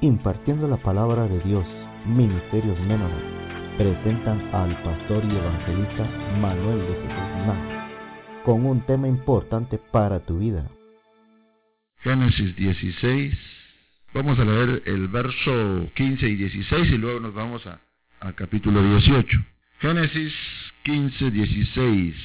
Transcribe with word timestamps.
impartiendo 0.00 0.68
la 0.68 0.76
palabra 0.76 1.26
de 1.26 1.40
Dios, 1.40 1.66
Ministerios 2.06 2.78
Menones, 2.80 3.22
presentan 3.76 4.54
al 4.54 4.80
pastor 4.82 5.24
y 5.24 5.36
evangelista 5.36 6.04
Manuel 6.40 6.78
de 6.78 6.94
Jesús 6.94 7.78
con 8.44 8.64
un 8.64 8.80
tema 8.86 9.08
importante 9.08 9.78
para 9.92 10.20
tu 10.20 10.38
vida. 10.38 10.70
Génesis 12.00 12.54
16, 12.56 13.38
vamos 14.14 14.38
a 14.38 14.44
leer 14.44 14.82
el 14.86 15.08
verso 15.08 15.90
15 15.94 16.28
y 16.28 16.36
16 16.36 16.92
y 16.92 16.98
luego 16.98 17.20
nos 17.20 17.34
vamos 17.34 17.66
a, 17.66 17.80
al 18.20 18.34
capítulo 18.34 18.82
18. 18.82 19.38
Génesis 19.80 20.32
15, 20.84 21.30
16, 21.30 22.16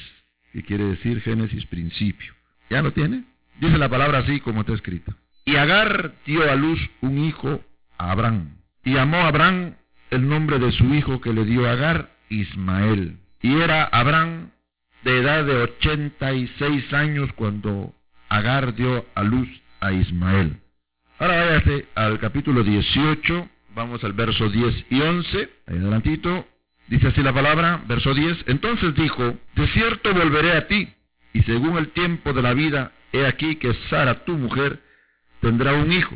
que 0.53 0.63
quiere 0.63 0.85
decir 0.85 1.21
Génesis 1.21 1.65
principio. 1.65 2.33
¿Ya 2.69 2.81
lo 2.81 2.93
tiene? 2.93 3.25
Dice 3.59 3.77
la 3.77 3.89
palabra 3.89 4.19
así 4.19 4.39
como 4.39 4.61
está 4.61 4.73
escrito. 4.73 5.13
Y 5.45 5.55
Agar 5.55 6.13
dio 6.25 6.49
a 6.49 6.55
luz 6.55 6.79
un 7.01 7.17
hijo 7.17 7.61
a 7.97 8.11
Abraham. 8.11 8.55
Y 8.83 8.93
llamó 8.93 9.17
a 9.17 9.27
Abraham 9.27 9.75
el 10.09 10.27
nombre 10.27 10.59
de 10.59 10.71
su 10.71 10.93
hijo 10.93 11.21
que 11.21 11.33
le 11.33 11.45
dio 11.45 11.69
Agar, 11.69 12.09
Ismael. 12.29 13.17
Y 13.41 13.59
era 13.59 13.83
Abraham 13.85 14.51
de 15.03 15.19
edad 15.19 15.43
de 15.45 15.55
86 15.55 16.93
años 16.93 17.29
cuando 17.33 17.93
Agar 18.29 18.73
dio 18.75 19.05
a 19.15 19.23
luz 19.23 19.49
a 19.79 19.91
Ismael. 19.91 20.57
Ahora 21.19 21.45
váyase 21.45 21.85
al 21.95 22.19
capítulo 22.19 22.63
18, 22.63 23.49
vamos 23.75 24.03
al 24.03 24.13
verso 24.13 24.49
10 24.49 24.85
y 24.89 25.01
11, 25.01 25.49
ahí 25.67 25.77
adelantito, 25.77 26.47
dice 26.87 27.07
así 27.07 27.21
la 27.21 27.33
palabra, 27.33 27.81
verso 27.87 28.13
10, 28.13 28.45
entonces 28.47 28.95
dijo, 28.95 29.37
de 29.55 29.67
cierto 29.67 30.13
volveré 30.13 30.53
a 30.53 30.67
ti, 30.67 30.89
y 31.33 31.43
según 31.43 31.77
el 31.77 31.89
tiempo 31.89 32.33
de 32.33 32.41
la 32.41 32.53
vida, 32.53 32.91
he 33.11 33.25
aquí 33.25 33.57
que 33.57 33.73
Sara, 33.89 34.25
tu 34.25 34.37
mujer, 34.37 34.81
tendrá 35.43 35.73
un 35.73 35.91
hijo. 35.91 36.15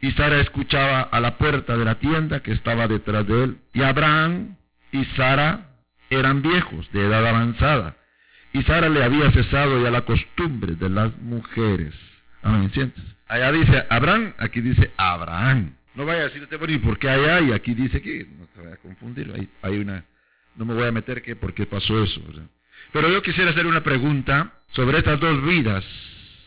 Y 0.00 0.10
Sara 0.12 0.40
escuchaba 0.40 1.02
a 1.02 1.20
la 1.20 1.36
puerta 1.36 1.76
de 1.76 1.84
la 1.84 1.96
tienda 1.96 2.40
que 2.40 2.52
estaba 2.52 2.88
detrás 2.88 3.24
de 3.26 3.44
él. 3.44 3.58
Y 3.72 3.82
Abraham 3.82 4.56
y 4.90 5.04
Sara 5.16 5.68
eran 6.10 6.42
viejos, 6.42 6.90
de 6.92 7.06
edad 7.06 7.24
avanzada. 7.24 7.96
Y 8.52 8.62
Sara 8.64 8.88
le 8.88 9.04
había 9.04 9.30
cesado 9.30 9.80
ya 9.80 9.90
la 9.90 10.00
costumbre 10.00 10.74
de 10.74 10.88
las 10.88 11.16
mujeres. 11.18 11.94
Amén, 12.42 12.70
¿sientes? 12.72 13.04
Allá 13.28 13.52
dice 13.52 13.84
Abraham, 13.88 14.32
aquí 14.38 14.60
dice 14.60 14.90
Abraham. 14.96 15.74
No 15.94 16.04
vaya 16.06 16.22
a 16.22 16.24
decirte, 16.24 16.56
bueno, 16.56 16.74
¿y 16.74 16.78
por 16.78 16.98
qué 16.98 17.08
allá? 17.08 17.40
Y 17.40 17.52
aquí 17.52 17.74
dice 17.74 18.02
que, 18.02 18.26
no 18.38 18.46
te 18.46 18.62
vaya 18.62 18.74
a 18.74 18.78
confundir, 18.78 19.48
hay, 19.62 19.78
una, 19.78 20.04
no 20.56 20.64
me 20.64 20.74
voy 20.74 20.88
a 20.88 20.92
meter 20.92 21.22
que 21.22 21.36
por 21.36 21.54
qué 21.54 21.66
pasó 21.66 22.02
eso. 22.02 22.20
Pero 22.92 23.08
yo 23.10 23.22
quisiera 23.22 23.50
hacer 23.50 23.66
una 23.66 23.82
pregunta 23.82 24.52
sobre 24.72 24.98
estas 24.98 25.20
dos 25.20 25.44
vidas 25.44 25.84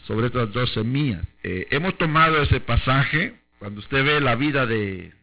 sobre 0.08 0.28
estas 0.28 0.52
dos 0.54 0.72
semillas. 0.74 1.26
Eh, 1.44 1.68
hemos 1.72 1.98
tomado 1.98 2.42
ese 2.42 2.60
pasaje 2.60 3.36
cuando 3.60 3.80
usted 3.80 4.04
ve 4.04 4.22
la 4.22 4.36
vida 4.36 4.66
de, 4.66 5.14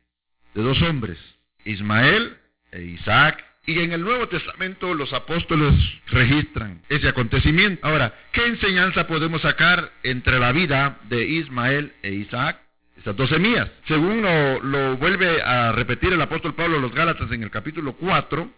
dos 0.55 0.81
hombres, 0.83 1.19
Ismael 1.65 2.37
e 2.73 2.83
Isaac, 2.83 3.45
y 3.65 3.79
en 3.79 3.93
el 3.93 4.03
Nuevo 4.03 4.27
Testamento 4.29 4.93
los 4.95 5.13
apóstoles 5.13 5.73
registran 6.09 6.83
ese 6.89 7.09
acontecimiento. 7.09 7.87
Ahora, 7.87 8.13
¿qué 8.33 8.45
enseñanza 8.47 9.07
podemos 9.07 9.43
sacar 9.43 9.93
entre 10.03 10.41
la 10.41 10.51
vida 10.51 10.99
de 11.09 11.25
Ismael 11.25 11.93
e 12.03 12.13
Isaac? 12.13 12.59
Esas 12.99 13.17
dos 13.17 13.29
semillas. 13.29 13.71
Según 13.87 14.23
lo, 14.23 14.61
lo 14.63 14.97
vuelve 14.97 15.41
a 15.43 15.73
repetir 15.73 16.13
el 16.13 16.21
apóstol 16.21 16.55
Pablo 16.55 16.79
a 16.79 16.81
los 16.81 16.93
Gálatas 16.93 17.31
en 17.31 17.43
el 17.45 17.51
capítulo 17.51 17.95
4, 17.95 18.51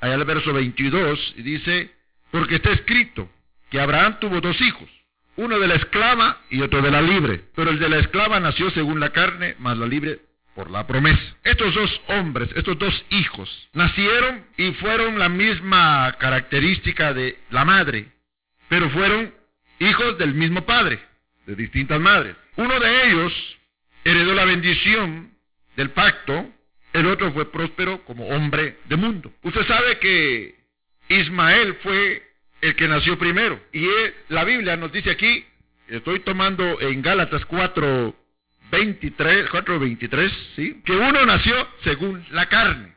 allá 0.00 0.14
el 0.14 0.24
verso 0.24 0.52
22, 0.52 1.34
y 1.36 1.42
dice, 1.42 1.92
porque 2.32 2.56
está 2.56 2.72
escrito 2.72 3.30
que 3.70 3.80
Abraham 3.80 4.18
tuvo 4.20 4.40
dos 4.40 4.60
hijos, 4.60 4.88
uno 5.38 5.58
de 5.58 5.68
la 5.68 5.76
esclava 5.76 6.42
y 6.50 6.60
otro 6.60 6.82
de 6.82 6.90
la 6.90 7.00
libre. 7.00 7.44
Pero 7.54 7.70
el 7.70 7.78
de 7.78 7.88
la 7.88 7.98
esclava 7.98 8.40
nació 8.40 8.70
según 8.70 9.00
la 9.00 9.10
carne, 9.10 9.54
más 9.58 9.78
la 9.78 9.86
libre 9.86 10.18
por 10.54 10.70
la 10.70 10.86
promesa. 10.86 11.22
Estos 11.44 11.74
dos 11.74 12.00
hombres, 12.08 12.50
estos 12.56 12.76
dos 12.78 13.04
hijos, 13.10 13.68
nacieron 13.72 14.44
y 14.56 14.72
fueron 14.72 15.18
la 15.18 15.28
misma 15.28 16.12
característica 16.18 17.14
de 17.14 17.38
la 17.50 17.64
madre, 17.64 18.08
pero 18.68 18.90
fueron 18.90 19.32
hijos 19.78 20.18
del 20.18 20.34
mismo 20.34 20.66
padre, 20.66 20.98
de 21.46 21.54
distintas 21.54 22.00
madres. 22.00 22.34
Uno 22.56 22.80
de 22.80 23.06
ellos 23.06 23.32
heredó 24.04 24.34
la 24.34 24.44
bendición 24.44 25.30
del 25.76 25.90
pacto, 25.90 26.50
el 26.92 27.06
otro 27.06 27.32
fue 27.32 27.52
próspero 27.52 28.04
como 28.04 28.26
hombre 28.26 28.78
de 28.86 28.96
mundo. 28.96 29.32
Usted 29.42 29.64
sabe 29.68 29.98
que 29.98 30.56
Ismael 31.08 31.74
fue 31.82 32.27
el 32.60 32.74
que 32.74 32.88
nació 32.88 33.18
primero. 33.18 33.60
Y 33.72 33.86
la 34.28 34.44
Biblia 34.44 34.76
nos 34.76 34.92
dice 34.92 35.10
aquí, 35.10 35.44
estoy 35.88 36.20
tomando 36.20 36.80
en 36.80 37.02
Gálatas 37.02 37.44
4, 37.46 38.14
23, 38.70 39.50
4, 39.50 39.78
23, 39.78 40.32
¿sí? 40.56 40.82
Que 40.84 40.92
uno 40.92 41.24
nació 41.24 41.68
según 41.84 42.24
la 42.30 42.46
carne. 42.46 42.94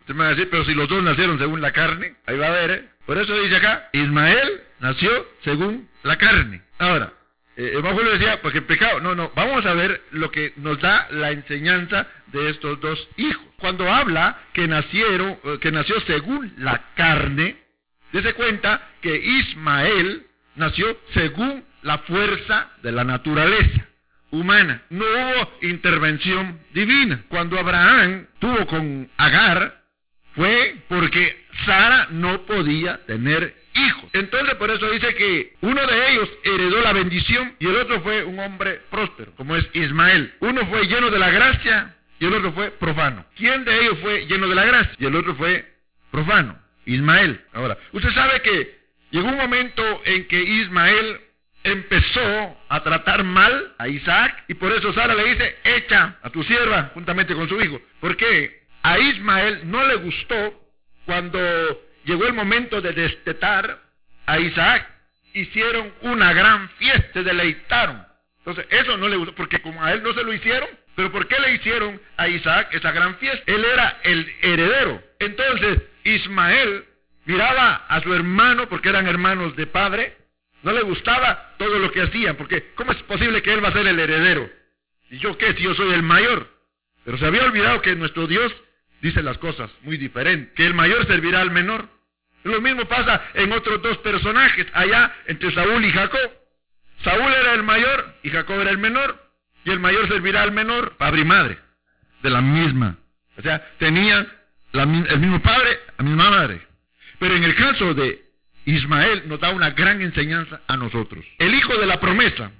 Usted 0.00 0.14
me 0.14 0.24
va 0.24 0.26
a 0.26 0.34
decir, 0.34 0.48
pero 0.50 0.64
si 0.64 0.74
los 0.74 0.88
dos 0.88 1.02
nacieron 1.02 1.38
según 1.38 1.60
la 1.60 1.72
carne, 1.72 2.16
ahí 2.26 2.36
va 2.36 2.48
a 2.48 2.50
ver, 2.50 2.70
¿eh? 2.70 2.88
Por 3.06 3.18
eso 3.18 3.40
dice 3.40 3.56
acá, 3.56 3.88
Ismael 3.92 4.62
nació 4.80 5.26
según 5.42 5.88
la 6.02 6.16
carne. 6.18 6.62
Ahora, 6.78 7.12
eh, 7.56 7.80
le 7.82 8.10
decía, 8.10 8.40
porque 8.40 8.58
el 8.58 8.64
pecado, 8.64 9.00
no, 9.00 9.14
no, 9.14 9.30
vamos 9.34 9.64
a 9.66 9.74
ver 9.74 10.02
lo 10.12 10.30
que 10.30 10.52
nos 10.56 10.80
da 10.80 11.06
la 11.10 11.30
enseñanza 11.30 12.06
de 12.28 12.50
estos 12.50 12.80
dos 12.80 13.08
hijos. 13.16 13.44
Cuando 13.58 13.92
habla 13.92 14.40
que 14.52 14.66
nacieron, 14.66 15.38
eh, 15.44 15.58
que 15.60 15.70
nació 15.70 16.00
según 16.00 16.52
la 16.58 16.92
carne, 16.94 17.61
Dese 18.12 18.34
cuenta 18.34 18.88
que 19.00 19.16
Ismael 19.16 20.26
nació 20.56 20.98
según 21.14 21.64
la 21.82 21.98
fuerza 21.98 22.70
de 22.82 22.92
la 22.92 23.04
naturaleza 23.04 23.86
humana. 24.30 24.82
No 24.90 25.04
hubo 25.04 25.58
intervención 25.62 26.60
divina. 26.72 27.22
Cuando 27.28 27.58
Abraham 27.58 28.26
tuvo 28.38 28.66
con 28.66 29.08
Agar, 29.16 29.82
fue 30.34 30.76
porque 30.88 31.46
Sara 31.66 32.08
no 32.10 32.42
podía 32.46 32.98
tener 33.06 33.54
hijos. 33.74 34.10
Entonces 34.12 34.54
por 34.56 34.70
eso 34.70 34.90
dice 34.90 35.14
que 35.14 35.54
uno 35.60 35.86
de 35.86 36.12
ellos 36.12 36.28
heredó 36.44 36.80
la 36.80 36.92
bendición 36.92 37.54
y 37.58 37.66
el 37.66 37.76
otro 37.76 38.00
fue 38.02 38.24
un 38.24 38.38
hombre 38.38 38.80
próspero, 38.90 39.32
como 39.36 39.56
es 39.56 39.68
Ismael. 39.74 40.34
Uno 40.40 40.66
fue 40.66 40.86
lleno 40.86 41.10
de 41.10 41.18
la 41.18 41.30
gracia 41.30 41.94
y 42.18 42.26
el 42.26 42.34
otro 42.34 42.52
fue 42.52 42.70
profano. 42.72 43.24
¿Quién 43.36 43.64
de 43.64 43.80
ellos 43.80 43.98
fue 44.00 44.26
lleno 44.26 44.48
de 44.48 44.54
la 44.54 44.64
gracia? 44.64 44.94
Y 44.98 45.04
el 45.06 45.14
otro 45.14 45.34
fue 45.34 45.66
profano. 46.10 46.61
Ismael. 46.86 47.40
Ahora, 47.52 47.78
usted 47.92 48.10
sabe 48.12 48.40
que 48.42 48.78
llegó 49.10 49.28
un 49.28 49.36
momento 49.36 50.02
en 50.04 50.26
que 50.26 50.42
Ismael 50.42 51.20
empezó 51.64 52.56
a 52.68 52.82
tratar 52.82 53.22
mal 53.24 53.74
a 53.78 53.88
Isaac 53.88 54.44
y 54.48 54.54
por 54.54 54.72
eso 54.72 54.92
Sara 54.92 55.14
le 55.14 55.24
dice, 55.24 55.56
echa 55.64 56.18
a 56.22 56.30
tu 56.30 56.42
sierva 56.42 56.90
juntamente 56.94 57.34
con 57.34 57.48
su 57.48 57.60
hijo. 57.60 57.80
Porque 58.00 58.62
a 58.82 58.98
Ismael 58.98 59.70
no 59.70 59.86
le 59.86 59.96
gustó 59.96 60.60
cuando 61.06 61.38
llegó 62.04 62.26
el 62.26 62.32
momento 62.32 62.80
de 62.80 62.92
destetar 62.92 63.78
a 64.26 64.38
Isaac. 64.38 64.88
Hicieron 65.34 65.92
una 66.02 66.32
gran 66.32 66.68
fiesta, 66.70 67.08
se 67.14 67.22
deleitaron. 67.22 68.04
Entonces, 68.38 68.66
eso 68.70 68.96
no 68.96 69.08
le 69.08 69.16
gustó, 69.16 69.34
porque 69.34 69.62
como 69.62 69.82
a 69.82 69.92
él 69.92 70.02
no 70.02 70.12
se 70.12 70.24
lo 70.24 70.32
hicieron, 70.32 70.68
pero 70.94 71.10
¿por 71.10 71.26
qué 71.26 71.38
le 71.40 71.54
hicieron 71.54 72.00
a 72.16 72.28
Isaac 72.28 72.68
esa 72.72 72.92
gran 72.92 73.16
fiesta? 73.16 73.42
Él 73.46 73.64
era 73.64 74.00
el 74.02 74.30
heredero. 74.42 75.02
Entonces, 75.18 75.82
Ismael 76.04 76.84
miraba 77.24 77.86
a 77.88 78.00
su 78.02 78.12
hermano, 78.12 78.68
porque 78.68 78.90
eran 78.90 79.06
hermanos 79.06 79.56
de 79.56 79.66
padre, 79.66 80.16
no 80.62 80.72
le 80.72 80.82
gustaba 80.82 81.54
todo 81.58 81.78
lo 81.78 81.90
que 81.90 82.02
hacían, 82.02 82.36
porque 82.36 82.72
¿cómo 82.74 82.92
es 82.92 83.02
posible 83.04 83.42
que 83.42 83.52
él 83.52 83.64
va 83.64 83.68
a 83.68 83.72
ser 83.72 83.86
el 83.86 83.98
heredero? 83.98 84.48
¿Y 85.10 85.18
yo 85.18 85.36
qué? 85.36 85.54
Si 85.54 85.62
yo 85.62 85.74
soy 85.74 85.92
el 85.92 86.02
mayor. 86.02 86.48
Pero 87.04 87.18
se 87.18 87.26
había 87.26 87.44
olvidado 87.44 87.82
que 87.82 87.94
nuestro 87.96 88.26
Dios 88.26 88.52
dice 89.00 89.22
las 89.22 89.38
cosas 89.38 89.70
muy 89.82 89.96
diferentes, 89.96 90.54
que 90.54 90.66
el 90.66 90.74
mayor 90.74 91.06
servirá 91.06 91.40
al 91.40 91.50
menor. 91.50 91.88
Lo 92.44 92.60
mismo 92.60 92.84
pasa 92.86 93.22
en 93.34 93.52
otros 93.52 93.82
dos 93.82 93.98
personajes, 93.98 94.66
allá 94.72 95.14
entre 95.26 95.52
Saúl 95.52 95.84
y 95.84 95.92
Jacob. 95.92 96.30
Saúl 97.02 97.32
era 97.32 97.54
el 97.54 97.62
mayor 97.62 98.14
y 98.22 98.30
Jacob 98.30 98.60
era 98.60 98.70
el 98.70 98.78
menor, 98.78 99.31
y 99.64 99.70
el 99.70 99.80
mayor 99.80 100.08
servirá 100.08 100.42
al 100.42 100.52
menor, 100.52 100.96
padre 100.96 101.22
y 101.22 101.24
madre, 101.24 101.58
de 102.22 102.30
la 102.30 102.40
misma. 102.40 102.96
O 103.38 103.42
sea, 103.42 103.64
tenían 103.78 104.28
el 104.72 105.18
mismo 105.18 105.40
padre, 105.40 105.78
la 105.98 106.04
misma 106.04 106.30
madre. 106.30 106.60
Pero 107.18 107.36
en 107.36 107.44
el 107.44 107.54
caso 107.54 107.94
de 107.94 108.22
Ismael 108.64 109.24
nos 109.26 109.40
da 109.40 109.50
una 109.50 109.70
gran 109.70 110.00
enseñanza 110.00 110.60
a 110.66 110.76
nosotros. 110.76 111.24
El 111.38 111.54
hijo 111.54 111.76
de 111.76 111.86
la 111.86 112.00
promesa. 112.00 112.50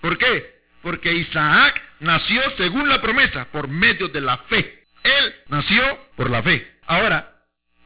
¿Por 0.00 0.18
qué? 0.18 0.58
Porque 0.82 1.12
Isaac 1.12 1.80
nació 2.00 2.40
según 2.56 2.88
la 2.88 3.00
promesa, 3.00 3.46
por 3.50 3.68
medio 3.68 4.08
de 4.08 4.20
la 4.20 4.38
fe. 4.38 4.84
Él 5.02 5.34
nació 5.48 5.82
por 6.16 6.30
la 6.30 6.42
fe. 6.42 6.78
Ahora, 6.86 7.34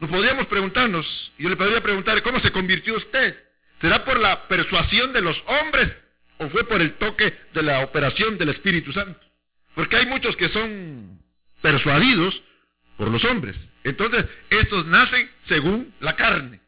nos 0.01 0.11
podríamos 0.11 0.47
preguntarnos, 0.47 1.33
yo 1.39 1.49
le 1.49 1.57
podría 1.57 1.81
preguntar, 1.81 2.23
¿cómo 2.23 2.41
se 2.41 2.51
convirtió 2.51 2.97
usted? 2.97 3.37
¿Será 3.81 4.05
por 4.05 4.19
la 4.19 4.49
persuasión 4.49 5.13
de 5.13 5.21
los 5.21 5.41
hombres 5.47 5.93
o 6.43 6.51
fue 6.51 6.65
por 6.65 6.81
el 6.81 6.95
toque 6.95 7.33
de 7.55 7.63
la 7.63 7.81
operación 7.81 8.39
del 8.39 8.51
Espíritu 8.51 8.93
Santo? 8.93 9.21
Porque 9.75 9.97
hay 9.97 10.07
muchos 10.07 10.37
que 10.37 10.49
son 10.51 11.19
persuadidos 11.61 12.43
por 12.97 13.09
los 13.09 13.25
hombres. 13.25 13.57
Entonces, 13.85 14.27
estos 14.51 14.87
nacen 14.87 15.31
según 15.49 15.95
la 16.01 16.15
carne. 16.17 16.61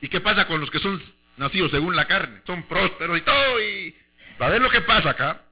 ¿Y 0.00 0.08
qué 0.08 0.20
pasa 0.20 0.46
con 0.46 0.60
los 0.60 0.70
que 0.70 0.78
son 0.78 1.02
nacidos 1.36 1.70
según 1.70 1.96
la 1.96 2.06
carne? 2.06 2.40
Son 2.46 2.62
prósperos 2.68 3.18
y 3.18 3.20
todo, 3.22 3.60
y 3.60 3.94
va 4.40 4.46
a 4.46 4.50
ver 4.50 4.62
lo 4.62 4.70
que 4.70 4.82
pasa 4.82 5.10
acá. 5.10 5.42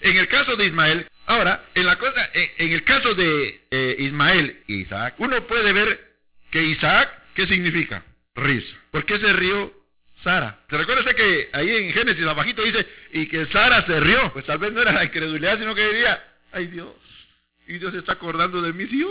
En 0.00 0.16
el 0.16 0.28
caso 0.28 0.56
de 0.56 0.66
Ismael, 0.66 1.06
ahora, 1.26 1.64
en 1.74 1.86
la 1.86 1.96
cosa, 1.96 2.30
en, 2.32 2.72
el 2.72 2.84
caso 2.84 3.14
de 3.14 3.66
eh, 3.70 3.96
Ismael 3.98 4.62
e 4.68 4.72
Isaac, 4.72 5.14
uno 5.18 5.46
puede 5.46 5.72
ver 5.72 6.16
que 6.50 6.62
Isaac, 6.62 7.10
¿qué 7.34 7.46
significa? 7.46 8.04
Risa. 8.34 8.76
¿Por 8.90 9.04
qué 9.04 9.18
se 9.18 9.32
rió 9.32 9.72
Sara? 10.24 10.58
¿Se 10.68 10.76
recuerda 10.76 11.14
que 11.14 11.50
ahí 11.52 11.70
en 11.70 11.92
Génesis 11.92 12.26
abajito 12.26 12.62
dice, 12.62 12.86
y 13.12 13.26
que 13.26 13.46
Sara 13.46 13.86
se 13.86 14.00
rió? 14.00 14.32
Pues 14.32 14.46
tal 14.46 14.58
vez 14.58 14.72
no 14.72 14.80
era 14.80 14.90
la 14.90 15.04
incredulidad, 15.04 15.58
sino 15.58 15.74
que 15.74 15.86
diría, 15.86 16.24
ay 16.50 16.66
Dios, 16.66 16.94
y 17.68 17.78
Dios 17.78 17.92
se 17.92 17.98
está 17.98 18.14
acordando 18.14 18.60
de 18.60 18.72
mí, 18.72 18.86
sí, 18.86 19.04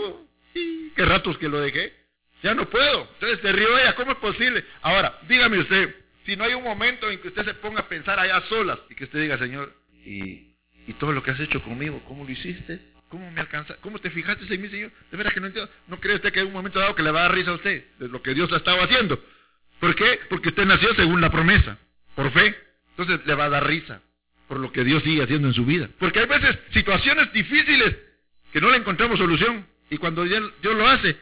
y 0.54 0.90
qué 0.90 1.04
ratos 1.04 1.38
que 1.38 1.48
lo 1.48 1.60
dejé. 1.60 1.94
Ya 2.42 2.54
no 2.54 2.68
puedo. 2.68 3.08
Entonces 3.14 3.40
se 3.40 3.52
rió 3.52 3.78
ella, 3.78 3.94
¿cómo 3.94 4.12
es 4.12 4.18
posible? 4.18 4.64
Ahora, 4.82 5.18
dígame 5.28 5.58
usted, 5.60 5.94
si 6.26 6.36
no 6.36 6.44
hay 6.44 6.54
un 6.54 6.64
momento 6.64 7.10
en 7.10 7.18
que 7.20 7.28
usted 7.28 7.44
se 7.44 7.54
ponga 7.54 7.80
a 7.80 7.88
pensar 7.88 8.18
allá 8.18 8.42
solas 8.48 8.78
y 8.90 8.94
que 8.94 9.04
usted 9.04 9.20
diga, 9.20 9.38
Señor, 9.38 9.72
y, 10.04 10.52
y 10.86 10.92
todo 10.98 11.12
lo 11.12 11.22
que 11.22 11.30
has 11.30 11.40
hecho 11.40 11.62
conmigo, 11.62 12.02
¿cómo 12.06 12.24
lo 12.24 12.30
hiciste? 12.30 12.80
¿Cómo 13.08 13.30
me 13.30 13.40
alcanza? 13.40 13.76
¿Cómo 13.80 13.98
te 14.00 14.10
fijaste 14.10 14.52
en 14.52 14.60
mí, 14.60 14.68
Señor? 14.68 14.90
De 15.10 15.16
veras 15.16 15.32
que 15.32 15.40
no 15.40 15.46
entiendo. 15.46 15.70
¿No 15.86 16.00
cree 16.00 16.16
usted 16.16 16.32
que 16.32 16.40
hay 16.40 16.46
un 16.46 16.52
momento 16.52 16.80
dado 16.80 16.96
que 16.96 17.02
le 17.02 17.12
va 17.12 17.20
a 17.20 17.22
dar 17.24 17.34
risa 17.34 17.52
a 17.52 17.54
usted 17.54 17.84
de 17.98 18.08
lo 18.08 18.20
que 18.20 18.34
Dios 18.34 18.52
ha 18.52 18.56
estado 18.56 18.82
haciendo? 18.82 19.22
¿Por 19.80 19.94
qué? 19.94 20.20
Porque 20.28 20.48
usted 20.48 20.64
nació 20.64 20.94
según 20.94 21.20
la 21.20 21.30
promesa, 21.30 21.78
por 22.14 22.30
fe. 22.32 22.54
Entonces 22.96 23.26
le 23.26 23.34
va 23.34 23.44
a 23.44 23.50
dar 23.50 23.66
risa 23.66 24.00
por 24.48 24.60
lo 24.60 24.70
que 24.72 24.84
Dios 24.84 25.02
sigue 25.02 25.22
haciendo 25.22 25.48
en 25.48 25.54
su 25.54 25.64
vida. 25.64 25.88
Porque 25.98 26.20
hay 26.20 26.26
veces 26.26 26.58
situaciones 26.72 27.32
difíciles 27.32 27.96
que 28.52 28.60
no 28.60 28.70
le 28.70 28.76
encontramos 28.76 29.18
solución. 29.18 29.66
Y 29.90 29.98
cuando 29.98 30.24
Dios 30.24 30.52
lo 30.62 30.86
hace, 30.86 31.16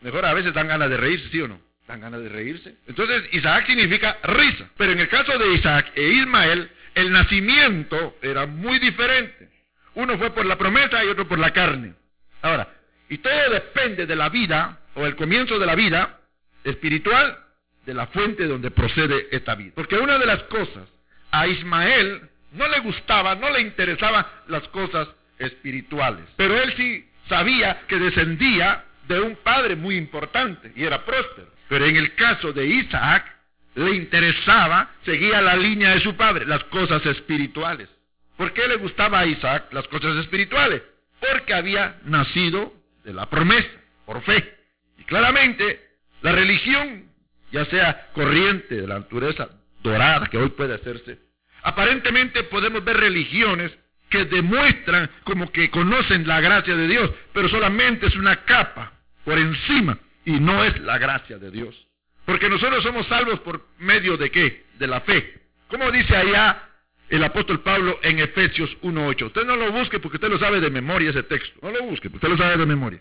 mejor 0.00 0.24
a 0.24 0.34
veces 0.34 0.52
dan 0.54 0.68
ganas 0.68 0.90
de 0.90 0.96
reírse, 0.96 1.28
¿sí 1.30 1.40
o 1.40 1.48
no? 1.48 1.60
Dan 1.86 2.00
ganas 2.00 2.20
de 2.22 2.28
reírse. 2.28 2.74
Entonces 2.86 3.24
Isaac 3.32 3.66
significa 3.66 4.18
risa. 4.24 4.68
Pero 4.76 4.92
en 4.92 5.00
el 5.00 5.08
caso 5.08 5.38
de 5.38 5.54
Isaac 5.54 5.92
e 5.94 6.02
Ismael, 6.02 6.70
el 6.94 7.12
nacimiento 7.12 8.16
era 8.22 8.46
muy 8.46 8.78
diferente. 8.78 9.50
Uno 9.94 10.18
fue 10.18 10.30
por 10.30 10.46
la 10.46 10.56
promesa 10.56 11.04
y 11.04 11.08
otro 11.08 11.28
por 11.28 11.38
la 11.38 11.52
carne. 11.52 11.94
Ahora, 12.42 12.68
y 13.08 13.18
todo 13.18 13.50
depende 13.50 14.06
de 14.06 14.16
la 14.16 14.28
vida 14.28 14.80
o 14.94 15.06
el 15.06 15.14
comienzo 15.16 15.58
de 15.58 15.66
la 15.66 15.74
vida 15.74 16.20
espiritual 16.64 17.38
de 17.84 17.94
la 17.94 18.06
fuente 18.08 18.46
donde 18.46 18.70
procede 18.70 19.28
esta 19.30 19.54
vida. 19.54 19.72
Porque 19.74 19.96
una 19.96 20.18
de 20.18 20.26
las 20.26 20.42
cosas, 20.44 20.88
a 21.30 21.46
Ismael 21.46 22.22
no 22.52 22.68
le 22.68 22.80
gustaba, 22.80 23.34
no 23.34 23.50
le 23.50 23.60
interesaban 23.60 24.26
las 24.48 24.66
cosas 24.68 25.08
espirituales. 25.38 26.24
Pero 26.36 26.60
él 26.60 26.72
sí 26.76 27.08
sabía 27.28 27.82
que 27.88 27.98
descendía 27.98 28.84
de 29.08 29.20
un 29.20 29.36
padre 29.36 29.76
muy 29.76 29.96
importante 29.96 30.72
y 30.74 30.84
era 30.84 31.04
próspero. 31.04 31.52
Pero 31.68 31.86
en 31.86 31.96
el 31.96 32.14
caso 32.14 32.52
de 32.52 32.66
Isaac, 32.66 33.34
le 33.74 33.90
interesaba, 33.96 34.90
seguía 35.04 35.40
la 35.42 35.56
línea 35.56 35.90
de 35.90 36.00
su 36.00 36.14
padre, 36.16 36.46
las 36.46 36.62
cosas 36.64 37.04
espirituales. 37.06 37.88
¿Por 38.36 38.52
qué 38.52 38.66
le 38.68 38.76
gustaba 38.76 39.20
a 39.20 39.26
Isaac 39.26 39.72
las 39.72 39.86
cosas 39.88 40.16
espirituales? 40.16 40.82
Porque 41.20 41.54
había 41.54 41.98
nacido 42.04 42.72
de 43.04 43.12
la 43.12 43.26
promesa, 43.26 43.68
por 44.06 44.22
fe. 44.22 44.56
Y 44.98 45.04
claramente, 45.04 45.80
la 46.22 46.32
religión, 46.32 47.08
ya 47.54 47.64
sea 47.66 48.08
corriente 48.12 48.74
de 48.74 48.86
la 48.86 48.98
naturaleza 48.98 49.48
dorada 49.80 50.26
que 50.26 50.36
hoy 50.36 50.48
puede 50.50 50.74
hacerse, 50.74 51.20
aparentemente 51.62 52.42
podemos 52.42 52.84
ver 52.84 52.96
religiones 52.96 53.70
que 54.10 54.24
demuestran 54.24 55.08
como 55.22 55.50
que 55.52 55.70
conocen 55.70 56.26
la 56.26 56.40
gracia 56.40 56.74
de 56.74 56.88
Dios, 56.88 57.12
pero 57.32 57.48
solamente 57.48 58.06
es 58.06 58.16
una 58.16 58.44
capa 58.44 58.92
por 59.24 59.38
encima 59.38 59.96
y 60.24 60.32
no 60.32 60.64
es 60.64 60.80
la 60.80 60.98
gracia 60.98 61.38
de 61.38 61.52
Dios. 61.52 61.86
Porque 62.24 62.48
nosotros 62.48 62.82
somos 62.82 63.06
salvos 63.06 63.38
por 63.40 63.68
medio 63.78 64.16
de 64.16 64.30
qué? 64.32 64.64
De 64.78 64.88
la 64.88 65.00
fe. 65.02 65.42
¿Cómo 65.68 65.92
dice 65.92 66.16
allá 66.16 66.60
el 67.08 67.22
apóstol 67.22 67.60
Pablo 67.60 68.00
en 68.02 68.18
Efesios 68.18 68.70
1.8? 68.82 69.26
Usted 69.26 69.44
no 69.44 69.54
lo 69.54 69.70
busque 69.70 70.00
porque 70.00 70.16
usted 70.16 70.28
lo 70.28 70.38
sabe 70.38 70.60
de 70.60 70.70
memoria 70.70 71.10
ese 71.10 71.22
texto. 71.22 71.60
No 71.62 71.70
lo 71.70 71.84
busque, 71.84 72.10
porque 72.10 72.26
usted 72.26 72.36
lo 72.36 72.36
sabe 72.36 72.56
de 72.56 72.66
memoria. 72.66 73.00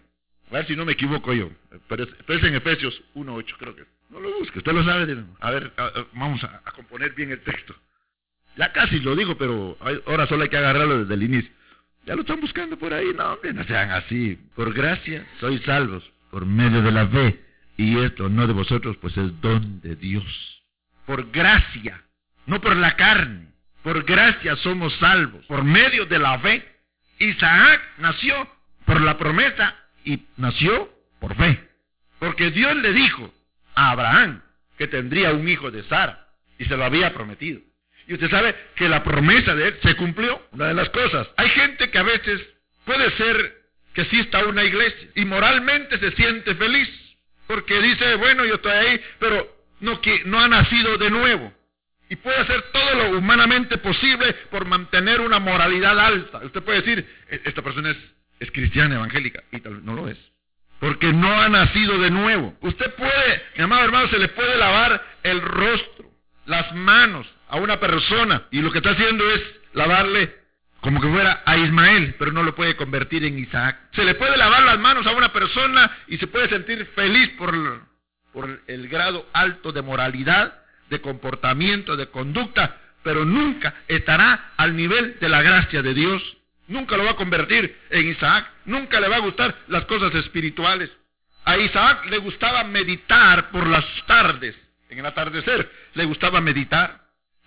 A 0.51 0.57
ver 0.57 0.67
si 0.67 0.75
no 0.75 0.85
me 0.85 0.91
equivoco 0.91 1.33
yo. 1.33 1.49
Es, 1.71 2.43
en 2.43 2.55
Efesios 2.55 3.01
1.8, 3.15 3.55
creo 3.57 3.75
que. 3.75 3.85
No 4.13 4.19
lo 4.19 4.39
busque, 4.39 4.59
usted 4.59 4.71
lo 4.71 4.83
sabe. 4.83 5.25
A 5.39 5.51
ver, 5.51 5.73
vamos 6.13 6.43
a, 6.43 6.61
a 6.63 6.71
componer 6.71 7.13
bien 7.13 7.31
el 7.31 7.41
texto. 7.41 7.75
Ya 8.55 8.71
casi 8.71 8.99
lo 8.99 9.15
digo, 9.15 9.35
pero 9.37 9.75
ahora 10.05 10.27
solo 10.27 10.43
hay 10.43 10.49
que 10.49 10.57
agarrarlo 10.57 10.99
desde 10.99 11.13
el 11.15 11.23
inicio. 11.23 11.51
Ya 12.05 12.15
lo 12.15 12.21
están 12.21 12.39
buscando 12.39 12.77
por 12.77 12.93
ahí, 12.93 13.07
no, 13.15 13.33
hombre, 13.33 13.53
no 13.53 13.63
sean 13.63 13.91
así. 13.91 14.37
Por 14.55 14.73
gracia 14.73 15.25
sois 15.39 15.61
salvos, 15.63 16.03
por 16.29 16.45
medio 16.45 16.81
de 16.81 16.91
la 16.91 17.07
fe. 17.07 17.43
Y 17.77 17.97
esto 17.99 18.29
no 18.29 18.45
de 18.45 18.53
vosotros, 18.53 18.97
pues 18.97 19.17
es 19.17 19.41
don 19.41 19.81
de 19.81 19.95
Dios. 19.95 20.61
Por 21.07 21.31
gracia, 21.31 22.03
no 22.45 22.61
por 22.61 22.75
la 22.75 22.95
carne. 22.95 23.47
Por 23.81 24.03
gracia 24.03 24.55
somos 24.57 24.93
salvos, 24.97 25.45
por 25.47 25.63
medio 25.63 26.05
de 26.05 26.19
la 26.19 26.37
fe. 26.39 26.63
Isaac 27.19 27.81
nació 27.97 28.47
por 28.85 29.01
la 29.01 29.17
promesa 29.17 29.75
y 30.05 30.21
nació 30.37 30.93
por 31.19 31.35
fe. 31.35 31.67
Porque 32.19 32.51
Dios 32.51 32.75
le 32.75 32.93
dijo 32.93 33.33
a 33.75 33.91
Abraham 33.91 34.41
que 34.77 34.87
tendría 34.87 35.31
un 35.31 35.47
hijo 35.47 35.71
de 35.71 35.83
Sara 35.83 36.27
y 36.57 36.65
se 36.65 36.77
lo 36.77 36.83
había 36.83 37.13
prometido. 37.13 37.61
Y 38.07 38.13
usted 38.13 38.29
sabe 38.29 38.55
que 38.75 38.89
la 38.89 39.03
promesa 39.03 39.55
de 39.55 39.67
él 39.67 39.79
se 39.81 39.95
cumplió. 39.95 40.41
Una 40.51 40.67
de 40.67 40.73
las 40.73 40.89
cosas. 40.89 41.27
Hay 41.37 41.49
gente 41.49 41.89
que 41.89 41.97
a 41.97 42.03
veces 42.03 42.41
puede 42.85 43.09
ser 43.11 43.63
que 43.93 44.01
asista 44.01 44.39
a 44.39 44.45
una 44.45 44.63
iglesia 44.63 45.09
y 45.15 45.25
moralmente 45.25 45.97
se 45.99 46.11
siente 46.11 46.55
feliz. 46.55 46.89
Porque 47.47 47.81
dice, 47.81 48.15
bueno, 48.15 48.45
yo 48.45 48.55
estoy 48.55 48.71
ahí, 48.71 49.01
pero 49.19 49.65
no, 49.79 49.99
no 50.25 50.39
ha 50.39 50.47
nacido 50.47 50.97
de 50.97 51.09
nuevo. 51.09 51.53
Y 52.09 52.15
puede 52.17 52.37
hacer 52.37 52.61
todo 52.71 52.95
lo 52.95 53.17
humanamente 53.17 53.77
posible 53.77 54.33
por 54.51 54.65
mantener 54.65 55.21
una 55.21 55.39
moralidad 55.39 55.99
alta. 55.99 56.39
Usted 56.39 56.61
puede 56.61 56.81
decir, 56.81 57.07
e-, 57.29 57.41
esta 57.45 57.61
persona 57.61 57.91
es, 57.91 57.97
es 58.39 58.51
cristiana 58.51 58.95
evangélica. 58.95 59.43
Y 59.51 59.59
tal 59.61 59.83
no 59.85 59.93
lo 59.93 60.09
es. 60.09 60.17
Porque 60.83 61.13
no 61.13 61.31
ha 61.31 61.47
nacido 61.47 61.97
de 61.97 62.11
nuevo. 62.11 62.57
Usted 62.59 62.93
puede, 62.95 63.43
mi 63.55 63.63
amado 63.63 63.85
hermano, 63.85 64.09
se 64.09 64.19
le 64.19 64.27
puede 64.27 64.57
lavar 64.57 65.01
el 65.23 65.39
rostro, 65.39 66.11
las 66.45 66.75
manos, 66.75 67.25
a 67.47 67.55
una 67.55 67.79
persona 67.79 68.47
y 68.51 68.61
lo 68.61 68.69
que 68.69 68.79
está 68.79 68.89
haciendo 68.89 69.23
es 69.31 69.41
lavarle 69.71 70.35
como 70.81 70.99
que 70.99 71.07
fuera 71.07 71.41
a 71.45 71.55
Ismael, 71.55 72.15
pero 72.19 72.33
no 72.33 72.43
lo 72.43 72.53
puede 72.53 72.75
convertir 72.75 73.23
en 73.23 73.39
Isaac. 73.39 73.77
Se 73.93 74.03
le 74.03 74.15
puede 74.15 74.35
lavar 74.35 74.63
las 74.63 74.77
manos 74.77 75.07
a 75.07 75.11
una 75.11 75.31
persona 75.31 75.89
y 76.07 76.17
se 76.17 76.27
puede 76.27 76.49
sentir 76.49 76.85
feliz 76.87 77.29
por, 77.37 77.55
por 78.33 78.61
el 78.67 78.89
grado 78.89 79.25
alto 79.31 79.71
de 79.71 79.81
moralidad, 79.81 80.53
de 80.89 80.99
comportamiento, 80.99 81.95
de 81.95 82.07
conducta, 82.07 82.75
pero 83.03 83.23
nunca 83.23 83.73
estará 83.87 84.51
al 84.57 84.75
nivel 84.75 85.17
de 85.21 85.29
la 85.29 85.41
gracia 85.41 85.81
de 85.81 85.93
Dios. 85.93 86.21
Nunca 86.73 86.97
lo 86.97 87.03
va 87.03 87.11
a 87.11 87.15
convertir 87.15 87.77
en 87.91 88.07
Isaac, 88.09 88.49
nunca 88.65 88.99
le 88.99 89.07
va 89.07 89.17
a 89.17 89.19
gustar 89.19 89.55
las 89.67 89.85
cosas 89.85 90.13
espirituales. 90.15 90.89
A 91.45 91.55
Isaac 91.55 92.07
le 92.07 92.17
gustaba 92.17 92.63
meditar 92.63 93.51
por 93.51 93.67
las 93.67 93.85
tardes, 94.07 94.55
en 94.89 94.97
el 94.97 95.05
atardecer, 95.05 95.71
le 95.93 96.05
gustaba 96.05 96.41
meditar 96.41 96.99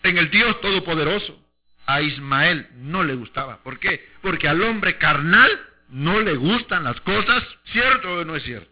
en 0.04 0.16
el 0.16 0.30
Dios 0.30 0.60
Todopoderoso. 0.60 1.42
A 1.86 2.00
Ismael 2.02 2.68
no 2.76 3.02
le 3.02 3.16
gustaba. 3.16 3.64
¿Por 3.64 3.80
qué? 3.80 4.08
Porque 4.22 4.46
al 4.46 4.62
hombre 4.62 4.96
carnal 4.96 5.50
no 5.88 6.20
le 6.20 6.36
gustan 6.36 6.84
las 6.84 7.00
cosas, 7.00 7.42
¿cierto 7.72 8.20
o 8.20 8.24
no 8.24 8.36
es 8.36 8.44
cierto? 8.44 8.70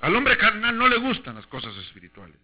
Al 0.00 0.14
hombre 0.14 0.36
carnal 0.36 0.78
no 0.78 0.86
le 0.86 0.98
gustan 0.98 1.34
las 1.34 1.46
cosas 1.48 1.76
espirituales. 1.78 2.36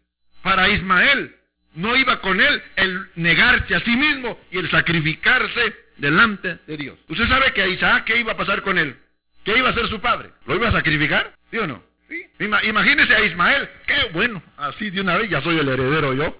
Para 0.42 0.68
Ismael 0.68 1.36
no 1.76 1.94
iba 1.94 2.20
con 2.20 2.40
él 2.40 2.60
el 2.74 3.10
negarse 3.14 3.76
a 3.76 3.80
sí 3.80 3.94
mismo 3.94 4.40
y 4.50 4.58
el 4.58 4.68
sacrificarse 4.72 5.87
delante 5.98 6.58
de 6.66 6.76
Dios. 6.76 6.98
¿Usted 7.08 7.28
sabe 7.28 7.52
que 7.52 7.62
a 7.62 7.68
Isaac 7.68 8.04
qué 8.04 8.18
iba 8.18 8.32
a 8.32 8.36
pasar 8.36 8.62
con 8.62 8.78
él? 8.78 8.96
¿Qué 9.44 9.56
iba 9.56 9.68
a 9.68 9.72
hacer 9.72 9.88
su 9.88 10.00
padre? 10.00 10.30
¿Lo 10.46 10.54
iba 10.56 10.68
a 10.68 10.72
sacrificar? 10.72 11.32
¿Sí 11.50 11.58
o 11.58 11.66
no? 11.66 11.82
¿Sí? 12.08 12.24
Imagínese 12.38 13.14
a 13.14 13.24
Ismael, 13.24 13.68
qué 13.86 14.10
bueno, 14.12 14.42
así 14.56 14.90
de 14.90 15.00
una 15.00 15.16
vez 15.16 15.28
ya 15.28 15.40
soy 15.42 15.58
el 15.58 15.68
heredero 15.68 16.14
yo. 16.14 16.36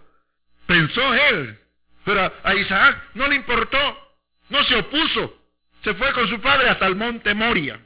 Pensó 0.67 1.15
él, 1.15 1.59
pero 2.05 2.33
a 2.43 2.55
Isaac 2.55 3.03
no 3.15 3.27
le 3.29 3.37
importó, 3.37 3.79
no 4.49 4.63
se 4.65 4.77
opuso, 4.77 5.43
se 5.83 5.95
fue 5.95 6.13
con 6.13 6.29
su 6.29 6.41
padre 6.41 6.69
hasta 6.69 6.87
el 6.87 6.97
monte 6.97 7.35
Moria, 7.35 7.81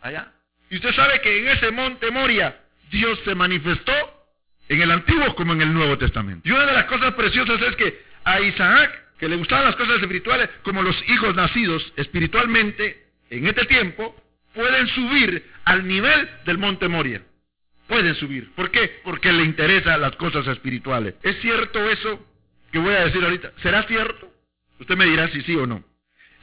allá. 0.00 0.32
Y 0.70 0.76
usted 0.76 0.92
sabe 0.94 1.20
que 1.20 1.38
en 1.38 1.48
ese 1.48 1.70
monte 1.70 2.10
Moria 2.10 2.56
Dios 2.90 3.18
se 3.24 3.34
manifestó 3.34 3.92
en 4.68 4.82
el 4.82 4.90
Antiguo 4.90 5.34
como 5.34 5.52
en 5.52 5.62
el 5.62 5.72
Nuevo 5.72 5.96
Testamento. 5.98 6.48
Y 6.48 6.52
una 6.52 6.66
de 6.66 6.72
las 6.72 6.84
cosas 6.84 7.14
preciosas 7.14 7.60
es 7.62 7.76
que 7.76 8.02
a 8.24 8.40
Isaac 8.40 9.07
que 9.18 9.28
le 9.28 9.36
gustaban 9.36 9.66
las 9.66 9.76
cosas 9.76 10.00
espirituales, 10.00 10.48
como 10.62 10.82
los 10.82 10.96
hijos 11.08 11.34
nacidos 11.34 11.92
espiritualmente 11.96 13.06
en 13.30 13.46
este 13.46 13.64
tiempo, 13.66 14.14
pueden 14.54 14.86
subir 14.88 15.44
al 15.64 15.86
nivel 15.86 16.28
del 16.44 16.58
monte 16.58 16.88
Moria. 16.88 17.22
Pueden 17.86 18.14
subir. 18.14 18.54
¿Por 18.54 18.70
qué? 18.70 19.00
Porque 19.02 19.32
le 19.32 19.44
interesan 19.44 20.00
las 20.00 20.14
cosas 20.16 20.46
espirituales. 20.46 21.14
¿Es 21.22 21.40
cierto 21.40 21.88
eso 21.90 22.24
que 22.70 22.78
voy 22.78 22.94
a 22.94 23.06
decir 23.06 23.24
ahorita? 23.24 23.52
¿Será 23.62 23.82
cierto? 23.84 24.30
Usted 24.78 24.96
me 24.96 25.06
dirá 25.06 25.28
si 25.28 25.42
sí 25.42 25.56
o 25.56 25.66
no. 25.66 25.82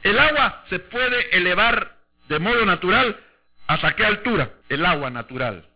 El 0.02 0.18
agua 0.18 0.64
se 0.68 0.78
puede 0.78 1.36
elevar 1.36 1.96
de 2.28 2.38
modo 2.38 2.64
natural 2.66 3.16
hasta 3.66 3.94
qué 3.94 4.04
altura. 4.04 4.50
El 4.68 4.84
agua 4.84 5.10
natural. 5.10 5.66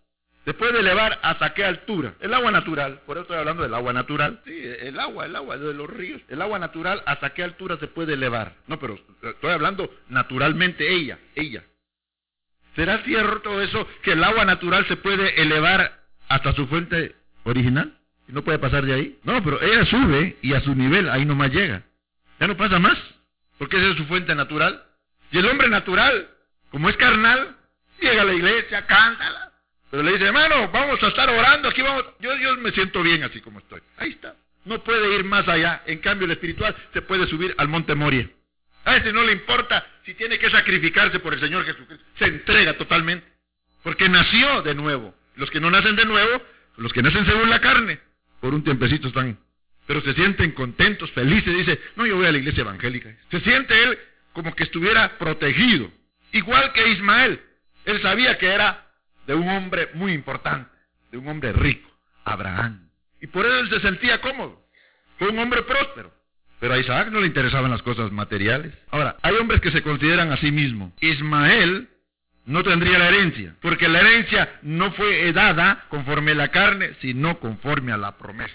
Se 0.50 0.54
puede 0.54 0.80
elevar 0.80 1.16
hasta 1.22 1.54
qué 1.54 1.64
altura. 1.64 2.14
El 2.18 2.34
agua 2.34 2.50
natural, 2.50 3.02
por 3.06 3.16
eso 3.16 3.22
estoy 3.22 3.36
hablando 3.36 3.62
del 3.62 3.72
agua 3.72 3.92
natural. 3.92 4.40
Sí, 4.44 4.60
el 4.80 4.98
agua, 4.98 5.26
el 5.26 5.36
agua 5.36 5.56
de 5.56 5.72
los 5.72 5.88
ríos. 5.88 6.20
El 6.28 6.42
agua 6.42 6.58
natural, 6.58 7.04
¿hasta 7.06 7.30
qué 7.34 7.44
altura 7.44 7.76
se 7.76 7.86
puede 7.86 8.14
elevar? 8.14 8.54
No, 8.66 8.76
pero 8.80 8.98
estoy 9.22 9.52
hablando 9.52 9.94
naturalmente 10.08 10.92
ella, 10.92 11.20
ella. 11.36 11.62
¿Será 12.74 12.98
cierto 13.04 13.62
eso 13.62 13.86
que 14.02 14.10
el 14.10 14.24
agua 14.24 14.44
natural 14.44 14.84
se 14.88 14.96
puede 14.96 15.40
elevar 15.40 16.00
hasta 16.26 16.52
su 16.54 16.66
fuente 16.66 17.14
original? 17.44 17.96
¿Y 18.26 18.32
no 18.32 18.42
puede 18.42 18.58
pasar 18.58 18.84
de 18.84 18.94
ahí? 18.94 19.20
No, 19.22 19.44
pero 19.44 19.62
ella 19.62 19.84
sube 19.84 20.36
y 20.42 20.54
a 20.54 20.60
su 20.62 20.74
nivel 20.74 21.10
ahí 21.10 21.24
nomás 21.24 21.52
llega. 21.52 21.84
Ya 22.40 22.48
no 22.48 22.56
pasa 22.56 22.80
más, 22.80 22.98
porque 23.56 23.76
esa 23.76 23.90
es 23.90 23.96
su 23.98 24.04
fuente 24.06 24.34
natural. 24.34 24.82
Y 25.30 25.38
el 25.38 25.46
hombre 25.48 25.68
natural, 25.68 26.28
como 26.72 26.88
es 26.88 26.96
carnal, 26.96 27.54
llega 28.00 28.22
a 28.22 28.24
la 28.24 28.34
iglesia, 28.34 28.84
cántala. 28.86 29.49
Pero 29.90 30.02
le 30.02 30.12
dice, 30.12 30.24
hermano, 30.24 30.70
vamos 30.70 31.02
a 31.02 31.08
estar 31.08 31.28
orando, 31.28 31.68
aquí 31.68 31.82
vamos. 31.82 32.04
Yo, 32.20 32.36
yo 32.36 32.56
me 32.56 32.70
siento 32.70 33.02
bien 33.02 33.24
así 33.24 33.40
como 33.40 33.58
estoy. 33.58 33.80
Ahí 33.96 34.10
está. 34.10 34.36
No 34.64 34.84
puede 34.84 35.14
ir 35.16 35.24
más 35.24 35.48
allá. 35.48 35.82
En 35.86 35.98
cambio, 35.98 36.26
el 36.26 36.32
espiritual 36.32 36.76
se 36.92 37.02
puede 37.02 37.26
subir 37.26 37.54
al 37.58 37.68
monte 37.68 37.94
Moria. 37.94 38.28
A 38.84 38.96
ese 38.96 39.12
no 39.12 39.22
le 39.22 39.32
importa 39.32 39.84
si 40.04 40.14
tiene 40.14 40.38
que 40.38 40.48
sacrificarse 40.50 41.18
por 41.18 41.34
el 41.34 41.40
Señor 41.40 41.64
Jesucristo. 41.64 42.04
Se 42.18 42.26
entrega 42.26 42.74
totalmente. 42.74 43.26
Porque 43.82 44.08
nació 44.08 44.62
de 44.62 44.74
nuevo. 44.74 45.14
Los 45.36 45.50
que 45.50 45.60
no 45.60 45.70
nacen 45.70 45.96
de 45.96 46.04
nuevo, 46.04 46.42
los 46.76 46.92
que 46.92 47.02
nacen 47.02 47.24
según 47.24 47.50
la 47.50 47.60
carne, 47.60 47.98
por 48.40 48.54
un 48.54 48.62
tiempecito 48.62 49.08
están. 49.08 49.38
Pero 49.86 50.02
se 50.02 50.14
sienten 50.14 50.52
contentos, 50.52 51.10
felices. 51.12 51.54
Dice, 51.54 51.80
no, 51.96 52.06
yo 52.06 52.16
voy 52.16 52.26
a 52.26 52.32
la 52.32 52.38
iglesia 52.38 52.60
evangélica. 52.60 53.10
Se 53.30 53.40
siente 53.40 53.82
él 53.82 53.98
como 54.32 54.54
que 54.54 54.64
estuviera 54.64 55.18
protegido. 55.18 55.90
Igual 56.32 56.72
que 56.72 56.88
Ismael. 56.90 57.40
Él 57.86 58.00
sabía 58.02 58.38
que 58.38 58.46
era 58.46 58.89
de 59.26 59.34
un 59.34 59.48
hombre 59.48 59.90
muy 59.94 60.12
importante, 60.12 60.70
de 61.10 61.18
un 61.18 61.28
hombre 61.28 61.52
rico, 61.52 61.90
Abraham. 62.24 62.88
Y 63.20 63.26
por 63.26 63.46
eso 63.46 63.58
él 63.58 63.70
se 63.70 63.80
sentía 63.80 64.20
cómodo. 64.20 64.60
Fue 65.18 65.28
un 65.28 65.38
hombre 65.38 65.62
próspero. 65.62 66.12
Pero 66.60 66.74
a 66.74 66.78
Isaac 66.78 67.08
no 67.10 67.20
le 67.20 67.26
interesaban 67.26 67.70
las 67.70 67.82
cosas 67.82 68.12
materiales. 68.12 68.74
Ahora, 68.90 69.16
hay 69.22 69.34
hombres 69.36 69.60
que 69.60 69.70
se 69.70 69.82
consideran 69.82 70.30
a 70.30 70.36
sí 70.36 70.50
mismos. 70.50 70.92
Ismael 71.00 71.88
no 72.44 72.62
tendría 72.62 72.98
la 72.98 73.08
herencia, 73.08 73.54
porque 73.60 73.88
la 73.88 74.00
herencia 74.00 74.58
no 74.62 74.92
fue 74.92 75.32
dada 75.32 75.86
conforme 75.88 76.32
a 76.32 76.34
la 76.34 76.48
carne, 76.48 76.94
sino 77.00 77.38
conforme 77.38 77.92
a 77.92 77.96
la 77.96 78.18
promesa. 78.18 78.54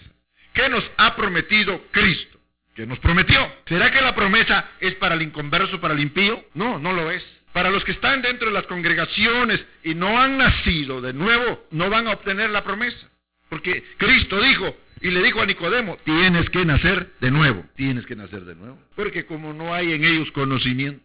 ¿Qué 0.53 0.69
nos 0.69 0.83
ha 0.97 1.15
prometido 1.15 1.81
Cristo? 1.91 2.39
¿Qué 2.75 2.85
nos 2.85 2.99
prometió? 2.99 3.39
¿Será 3.67 3.91
que 3.91 4.01
la 4.01 4.13
promesa 4.13 4.65
es 4.79 4.95
para 4.95 5.15
el 5.15 5.21
inconverso, 5.21 5.79
para 5.79 5.93
el 5.93 6.01
impío? 6.01 6.43
No, 6.53 6.77
no 6.77 6.93
lo 6.93 7.09
es. 7.09 7.23
Para 7.55 7.71
los 7.71 7.85
que 7.85 7.93
están 7.93 8.21
dentro 8.21 8.49
de 8.49 8.53
las 8.53 8.67
congregaciones 8.67 9.65
y 9.81 9.95
no 9.95 10.19
han 10.19 10.37
nacido 10.37 10.99
de 10.99 11.13
nuevo, 11.13 11.65
no 11.71 11.89
van 11.89 12.05
a 12.05 12.11
obtener 12.11 12.49
la 12.49 12.65
promesa. 12.65 13.07
Porque 13.47 13.81
Cristo 13.95 14.41
dijo, 14.41 14.75
y 14.99 15.09
le 15.09 15.23
dijo 15.23 15.41
a 15.41 15.45
Nicodemo, 15.45 15.95
tienes 16.03 16.49
que 16.49 16.65
nacer 16.65 17.13
de 17.21 17.31
nuevo, 17.31 17.63
tienes 17.77 18.05
que 18.05 18.17
nacer 18.17 18.43
de 18.43 18.55
nuevo. 18.55 18.77
Porque 18.97 19.25
como 19.25 19.53
no 19.53 19.73
hay 19.73 19.93
en 19.93 20.03
ellos 20.03 20.29
conocimiento. 20.33 21.01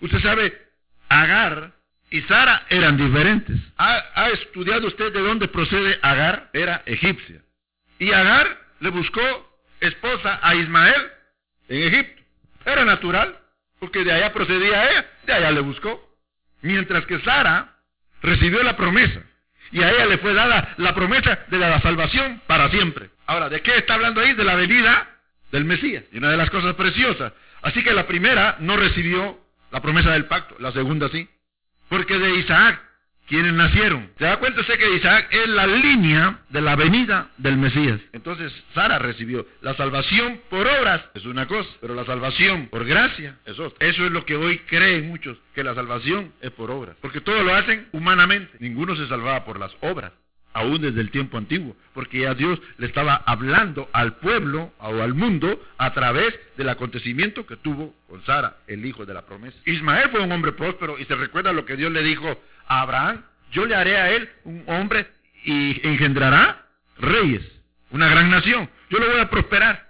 Usted 0.00 0.20
sabe, 0.20 0.58
Agar 1.10 1.74
y 2.08 2.22
Sara 2.22 2.64
eran 2.70 2.96
diferentes. 2.96 3.60
¿Ha, 3.76 4.30
estudiado 4.30 4.86
usted 4.86 5.12
de 5.12 5.20
dónde 5.20 5.48
procede 5.48 5.98
Agar? 6.00 6.48
Era 6.54 6.82
egipcia. 6.86 7.42
Y 7.98 8.10
Agar 8.12 8.58
le 8.80 8.88
buscó 8.88 9.20
esposa 9.80 10.40
a 10.42 10.54
Ismael 10.54 11.10
en 11.68 11.82
Egipto. 11.82 12.22
Era 12.64 12.86
natural, 12.86 13.38
porque 13.80 14.04
de 14.04 14.12
allá 14.12 14.32
procedía 14.32 14.90
ella, 14.90 15.06
de 15.26 15.32
allá 15.32 15.50
le 15.50 15.60
buscó. 15.60 16.08
Mientras 16.62 17.06
que 17.06 17.18
Sara 17.20 17.74
recibió 18.22 18.62
la 18.62 18.76
promesa. 18.76 19.22
Y 19.72 19.82
a 19.82 19.90
ella 19.90 20.06
le 20.06 20.18
fue 20.18 20.34
dada 20.34 20.74
la 20.76 20.94
promesa 20.94 21.40
de 21.48 21.58
la 21.58 21.80
salvación 21.80 22.42
para 22.46 22.68
siempre. 22.70 23.10
Ahora, 23.26 23.48
¿de 23.48 23.62
qué 23.62 23.78
está 23.78 23.94
hablando 23.94 24.20
ahí? 24.20 24.34
De 24.34 24.44
la 24.44 24.56
venida 24.56 25.08
del 25.50 25.64
Mesías. 25.64 26.04
Y 26.12 26.18
una 26.18 26.30
de 26.30 26.36
las 26.36 26.50
cosas 26.50 26.74
preciosas. 26.74 27.32
Así 27.62 27.82
que 27.82 27.92
la 27.92 28.06
primera 28.06 28.56
no 28.60 28.76
recibió 28.76 29.38
la 29.70 29.80
promesa 29.80 30.12
del 30.12 30.26
pacto, 30.26 30.56
la 30.58 30.72
segunda 30.72 31.08
sí. 31.08 31.28
Porque 31.88 32.18
de 32.18 32.34
Isaac, 32.36 32.80
quienes 33.30 33.52
nacieron, 33.52 34.10
¿se 34.18 34.24
da 34.24 34.38
cuenta 34.38 34.60
usted 34.60 34.76
que 34.76 34.96
Isaac 34.96 35.28
es 35.30 35.48
la 35.48 35.64
línea 35.64 36.40
de 36.48 36.60
la 36.60 36.74
venida 36.74 37.28
del 37.38 37.56
Mesías? 37.58 38.00
Entonces 38.12 38.52
Sara 38.74 38.98
recibió 38.98 39.46
la 39.62 39.74
salvación 39.74 40.40
por 40.50 40.66
obras, 40.66 41.00
es 41.14 41.24
una 41.24 41.46
cosa, 41.46 41.70
pero 41.80 41.94
la 41.94 42.04
salvación 42.04 42.66
por 42.66 42.84
gracia 42.84 43.36
es 43.46 43.56
otra. 43.60 43.86
Eso 43.86 44.04
es 44.04 44.10
lo 44.10 44.26
que 44.26 44.34
hoy 44.34 44.58
creen 44.66 45.06
muchos, 45.06 45.38
que 45.54 45.62
la 45.62 45.76
salvación 45.76 46.32
es 46.40 46.50
por 46.50 46.72
obras. 46.72 46.96
Porque 47.00 47.20
todo 47.20 47.44
lo 47.44 47.54
hacen 47.54 47.86
humanamente. 47.92 48.50
Ninguno 48.58 48.96
se 48.96 49.06
salvaba 49.06 49.44
por 49.44 49.60
las 49.60 49.70
obras 49.80 50.10
aún 50.52 50.80
desde 50.80 51.00
el 51.00 51.10
tiempo 51.10 51.38
antiguo, 51.38 51.76
porque 51.94 52.20
ya 52.20 52.34
Dios 52.34 52.60
le 52.78 52.86
estaba 52.86 53.16
hablando 53.26 53.88
al 53.92 54.16
pueblo 54.16 54.72
o 54.78 55.02
al 55.02 55.14
mundo 55.14 55.60
a 55.78 55.92
través 55.92 56.38
del 56.56 56.68
acontecimiento 56.68 57.46
que 57.46 57.56
tuvo 57.56 57.94
con 58.08 58.24
Sara, 58.24 58.56
el 58.66 58.84
hijo 58.84 59.06
de 59.06 59.14
la 59.14 59.26
promesa. 59.26 59.56
Ismael 59.64 60.10
fue 60.10 60.20
un 60.20 60.32
hombre 60.32 60.52
próspero 60.52 60.98
y 60.98 61.04
se 61.04 61.14
recuerda 61.14 61.52
lo 61.52 61.64
que 61.64 61.76
Dios 61.76 61.92
le 61.92 62.02
dijo 62.02 62.40
a 62.66 62.80
Abraham, 62.82 63.22
yo 63.52 63.66
le 63.66 63.74
haré 63.74 63.96
a 63.96 64.10
él 64.10 64.28
un 64.44 64.64
hombre 64.66 65.06
y 65.44 65.86
engendrará 65.86 66.66
reyes, 66.98 67.42
una 67.90 68.08
gran 68.08 68.30
nación, 68.30 68.68
yo 68.90 68.98
lo 68.98 69.08
voy 69.08 69.20
a 69.20 69.30
prosperar. 69.30 69.89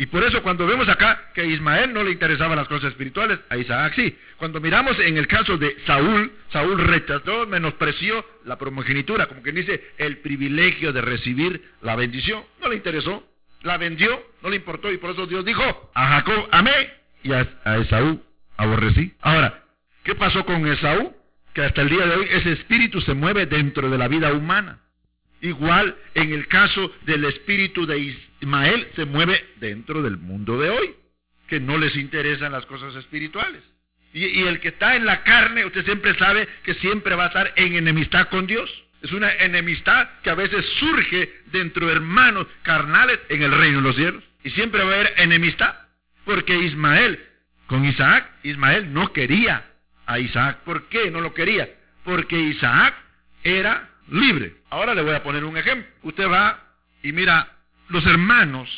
Y 0.00 0.06
por 0.06 0.24
eso 0.24 0.42
cuando 0.42 0.66
vemos 0.66 0.88
acá 0.88 1.28
que 1.34 1.42
a 1.42 1.44
Ismael 1.44 1.92
no 1.92 2.02
le 2.02 2.12
interesaban 2.12 2.56
las 2.56 2.68
cosas 2.68 2.92
espirituales, 2.92 3.38
a 3.50 3.58
Isaac 3.58 3.92
sí. 3.94 4.16
Cuando 4.38 4.58
miramos 4.58 4.98
en 4.98 5.18
el 5.18 5.26
caso 5.26 5.58
de 5.58 5.76
Saúl, 5.86 6.32
Saúl 6.50 6.78
rechazó, 6.78 7.46
menospreció 7.46 8.24
la 8.46 8.56
primogenitura, 8.56 9.26
como 9.26 9.42
que 9.42 9.52
dice 9.52 9.92
el 9.98 10.16
privilegio 10.20 10.94
de 10.94 11.02
recibir 11.02 11.62
la 11.82 11.96
bendición. 11.96 12.42
No 12.62 12.70
le 12.70 12.76
interesó, 12.76 13.28
la 13.60 13.76
vendió, 13.76 14.18
no 14.42 14.48
le 14.48 14.56
importó 14.56 14.90
y 14.90 14.96
por 14.96 15.10
eso 15.10 15.26
Dios 15.26 15.44
dijo, 15.44 15.90
a 15.94 16.06
Jacob 16.06 16.48
amé 16.50 16.94
y 17.22 17.34
a, 17.34 17.46
a 17.64 17.76
Esaú 17.76 18.24
aborrecí. 18.56 19.12
Ahora, 19.20 19.64
¿qué 20.02 20.14
pasó 20.14 20.46
con 20.46 20.66
Esaú? 20.66 21.14
Que 21.52 21.64
hasta 21.64 21.82
el 21.82 21.90
día 21.90 22.06
de 22.06 22.14
hoy 22.14 22.26
ese 22.30 22.52
espíritu 22.52 23.02
se 23.02 23.12
mueve 23.12 23.44
dentro 23.44 23.90
de 23.90 23.98
la 23.98 24.08
vida 24.08 24.32
humana. 24.32 24.80
Igual 25.42 25.96
en 26.14 26.32
el 26.32 26.46
caso 26.48 26.92
del 27.02 27.24
espíritu 27.24 27.86
de 27.86 27.98
Ismael 27.98 28.88
se 28.94 29.04
mueve 29.06 29.42
dentro 29.56 30.02
del 30.02 30.18
mundo 30.18 30.58
de 30.58 30.70
hoy, 30.70 30.94
que 31.48 31.60
no 31.60 31.78
les 31.78 31.96
interesan 31.96 32.52
las 32.52 32.66
cosas 32.66 32.94
espirituales. 32.96 33.62
Y, 34.12 34.42
el 34.42 34.58
que 34.60 34.68
está 34.68 34.96
en 34.96 35.06
la 35.06 35.22
carne, 35.22 35.64
usted 35.64 35.84
siempre 35.84 36.14
sabe 36.16 36.48
que 36.64 36.74
siempre 36.74 37.14
va 37.14 37.24
a 37.24 37.28
estar 37.28 37.52
en 37.56 37.74
enemistad 37.74 38.28
con 38.28 38.46
Dios. 38.46 38.68
Es 39.02 39.12
una 39.12 39.32
enemistad 39.32 40.08
que 40.22 40.30
a 40.30 40.34
veces 40.34 40.66
surge 40.78 41.32
dentro 41.52 41.86
de 41.86 41.92
hermanos 41.92 42.46
carnales 42.62 43.20
en 43.28 43.42
el 43.42 43.52
reino 43.52 43.78
de 43.78 43.84
los 43.84 43.96
cielos. 43.96 44.24
Y 44.42 44.50
siempre 44.50 44.82
va 44.82 44.90
a 44.90 44.94
haber 44.94 45.14
enemistad. 45.16 45.74
Porque 46.24 46.58
Ismael, 46.58 47.24
con 47.66 47.84
Isaac, 47.84 48.28
Ismael 48.42 48.92
no 48.92 49.12
quería 49.12 49.64
a 50.06 50.18
Isaac. 50.18 50.58
¿Por 50.64 50.88
qué 50.88 51.10
no 51.10 51.20
lo 51.20 51.32
quería? 51.32 51.70
Porque 52.04 52.38
Isaac 52.38 52.94
era 53.44 53.89
libre. 54.10 54.54
Ahora 54.70 54.94
le 54.94 55.02
voy 55.02 55.14
a 55.14 55.22
poner 55.22 55.44
un 55.44 55.56
ejemplo. 55.56 55.88
Usted 56.02 56.28
va 56.28 56.62
y 57.02 57.12
mira 57.12 57.48
los 57.88 58.04
hermanos 58.06 58.68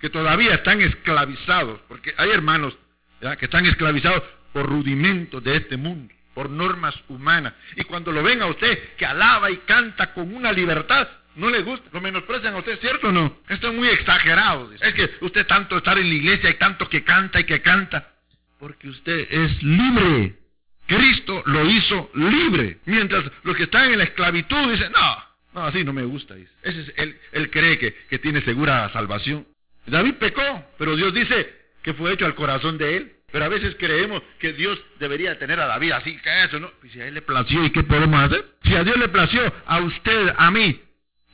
que 0.00 0.10
todavía 0.10 0.54
están 0.54 0.80
esclavizados, 0.80 1.80
porque 1.88 2.14
hay 2.16 2.30
hermanos 2.30 2.76
que 3.38 3.46
están 3.46 3.64
esclavizados 3.66 4.22
por 4.52 4.66
rudimentos 4.66 5.42
de 5.42 5.56
este 5.56 5.76
mundo, 5.76 6.12
por 6.34 6.50
normas 6.50 6.94
humanas. 7.08 7.54
Y 7.76 7.84
cuando 7.84 8.12
lo 8.12 8.22
ven 8.22 8.42
a 8.42 8.46
usted 8.46 8.94
que 8.96 9.06
alaba 9.06 9.50
y 9.50 9.58
canta 9.58 10.12
con 10.12 10.34
una 10.34 10.52
libertad, 10.52 11.08
no 11.36 11.50
le 11.50 11.62
gusta, 11.62 11.88
lo 11.92 12.00
menosprecian 12.00 12.54
a 12.54 12.58
usted, 12.58 12.78
¿cierto 12.80 13.08
o 13.08 13.12
no? 13.12 13.38
Esto 13.48 13.68
es 13.68 13.74
muy 13.74 13.88
exagerado. 13.88 14.70
Es 14.72 14.94
que 14.94 15.10
usted 15.22 15.46
tanto 15.46 15.78
estar 15.78 15.98
en 15.98 16.08
la 16.08 16.14
iglesia 16.14 16.50
y 16.50 16.54
tanto 16.54 16.88
que 16.88 17.02
canta 17.02 17.40
y 17.40 17.44
que 17.44 17.60
canta, 17.60 18.12
porque 18.58 18.88
usted 18.88 19.26
es 19.30 19.62
libre. 19.62 20.38
Cristo 20.86 21.42
lo 21.46 21.68
hizo 21.68 22.10
libre. 22.14 22.78
Mientras 22.84 23.24
los 23.42 23.56
que 23.56 23.64
están 23.64 23.92
en 23.92 23.98
la 23.98 24.04
esclavitud 24.04 24.70
dicen, 24.70 24.92
no, 24.92 25.24
no, 25.54 25.66
así 25.66 25.84
no 25.84 25.92
me 25.92 26.04
gusta. 26.04 26.34
Ese 26.62 26.80
es, 26.80 26.92
él, 27.32 27.50
cree 27.50 27.78
que, 27.78 27.94
que 28.08 28.18
tiene 28.18 28.42
segura 28.42 28.90
salvación. 28.92 29.46
David 29.86 30.14
pecó, 30.14 30.64
pero 30.78 30.96
Dios 30.96 31.12
dice 31.14 31.64
que 31.82 31.94
fue 31.94 32.12
hecho 32.12 32.26
al 32.26 32.34
corazón 32.34 32.78
de 32.78 32.96
él. 32.96 33.12
Pero 33.30 33.46
a 33.46 33.48
veces 33.48 33.74
creemos 33.80 34.22
que 34.38 34.52
Dios 34.52 34.80
debería 35.00 35.36
tener 35.40 35.58
a 35.58 35.66
David 35.66 35.90
así, 35.90 36.16
que 36.18 36.44
eso, 36.44 36.60
¿no? 36.60 36.70
Y 36.84 36.88
si 36.90 37.00
a 37.00 37.08
él 37.08 37.14
le 37.14 37.22
plació, 37.22 37.64
¿y 37.64 37.70
qué 37.70 37.82
podemos 37.82 38.20
hacer? 38.20 38.44
Si 38.62 38.76
a 38.76 38.84
Dios 38.84 38.96
le 38.96 39.08
plació, 39.08 39.52
a 39.66 39.80
usted, 39.80 40.32
a 40.36 40.52
mí, 40.52 40.80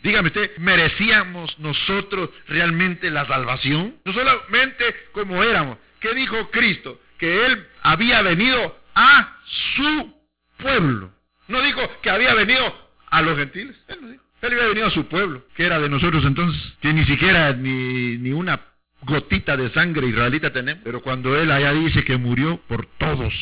Dígame 0.02 0.28
usted, 0.28 0.56
¿merecíamos 0.58 1.58
nosotros 1.58 2.30
realmente 2.48 3.10
la 3.10 3.26
salvación? 3.26 3.96
No 4.04 4.12
solamente 4.12 4.84
como 5.12 5.42
éramos. 5.42 5.76
¿Qué 6.00 6.14
dijo 6.14 6.50
Cristo? 6.50 6.98
Que 7.18 7.44
Él 7.46 7.66
había 7.82 8.22
venido 8.22 8.79
a 8.94 9.36
su 9.76 10.14
pueblo. 10.58 11.12
No 11.48 11.62
dijo 11.62 11.80
que 12.02 12.10
había 12.10 12.34
venido 12.34 12.90
a 13.10 13.22
los 13.22 13.36
gentiles. 13.36 13.76
Él 13.88 13.98
no 14.00 14.08
dijo. 14.08 14.24
Él 14.42 14.52
había 14.54 14.68
venido 14.68 14.86
a 14.86 14.90
su 14.90 15.06
pueblo, 15.06 15.44
que 15.54 15.66
era 15.66 15.78
de 15.78 15.88
nosotros 15.88 16.24
entonces, 16.24 16.60
que 16.80 16.92
ni 16.92 17.04
siquiera 17.04 17.52
ni, 17.52 18.16
ni 18.16 18.32
una 18.32 18.58
gotita 19.02 19.56
de 19.56 19.70
sangre 19.70 20.06
israelita 20.06 20.52
tenemos. 20.52 20.82
Pero 20.82 21.02
cuando 21.02 21.38
Él 21.38 21.50
allá 21.50 21.72
dice 21.72 22.04
que 22.04 22.16
murió 22.16 22.58
por 22.66 22.86
todos, 22.98 23.34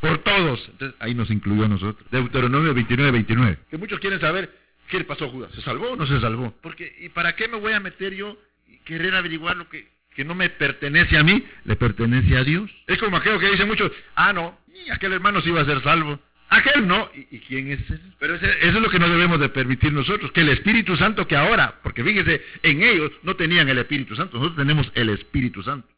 por 0.00 0.18
todos, 0.18 0.68
entonces 0.70 0.96
ahí 1.00 1.14
nos 1.14 1.30
incluyó 1.30 1.64
a 1.64 1.68
nosotros. 1.68 2.08
Deuteronomio 2.10 2.74
29, 2.74 3.10
29. 3.10 3.58
Que 3.70 3.78
muchos 3.78 3.98
quieren 3.98 4.20
saber 4.20 4.50
qué 4.88 4.98
le 4.98 5.04
pasó 5.04 5.24
a 5.24 5.30
Judas. 5.30 5.50
¿Se 5.52 5.62
salvó 5.62 5.90
o 5.90 5.96
no 5.96 6.06
se 6.06 6.20
salvó? 6.20 6.54
Porque, 6.62 6.94
¿y 7.00 7.08
para 7.08 7.34
qué 7.34 7.48
me 7.48 7.58
voy 7.58 7.72
a 7.72 7.80
meter 7.80 8.14
yo 8.14 8.36
y 8.68 8.78
querer 8.78 9.16
averiguar 9.16 9.56
lo 9.56 9.68
que, 9.68 9.88
que 10.14 10.24
no 10.24 10.34
me 10.34 10.48
pertenece 10.48 11.18
a 11.18 11.24
mí? 11.24 11.44
Le 11.64 11.76
pertenece 11.76 12.36
a 12.36 12.44
Dios. 12.44 12.70
Es 12.86 12.98
como 12.98 13.16
aquello 13.16 13.38
que 13.38 13.50
dicen 13.50 13.66
muchos, 13.66 13.90
ah, 14.14 14.32
no, 14.32 14.58
aquel 14.90 15.12
hermano 15.12 15.40
sí 15.40 15.48
iba 15.48 15.60
a 15.60 15.66
ser 15.66 15.82
salvo. 15.82 16.20
Aquel 16.48 16.86
no. 16.86 17.10
¿Y, 17.14 17.40
quién 17.40 17.72
es 17.72 17.90
él? 17.90 18.00
Pero 18.18 18.36
eso 18.36 18.46
es 18.46 18.74
lo 18.74 18.88
que 18.90 18.98
no 18.98 19.08
debemos 19.08 19.40
de 19.40 19.48
permitir 19.48 19.92
nosotros, 19.92 20.30
que 20.30 20.42
el 20.42 20.50
Espíritu 20.50 20.96
Santo 20.96 21.26
que 21.26 21.36
ahora, 21.36 21.80
porque 21.82 22.04
fíjese, 22.04 22.44
en 22.62 22.82
ellos 22.82 23.10
no 23.22 23.34
tenían 23.34 23.68
el 23.68 23.78
Espíritu 23.78 24.14
Santo, 24.14 24.36
nosotros 24.36 24.56
tenemos 24.56 24.90
el 24.94 25.08
Espíritu 25.08 25.62
Santo. 25.62 25.88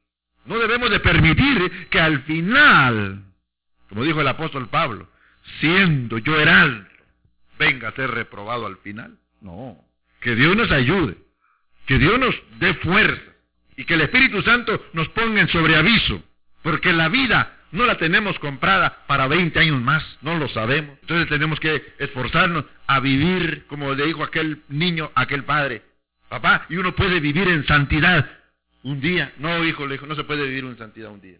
No 0.47 0.59
debemos 0.59 0.91
de 0.91 1.01
permitir 1.01 1.89
que 1.91 2.01
al 2.01 2.23
final, 2.23 3.23
como 3.89 4.05
dijo 4.05 4.21
el 4.21 4.29
apóstol 4.29 4.69
Pablo, 4.69 5.11
siendo 5.61 6.19
yo 6.19 6.41
heraldo, 6.41 6.89
venga 7.59 7.89
a 7.89 7.93
ser 7.93 8.11
reprobado 8.11 8.67
al 8.67 8.79
final. 8.79 9.19
No, 9.43 9.77
que 10.21 10.35
Dios 10.35 10.57
nos 10.57 10.71
ayude, 10.71 11.17
que 11.87 11.99
Dios 11.99 12.19
nos 12.19 12.35
dé 12.59 12.75
fuerza 12.75 13.36
y 13.77 13.85
que 13.85 13.95
el 13.95 14.03
Espíritu 14.03 14.43
Santo 14.43 14.87
nos 14.93 15.09
ponga 15.11 15.41
en 15.41 15.49
sobreaviso, 15.49 16.23
porque 16.63 16.93
la 16.93 17.09
vida 17.09 17.57
no 17.73 17.85
la 17.85 17.99
tenemos 17.99 18.39
comprada 18.39 19.05
para 19.07 19.27
20 19.27 19.59
años 19.59 19.81
más, 19.81 20.03
no 20.23 20.39
lo 20.39 20.49
sabemos. 20.49 20.99
Entonces 21.03 21.29
tenemos 21.29 21.61
que 21.61 21.95
esforzarnos 21.99 22.65
a 22.87 23.01
vivir, 23.01 23.67
como 23.69 23.93
le 23.95 24.07
dijo 24.07 24.25
aquel 24.25 24.63
niño, 24.69 25.11
aquel 25.15 25.45
padre, 25.45 25.83
papá, 26.29 26.67
y 26.69 26.77
uno 26.77 26.95
puede 26.95 27.21
vivir 27.21 27.49
en 27.49 27.67
santidad 27.67 28.29
un 28.83 29.01
día. 29.01 29.33
No, 29.39 29.65
hijo, 29.65 29.87
le 29.87 29.95
dijo, 29.95 30.07
no 30.07 30.15
se 30.15 30.25
puede 30.25 30.45
vivir 30.45 30.65
en 30.65 30.79
santidad 30.79 31.11
un 31.11 31.21
día. 31.21 31.39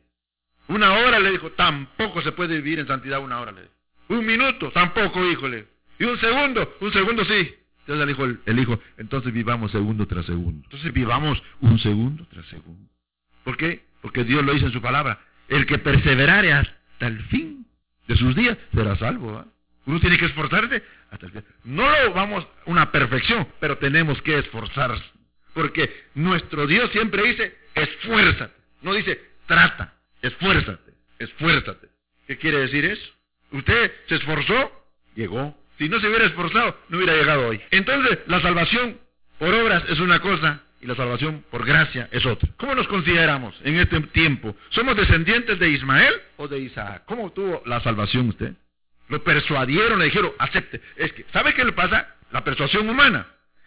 Una 0.69 0.95
hora, 0.95 1.21
le 1.21 1.31
dijo, 1.31 1.53
tampoco 1.53 2.21
se 2.23 2.33
puede 2.33 2.57
vivir 2.57 2.81
en 2.81 2.87
santidad 2.87 3.21
una 3.21 3.41
hora, 3.41 3.53
le 3.53 3.63
dijo. 3.63 3.73
Un 4.09 4.27
minuto, 4.27 4.71
tampoco, 4.73 5.25
hijo, 5.25 5.49
le 5.49 5.67
Y 5.99 6.05
un 6.05 6.19
segundo, 6.19 6.77
un 6.81 6.93
segundo 6.93 7.25
sí. 7.25 7.55
Entonces 7.87 8.09
dijo 8.09 8.25
el, 8.25 8.41
el 8.47 8.59
hijo, 8.59 8.81
entonces 8.99 9.33
vivamos 9.33 9.71
segundo 9.71 10.07
tras 10.07 10.27
segundo. 10.27 10.63
Entonces 10.65 10.93
vivamos 10.93 11.41
un 11.61 11.79
segundo 11.79 12.27
tras 12.29 12.45
segundo. 12.47 12.91
¿Por 13.45 13.57
qué? 13.57 13.85
Porque 14.03 14.25
Dios 14.25 14.45
lo 14.45 14.53
dice 14.53 14.67
en 14.67 14.73
su 14.73 14.83
palabra. 14.83 15.21
El 15.49 15.67
que 15.67 15.79
perseverare 15.79 16.53
hasta 16.53 17.07
el 17.07 17.23
fin 17.27 17.65
de 18.09 18.17
sus 18.17 18.35
días 18.35 18.59
será 18.75 18.97
salvo. 18.97 19.45
Uno 19.85 20.01
tiene 20.01 20.19
que 20.19 20.27
esforzarse 20.27 20.83
hasta 21.13 21.27
el 21.27 21.33
fin. 21.33 21.45
No 21.63 21.89
lo 21.89 22.13
vamos 22.13 22.45
a 22.45 22.71
una 22.71 22.91
perfección, 22.91 23.47
pero 23.61 23.79
tenemos 23.79 24.21
que 24.23 24.37
esforzarse. 24.37 25.05
Porque 25.55 26.07
nuestro 26.15 26.67
Dios 26.67 26.91
siempre 26.91 27.23
dice, 27.23 27.57
esfuérzate. 27.73 28.53
No 28.83 28.95
dice, 28.95 29.21
trata, 29.47 29.95
esfuérzate, 30.23 30.93
esfuérzate. 31.21 31.89
¿Qué 32.27 32.37
quiere 32.37 32.59
decir 32.59 32.85
eso? 32.85 33.13
Usted 33.53 33.93
se 34.09 34.17
esforzó, 34.17 34.73
llegó. 35.15 35.57
Si 35.79 35.89
no 35.89 36.01
se 36.01 36.09
hubiera 36.09 36.27
esforzado, 36.27 36.79
no 36.89 36.99
hubiera 36.99 37.15
llegado 37.15 37.49
hoy. 37.49 37.61
Entonces, 37.71 38.19
la 38.27 38.41
salvación 38.41 38.99
por 39.39 39.53
obras 39.55 39.85
es 39.89 40.01
una 40.01 40.21
cosa 40.21 40.63
y 40.81 40.87
la 40.87 40.95
salvación 40.95 41.45
por 41.51 41.65
gracia 41.67 42.09
es 42.13 42.25
otra. 42.25 42.49
¿Cómo 42.57 42.75
nos 42.75 42.89
consideramos 42.89 43.55
en 43.65 43.79
este 43.79 44.01
tiempo? 44.09 44.57
¿Somos 44.71 44.97
descendientes 44.97 45.59
de 45.59 45.71
Ismael 45.71 46.15
o 46.37 46.49
de 46.49 46.59
Isaac? 46.59 47.03
¿Cómo 47.07 47.33
tuvo 47.33 47.63
la 47.67 47.81
salvación 47.81 48.29
usted? 48.31 48.55
Lo 49.09 49.23
persuadieron, 49.23 49.99
le 49.99 50.07
dijeron, 50.07 50.33
acepte. 50.39 50.81
Es 50.97 51.13
que, 51.13 51.25
¿sabe 51.33 51.55
qué 51.55 51.65
le 51.65 51.73
pasa? 51.73 52.15
La 52.33 52.43
persuasión 52.43 52.89
humana. 52.89 53.27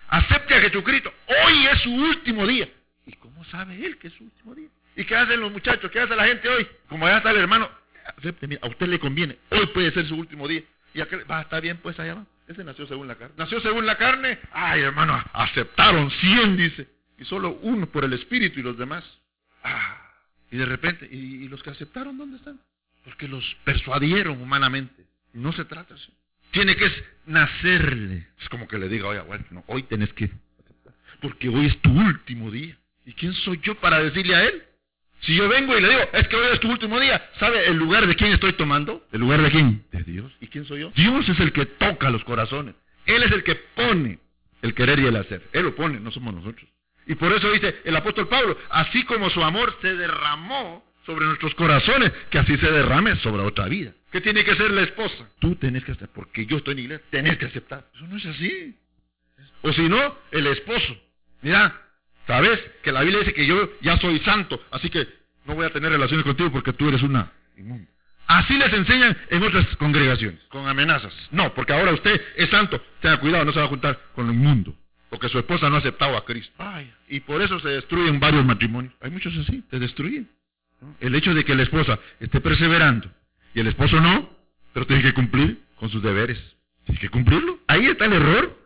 Acepte 0.09 0.55
a 0.55 0.61
Jesucristo. 0.61 1.13
Hoy 1.27 1.67
es 1.67 1.81
su 1.81 1.93
último 1.93 2.45
día. 2.45 2.67
¿Y 3.05 3.13
cómo 3.13 3.43
sabe 3.45 3.85
él 3.85 3.97
que 3.97 4.07
es 4.07 4.13
su 4.13 4.23
último 4.23 4.55
día? 4.55 4.69
¿Y 4.95 5.05
qué 5.05 5.15
hacen 5.15 5.39
los 5.39 5.51
muchachos? 5.51 5.89
¿Qué 5.91 5.99
hace 5.99 6.15
la 6.15 6.25
gente 6.25 6.49
hoy? 6.49 6.67
Como 6.89 7.07
ya 7.07 7.17
está 7.17 7.31
el 7.31 7.37
hermano, 7.37 7.69
acepte, 8.17 8.47
mira, 8.47 8.61
a 8.63 8.67
usted 8.67 8.87
le 8.87 8.99
conviene. 8.99 9.37
Hoy 9.49 9.67
puede 9.67 9.91
ser 9.91 10.05
su 10.07 10.15
último 10.15 10.47
día. 10.47 10.63
Y 10.93 11.01
aquel, 11.01 11.29
va, 11.29 11.41
está 11.41 11.59
bien, 11.59 11.77
pues 11.77 11.99
allá 11.99 12.15
va. 12.15 12.25
Ese 12.47 12.63
nació 12.63 12.87
según 12.87 13.07
la 13.07 13.15
carne. 13.15 13.35
Nació 13.37 13.59
según 13.61 13.85
la 13.85 13.97
carne. 13.97 14.39
Ay, 14.51 14.81
hermano, 14.81 15.23
aceptaron 15.33 16.09
100, 16.09 16.57
dice 16.57 16.99
y 17.19 17.25
solo 17.25 17.59
uno 17.61 17.87
por 17.87 18.05
el 18.05 18.13
Espíritu 18.13 18.59
y 18.59 18.63
los 18.63 18.77
demás. 18.77 19.03
Ah, 19.63 20.11
y 20.51 20.57
de 20.57 20.65
repente, 20.65 21.07
¿y, 21.11 21.47
los 21.49 21.61
que 21.61 21.69
aceptaron 21.69 22.17
dónde 22.17 22.37
están? 22.37 22.59
Porque 23.03 23.27
los 23.27 23.43
persuadieron 23.65 24.41
humanamente. 24.41 25.05
No 25.33 25.51
se 25.51 25.65
trata 25.65 25.93
así. 25.93 26.11
Tiene 26.51 26.75
que 26.75 26.89
nacerle. 27.25 28.27
Es 28.41 28.49
como 28.49 28.67
que 28.67 28.79
le 28.79 28.87
diga, 28.87 29.07
oye, 29.07 29.19
bueno, 29.21 29.45
no, 29.51 29.63
hoy 29.67 29.83
tenés 29.83 30.11
que 30.13 30.25
aceptar. 30.25 30.93
Porque 31.21 31.49
hoy 31.49 31.67
es 31.67 31.79
tu 31.81 31.91
último 31.91 32.49
día. 32.49 32.77
¿Y 33.05 33.13
quién 33.13 33.33
soy 33.33 33.59
yo 33.61 33.75
para 33.75 34.01
decirle 34.01 34.35
a 34.35 34.45
él? 34.45 34.63
Si 35.21 35.35
yo 35.35 35.49
vengo 35.49 35.77
y 35.77 35.81
le 35.81 35.89
digo, 35.89 36.01
es 36.13 36.27
que 36.27 36.35
hoy 36.35 36.47
es 36.53 36.59
tu 36.59 36.69
último 36.69 36.99
día, 36.99 37.29
¿sabe 37.39 37.67
el 37.67 37.77
lugar 37.77 38.07
de 38.07 38.15
quién 38.15 38.31
estoy 38.31 38.53
tomando? 38.53 39.05
¿El 39.11 39.19
lugar 39.19 39.41
de 39.41 39.51
quién? 39.51 39.83
De 39.91 40.03
Dios. 40.03 40.31
¿Y 40.39 40.47
quién 40.47 40.65
soy 40.65 40.81
yo? 40.81 40.91
Dios 40.95 41.27
es 41.27 41.39
el 41.39 41.51
que 41.51 41.65
toca 41.65 42.09
los 42.09 42.23
corazones. 42.23 42.75
Él 43.05 43.23
es 43.23 43.31
el 43.31 43.43
que 43.43 43.55
pone 43.55 44.19
el 44.61 44.73
querer 44.73 44.99
y 44.99 45.07
el 45.07 45.15
hacer. 45.15 45.41
Él 45.51 45.63
lo 45.63 45.75
pone, 45.75 45.99
no 45.99 46.11
somos 46.11 46.33
nosotros. 46.33 46.69
Y 47.05 47.15
por 47.15 47.31
eso 47.33 47.51
dice 47.51 47.81
el 47.85 47.95
apóstol 47.95 48.27
Pablo, 48.27 48.57
así 48.69 49.03
como 49.05 49.29
su 49.29 49.43
amor 49.43 49.75
se 49.81 49.95
derramó 49.95 50.85
sobre 51.05 51.25
nuestros 51.25 51.55
corazones, 51.55 52.11
que 52.29 52.37
así 52.37 52.55
se 52.57 52.71
derrame 52.71 53.15
sobre 53.17 53.41
otra 53.41 53.65
vida. 53.67 53.93
¿Qué 54.11 54.21
tiene 54.21 54.43
que 54.43 54.55
ser 54.55 54.71
la 54.71 54.81
esposa? 54.81 55.27
Tú 55.39 55.55
tenés 55.55 55.83
que 55.83 55.91
aceptar, 55.91 56.13
porque 56.13 56.45
yo 56.45 56.57
estoy 56.57 56.73
en 56.73 56.79
iglesia, 56.79 57.05
tenés 57.09 57.37
que 57.37 57.45
aceptar. 57.45 57.85
Eso 57.95 58.05
no 58.07 58.17
es 58.17 58.25
así. 58.25 58.75
O 59.61 59.73
si 59.73 59.89
no, 59.89 60.17
el 60.31 60.47
esposo. 60.47 60.97
Mira, 61.41 61.81
sabes 62.29 62.59
que 62.83 62.91
la 62.91 63.01
Biblia 63.01 63.19
dice 63.19 63.33
que 63.33 63.47
yo 63.47 63.71
ya 63.81 63.97
soy 63.97 64.19
santo, 64.19 64.61
así 64.69 64.89
que 64.89 65.07
no 65.45 65.55
voy 65.55 65.65
a 65.65 65.71
tener 65.71 65.91
relaciones 65.91 66.23
contigo 66.23 66.51
porque 66.51 66.73
tú 66.73 66.87
eres 66.87 67.01
una 67.01 67.31
inmunda. 67.57 67.89
Así 68.27 68.55
les 68.55 68.71
enseñan 68.71 69.17
en 69.31 69.41
otras 69.41 69.65
congregaciones, 69.77 70.39
con 70.49 70.67
amenazas. 70.67 71.13
No, 71.31 71.51
porque 71.55 71.73
ahora 71.73 71.91
usted 71.91 72.21
es 72.35 72.47
santo, 72.51 72.79
tenga 73.01 73.17
cuidado, 73.17 73.45
no 73.45 73.51
se 73.51 73.59
va 73.59 73.65
a 73.65 73.69
juntar 73.69 73.99
con 74.13 74.27
lo 74.27 74.33
inmundo 74.33 74.75
porque 75.09 75.27
su 75.29 75.39
esposa 75.39 75.69
no 75.69 75.75
ha 75.75 75.79
aceptado 75.79 76.15
a 76.15 76.23
Cristo. 76.23 76.53
y 77.07 77.19
por 77.21 77.41
eso 77.41 77.59
se 77.59 77.69
destruyen 77.69 78.19
varios 78.19 78.45
matrimonios. 78.45 78.93
Hay 79.01 79.09
muchos 79.09 79.35
así, 79.37 79.63
se 79.69 79.79
destruyen. 79.79 80.29
El 80.99 81.15
hecho 81.15 81.33
de 81.33 81.43
que 81.43 81.55
la 81.55 81.63
esposa 81.63 81.99
esté 82.19 82.39
perseverando 82.39 83.09
y 83.53 83.59
el 83.59 83.67
esposo 83.67 83.99
no, 83.99 84.29
pero 84.71 84.85
tiene 84.85 85.01
que 85.01 85.13
cumplir 85.13 85.59
con 85.77 85.89
sus 85.89 86.01
deberes. 86.01 86.39
Tiene 86.85 87.01
que 87.01 87.09
cumplirlo. 87.09 87.59
Ahí 87.67 87.87
está 87.87 88.05
el 88.05 88.13
error 88.13 88.57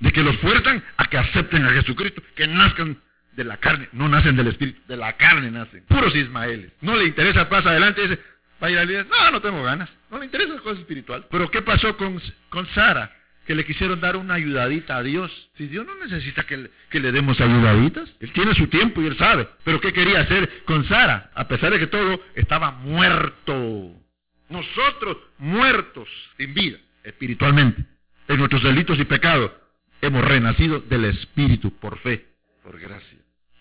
de 0.00 0.12
que 0.12 0.22
los 0.22 0.36
fuerzan 0.38 0.82
a 0.96 1.04
que 1.04 1.18
acepten 1.18 1.64
a 1.66 1.70
Jesucristo, 1.70 2.22
que 2.34 2.46
nazcan 2.46 2.98
de 3.40 3.44
la 3.44 3.56
carne, 3.56 3.88
no 3.92 4.06
nacen 4.06 4.36
del 4.36 4.48
Espíritu, 4.48 4.82
de 4.86 4.98
la 4.98 5.16
carne 5.16 5.50
nacen. 5.50 5.82
Puros 5.88 6.14
Ismaeles. 6.14 6.72
No 6.82 6.94
le 6.94 7.06
interesa, 7.06 7.48
pasa 7.48 7.70
adelante 7.70 8.02
y 8.04 8.08
dice, 8.08 8.20
vaya 8.60 8.82
a 8.82 8.84
no, 8.84 9.30
no 9.32 9.40
tengo 9.40 9.62
ganas. 9.62 9.88
No 10.10 10.18
le 10.18 10.26
interesa 10.26 10.52
la 10.52 10.60
cosa 10.60 10.78
espiritual. 10.78 11.26
Pero 11.30 11.50
¿qué 11.50 11.62
pasó 11.62 11.96
con, 11.96 12.20
con 12.50 12.66
Sara? 12.74 13.10
que 13.46 13.54
le 13.54 13.64
quisieron 13.64 13.98
dar 13.98 14.16
una 14.16 14.34
ayudadita 14.34 14.98
a 14.98 15.02
Dios. 15.02 15.32
Si 15.56 15.66
Dios 15.66 15.86
no 15.86 15.96
necesita 15.96 16.44
que 16.44 16.56
le, 16.56 16.70
que 16.90 17.00
le 17.00 17.10
demos 17.10 17.40
ayudaditas, 17.40 18.08
Él 18.20 18.30
tiene 18.32 18.54
su 18.54 18.68
tiempo 18.68 19.00
y 19.00 19.06
Él 19.06 19.16
sabe. 19.16 19.48
Pero 19.64 19.80
¿qué 19.80 19.92
quería 19.92 20.20
hacer 20.20 20.62
con 20.66 20.86
Sara? 20.86 21.30
A 21.34 21.48
pesar 21.48 21.72
de 21.72 21.78
que 21.78 21.86
todo 21.86 22.22
estaba 22.34 22.70
muerto. 22.70 23.94
Nosotros 24.50 25.16
muertos 25.38 26.08
en 26.38 26.54
vida, 26.54 26.78
espiritualmente, 27.02 27.84
en 28.28 28.36
nuestros 28.36 28.62
delitos 28.62 28.98
y 29.00 29.04
pecados, 29.04 29.50
hemos 30.02 30.24
renacido 30.24 30.80
del 30.80 31.06
Espíritu 31.06 31.72
por 31.78 31.98
fe, 32.00 32.26
por 32.62 32.78
gracia. 32.78 33.18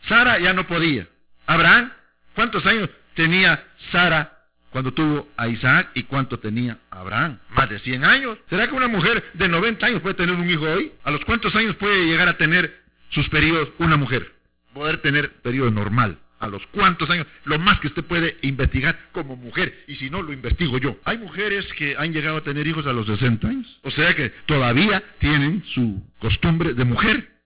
Sara 0.08 0.40
ya 0.40 0.54
no 0.54 0.68
podía. 0.68 1.08
Abraham, 1.46 1.92
¿cuántos 2.36 2.66
años 2.66 2.90
tenía 3.16 3.64
Sara 3.92 4.40
cuando 4.72 4.94
tuvo 4.94 5.28
a 5.38 5.48
Isaac 5.48 5.90
y 5.96 6.04
cuánto 6.04 6.40
tenía 6.40 6.78
Abraham. 6.92 7.40
Más 7.50 7.70
de 7.70 7.80
100 7.80 8.04
años. 8.04 8.38
¿Será 8.50 8.68
que 8.68 8.76
una 8.76 8.88
mujer 8.88 9.32
de 9.34 9.48
90 9.48 9.86
años 9.86 10.02
puede 10.02 10.16
tener 10.16 10.36
un 10.36 10.50
hijo 10.50 10.64
hoy? 10.64 10.92
¿A 11.04 11.12
los 11.12 11.24
cuántos 11.26 11.56
años 11.56 11.76
puede 11.76 12.06
llegar 12.06 12.28
a 12.28 12.38
tener 12.38 12.82
sus 13.10 13.28
periodos 13.30 13.70
una 13.80 13.98
mujer? 13.98 14.32
Poder 14.74 15.02
tener 15.02 15.32
periodo 15.42 15.72
normal. 15.72 16.20
¿A 16.40 16.48
los 16.48 16.66
cuántos 16.68 17.10
años? 17.10 17.28
Lo 17.44 17.60
más 17.60 17.80
que 17.82 17.88
usted 17.88 18.04
puede 18.06 18.38
investigar 18.44 18.98
como 19.12 19.36
mujer. 19.36 19.84
Y 19.88 19.96
si 19.96 20.10
no, 20.10 20.22
lo 20.22 20.32
investigo 20.32 20.78
yo. 20.78 20.98
Hay 21.04 21.18
mujeres 21.18 21.66
que 21.74 21.98
han 21.98 22.14
llegado 22.14 22.38
a 22.38 22.44
tener 22.44 22.66
hijos 22.66 22.88
a 22.88 22.94
los 22.94 23.08
60 23.08 23.48
años. 23.48 23.80
O 23.84 23.92
sea 23.92 24.16
que 24.16 24.30
todavía 24.46 25.04
tienen 25.20 25.64
su 25.74 26.02
costumbre 26.20 26.74
de 26.74 26.86
mujer. 26.86 27.39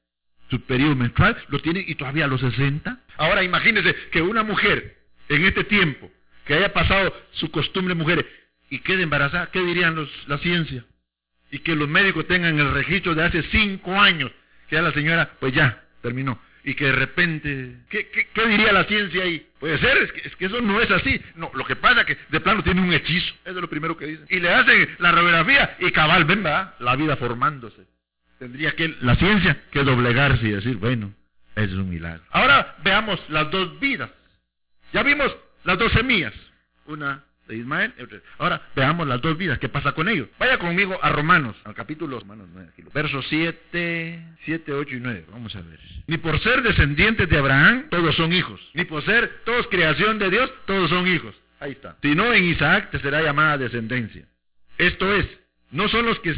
Su 0.54 0.62
periodo 0.62 0.96
menstrual 0.96 1.36
lo 1.48 1.58
tienen 1.58 1.84
y 1.88 1.96
todavía 1.96 2.26
a 2.26 2.28
los 2.28 2.40
60. 2.40 3.00
Ahora 3.18 3.42
imagínese 3.42 3.96
que 4.12 4.22
una 4.22 4.44
mujer 4.44 4.98
en 5.28 5.46
este 5.46 5.64
tiempo 5.64 6.12
que 6.46 6.54
haya 6.54 6.72
pasado 6.72 7.12
su 7.32 7.50
costumbre 7.50 7.96
mujeres 7.96 8.24
y 8.70 8.78
quede 8.78 9.02
embarazada, 9.02 9.50
¿qué 9.50 9.62
dirían 9.62 9.96
los, 9.96 10.12
la 10.28 10.38
ciencia? 10.38 10.86
Y 11.50 11.58
que 11.58 11.76
los 11.76 11.90
médicos 11.90 12.28
tengan 12.28 12.60
el 12.60 12.72
registro 12.72 13.16
de 13.16 13.24
hace 13.24 13.42
cinco 13.50 14.00
años 14.00 14.30
que 14.70 14.76
ya 14.76 14.84
la 14.84 14.92
señora, 14.92 15.32
pues 15.40 15.56
ya, 15.56 15.86
terminó. 16.04 16.40
Y 16.64 16.76
que 16.76 16.86
de 16.86 16.92
repente, 16.92 17.78
¿qué, 17.90 18.08
qué, 18.32 18.48
diría 18.48 18.72
la 18.74 18.84
ciencia 18.84 19.24
ahí? 19.24 19.48
Puede 19.60 19.80
ser, 19.80 19.98
es 20.04 20.12
que, 20.12 20.28
es 20.28 20.36
que, 20.36 20.46
eso 20.46 20.62
no 20.62 20.80
es 20.80 20.92
así. 20.92 21.20
No, 21.34 21.50
lo 21.56 21.66
que 21.66 21.78
pasa 21.78 22.02
es 22.02 22.06
que 22.06 22.18
de 22.30 22.40
plano 22.42 22.62
tiene 22.62 22.80
un 22.80 22.94
hechizo, 22.94 23.34
eso 23.44 23.56
es 23.56 23.56
lo 23.56 23.70
primero 23.72 23.98
que 23.98 24.06
dicen. 24.06 24.28
Y 24.30 24.40
le 24.40 24.54
hacen 24.54 24.88
la 25.00 25.14
radiografía 25.14 25.78
y 25.80 25.90
cabal, 25.92 26.26
ven, 26.26 26.46
va, 26.46 26.76
la 26.78 26.96
vida 26.96 27.16
formándose. 27.18 27.88
Tendría 28.44 28.76
que 28.76 28.94
la 29.00 29.16
ciencia 29.16 29.58
que 29.72 29.86
doblegarse 29.86 30.46
y 30.46 30.52
decir, 30.52 30.76
bueno, 30.76 31.14
es 31.56 31.72
un 31.72 31.90
milagro. 31.90 32.22
Ahora 32.30 32.76
veamos 32.84 33.18
las 33.30 33.50
dos 33.50 33.80
vidas. 33.80 34.10
Ya 34.92 35.02
vimos 35.02 35.34
las 35.64 35.80
dos 35.80 35.94
semillas. 35.94 36.34
Una 36.86 37.24
de 37.48 37.56
Ismael. 37.56 37.94
Ahora 38.40 38.62
veamos 38.76 39.08
las 39.08 39.22
dos 39.22 39.38
vidas. 39.38 39.60
¿Qué 39.60 39.70
pasa 39.70 39.94
con 39.94 40.10
ellos? 40.10 40.28
Vaya 40.40 40.58
conmigo 40.58 41.00
a 41.02 41.10
Romanos, 41.12 41.56
al 41.64 41.74
capítulo 41.74 42.20
Romanos 42.20 42.50
9, 42.52 42.74
versos 42.94 43.26
7, 43.30 44.26
7, 44.44 44.74
8 44.74 44.94
y 44.94 45.00
9. 45.00 45.26
Vamos 45.32 45.56
a 45.56 45.62
ver. 45.62 45.80
Ni 46.08 46.18
por 46.18 46.38
ser 46.42 46.64
descendientes 46.64 47.30
de 47.30 47.38
Abraham, 47.38 47.86
todos 47.90 48.14
son 48.18 48.34
hijos. 48.34 48.60
Ni 48.74 48.84
por 48.84 49.06
ser 49.06 49.44
todos 49.46 49.68
creación 49.68 50.20
de 50.20 50.30
Dios, 50.30 50.52
todos 50.66 50.90
son 50.90 51.08
hijos. 51.08 51.34
Ahí 51.62 51.72
está. 51.72 51.96
Si 52.02 52.14
no, 52.14 52.34
en 52.34 52.44
Isaac 52.44 52.92
te 52.92 53.00
será 53.00 53.22
llamada 53.22 53.58
descendencia. 53.58 54.26
Esto 54.78 55.16
es, 55.16 55.26
no 55.72 55.88
son 55.88 56.08
los 56.08 56.20
que 56.20 56.36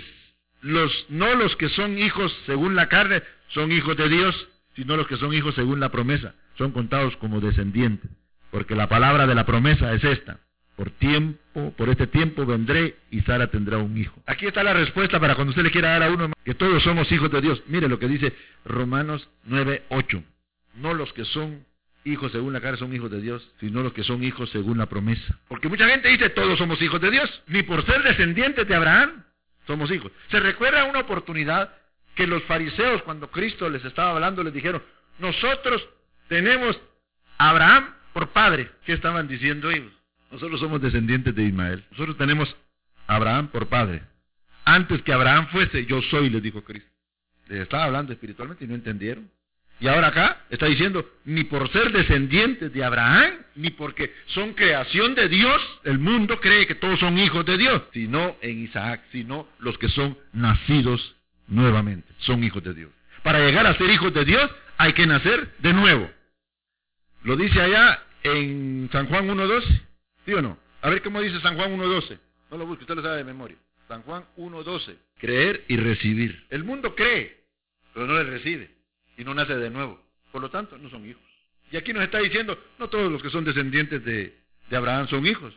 los 0.65 1.05
no 1.09 1.35
los 1.35 1.55
que 1.57 1.69
son 1.69 1.97
hijos 1.99 2.35
según 2.47 2.75
la 2.75 2.89
carne 2.89 3.21
son 3.49 3.71
hijos 3.71 3.95
de 3.97 4.09
Dios, 4.09 4.47
sino 4.75 4.97
los 4.97 5.05
que 5.05 5.15
son 5.17 5.31
hijos 5.31 5.53
según 5.53 5.79
la 5.79 5.89
promesa, 5.89 6.33
son 6.57 6.71
contados 6.71 7.15
como 7.17 7.39
descendientes, 7.39 8.09
porque 8.49 8.75
la 8.75 8.89
palabra 8.89 9.27
de 9.27 9.35
la 9.35 9.45
promesa 9.45 9.93
es 9.93 10.03
esta: 10.03 10.39
por 10.75 10.89
tiempo, 10.89 11.71
por 11.77 11.89
este 11.89 12.07
tiempo 12.07 12.47
vendré 12.47 12.95
y 13.11 13.21
Sara 13.21 13.47
tendrá 13.51 13.77
un 13.77 13.95
hijo. 13.95 14.19
Aquí 14.25 14.47
está 14.47 14.63
la 14.63 14.73
respuesta 14.73 15.19
para 15.19 15.35
cuando 15.35 15.51
usted 15.51 15.61
le 15.61 15.69
quiera 15.69 15.91
dar 15.91 16.03
a 16.03 16.09
uno 16.09 16.31
que 16.43 16.55
todos 16.55 16.81
somos 16.81 17.11
hijos 17.11 17.31
de 17.31 17.41
Dios. 17.41 17.61
Mire 17.67 17.87
lo 17.87 17.99
que 17.99 18.07
dice 18.07 18.33
Romanos 18.65 19.29
9:8. 19.47 20.23
No 20.77 20.95
los 20.95 21.13
que 21.13 21.25
son 21.25 21.63
hijos 22.05 22.31
según 22.31 22.53
la 22.53 22.61
carne 22.61 22.79
son 22.79 22.93
hijos 22.93 23.11
de 23.11 23.21
Dios, 23.21 23.47
sino 23.59 23.83
los 23.83 23.93
que 23.93 24.03
son 24.03 24.23
hijos 24.23 24.49
según 24.49 24.79
la 24.79 24.87
promesa. 24.87 25.39
Porque 25.47 25.69
mucha 25.69 25.87
gente 25.87 26.09
dice 26.09 26.31
todos 26.31 26.57
somos 26.57 26.81
hijos 26.81 26.99
de 27.01 27.11
Dios, 27.11 27.43
ni 27.47 27.61
por 27.61 27.85
ser 27.85 28.01
descendientes 28.01 28.67
de 28.67 28.75
Abraham 28.75 29.24
somos 29.67 29.91
hijos. 29.91 30.11
Se 30.29 30.39
recuerda 30.39 30.85
una 30.85 30.99
oportunidad 30.99 31.73
que 32.15 32.27
los 32.27 32.43
fariseos 32.43 33.01
cuando 33.03 33.29
Cristo 33.29 33.69
les 33.69 33.83
estaba 33.83 34.11
hablando 34.11 34.43
les 34.43 34.53
dijeron, 34.53 34.81
nosotros 35.19 35.87
tenemos 36.27 36.79
a 37.37 37.49
Abraham 37.49 37.93
por 38.13 38.29
padre. 38.29 38.69
¿Qué 38.85 38.93
estaban 38.93 39.27
diciendo 39.27 39.69
ellos? 39.69 39.91
Nosotros 40.31 40.59
somos 40.59 40.81
descendientes 40.81 41.35
de 41.35 41.43
Ismael. 41.43 41.83
Nosotros 41.91 42.17
tenemos 42.17 42.55
a 43.07 43.15
Abraham 43.15 43.49
por 43.49 43.67
padre. 43.67 44.03
Antes 44.63 45.01
que 45.03 45.13
Abraham 45.13 45.47
fuese, 45.51 45.85
yo 45.85 46.01
soy, 46.03 46.29
les 46.29 46.41
dijo 46.41 46.63
Cristo. 46.63 46.89
Les 47.47 47.61
estaba 47.61 47.83
hablando 47.83 48.11
espiritualmente 48.13 48.65
y 48.65 48.67
no 48.67 48.75
entendieron. 48.75 49.29
Y 49.79 49.87
ahora 49.87 50.07
acá 50.07 50.45
está 50.49 50.67
diciendo, 50.67 51.05
ni 51.25 51.43
por 51.43 51.69
ser 51.71 51.91
descendientes 51.91 52.71
de 52.71 52.83
Abraham, 52.83 53.33
ni 53.55 53.71
porque 53.71 54.13
son 54.27 54.53
creación 54.53 55.15
de 55.15 55.27
Dios, 55.27 55.61
el 55.83 55.99
mundo 55.99 56.39
cree 56.39 56.65
que 56.65 56.75
todos 56.75 56.99
son 56.99 57.17
hijos 57.17 57.45
de 57.45 57.57
Dios, 57.57 57.81
sino 57.91 58.37
en 58.41 58.63
Isaac, 58.63 59.01
sino 59.11 59.47
los 59.59 59.77
que 59.77 59.89
son 59.89 60.17
nacidos 60.31 61.15
nuevamente, 61.47 62.07
son 62.19 62.43
hijos 62.43 62.63
de 62.63 62.73
Dios. 62.73 62.91
Para 63.23 63.39
llegar 63.39 63.67
a 63.67 63.77
ser 63.77 63.89
hijos 63.89 64.13
de 64.13 64.23
Dios 64.23 64.49
hay 64.77 64.93
que 64.93 65.05
nacer 65.05 65.53
de 65.59 65.73
nuevo. 65.73 66.09
Lo 67.23 67.35
dice 67.35 67.59
allá 67.59 68.01
en 68.23 68.87
San 68.91 69.07
Juan 69.07 69.27
1.12, 69.27 69.81
¿sí 70.25 70.33
o 70.33 70.41
no? 70.41 70.57
A 70.81 70.89
ver 70.89 71.01
cómo 71.01 71.19
dice 71.19 71.41
San 71.41 71.55
Juan 71.55 71.77
1.12. 71.77 72.17
No 72.51 72.57
lo 72.57 72.65
busque, 72.65 72.83
usted 72.83 72.95
lo 72.95 73.01
sabe 73.01 73.17
de 73.17 73.23
memoria. 73.25 73.57
San 73.89 74.03
Juan 74.03 74.23
1.12. 74.37 74.95
Creer 75.19 75.65
y 75.67 75.77
recibir. 75.77 76.45
El 76.49 76.63
mundo 76.63 76.95
cree, 76.95 77.43
pero 77.93 78.07
no 78.07 78.13
le 78.13 78.23
recibe 78.23 78.74
y 79.17 79.23
no 79.23 79.33
nace 79.33 79.55
de 79.55 79.69
nuevo. 79.69 80.01
Por 80.31 80.41
lo 80.41 80.49
tanto, 80.49 80.77
no 80.77 80.89
son 80.89 81.07
hijos. 81.07 81.23
Y 81.71 81.77
aquí 81.77 81.93
nos 81.93 82.03
está 82.03 82.19
diciendo, 82.19 82.57
no 82.77 82.89
todos 82.89 83.11
los 83.11 83.21
que 83.21 83.29
son 83.29 83.43
descendientes 83.43 84.03
de, 84.03 84.37
de 84.69 84.77
Abraham 84.77 85.07
son 85.07 85.25
hijos, 85.25 85.53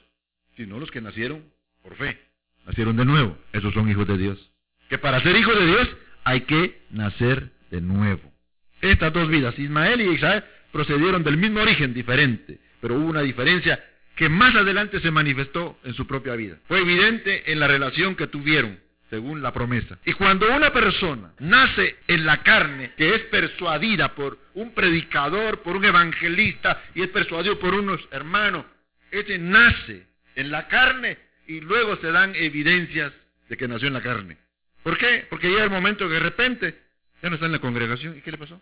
sino 0.56 0.78
los 0.78 0.90
que 0.90 1.00
nacieron 1.00 1.44
por 1.82 1.96
fe, 1.96 2.18
nacieron 2.66 2.96
de 2.96 3.04
nuevo. 3.04 3.36
Esos 3.52 3.72
son 3.74 3.88
hijos 3.90 4.06
de 4.06 4.18
Dios. 4.18 4.50
Que 4.88 4.98
para 4.98 5.20
ser 5.20 5.36
hijos 5.36 5.58
de 5.58 5.66
Dios 5.66 5.88
hay 6.24 6.42
que 6.42 6.82
nacer 6.90 7.50
de 7.70 7.80
nuevo. 7.80 8.32
Estas 8.80 9.12
dos 9.12 9.28
vidas, 9.28 9.58
Ismael 9.58 10.00
y 10.00 10.14
Isaac, 10.14 10.44
procedieron 10.72 11.24
del 11.24 11.36
mismo 11.36 11.60
origen 11.60 11.94
diferente, 11.94 12.58
pero 12.80 12.94
hubo 12.94 13.06
una 13.06 13.22
diferencia 13.22 13.82
que 14.16 14.28
más 14.28 14.54
adelante 14.54 15.00
se 15.00 15.10
manifestó 15.10 15.78
en 15.84 15.94
su 15.94 16.06
propia 16.06 16.34
vida. 16.34 16.58
Fue 16.66 16.80
evidente 16.80 17.50
en 17.52 17.60
la 17.60 17.68
relación 17.68 18.16
que 18.16 18.26
tuvieron 18.26 18.78
según 19.10 19.42
la 19.42 19.52
promesa. 19.52 19.98
Y 20.04 20.12
cuando 20.12 20.54
una 20.54 20.72
persona 20.72 21.32
nace 21.38 21.96
en 22.06 22.26
la 22.26 22.42
carne, 22.42 22.92
que 22.96 23.14
es 23.14 23.22
persuadida 23.24 24.14
por 24.14 24.38
un 24.54 24.72
predicador, 24.72 25.62
por 25.62 25.76
un 25.76 25.84
evangelista, 25.84 26.82
y 26.94 27.02
es 27.02 27.08
persuadido 27.08 27.58
por 27.58 27.74
unos 27.74 28.06
hermanos, 28.10 28.66
ese 29.10 29.38
nace 29.38 30.06
en 30.34 30.50
la 30.50 30.68
carne 30.68 31.18
y 31.46 31.60
luego 31.60 31.96
se 31.96 32.12
dan 32.12 32.34
evidencias 32.34 33.12
de 33.48 33.56
que 33.56 33.68
nació 33.68 33.88
en 33.88 33.94
la 33.94 34.02
carne. 34.02 34.36
¿Por 34.82 34.98
qué? 34.98 35.26
Porque 35.28 35.48
llega 35.48 35.64
el 35.64 35.70
momento 35.70 36.06
que 36.06 36.14
de 36.14 36.20
repente 36.20 36.78
ya 37.22 37.28
no 37.28 37.34
está 37.34 37.46
en 37.46 37.52
la 37.52 37.58
congregación. 37.58 38.16
¿Y 38.16 38.20
qué 38.20 38.30
le 38.30 38.38
pasó? 38.38 38.60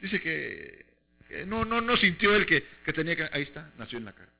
Dice 0.00 0.20
que, 0.20 0.86
no, 1.46 1.64
no, 1.64 1.80
no 1.80 1.96
sintió 1.96 2.34
él 2.34 2.46
que, 2.46 2.64
que 2.84 2.92
tenía 2.92 3.16
que... 3.16 3.28
Ahí 3.32 3.42
está, 3.42 3.70
nació 3.78 3.98
en 3.98 4.06
la 4.06 4.12
carne. 4.12 4.33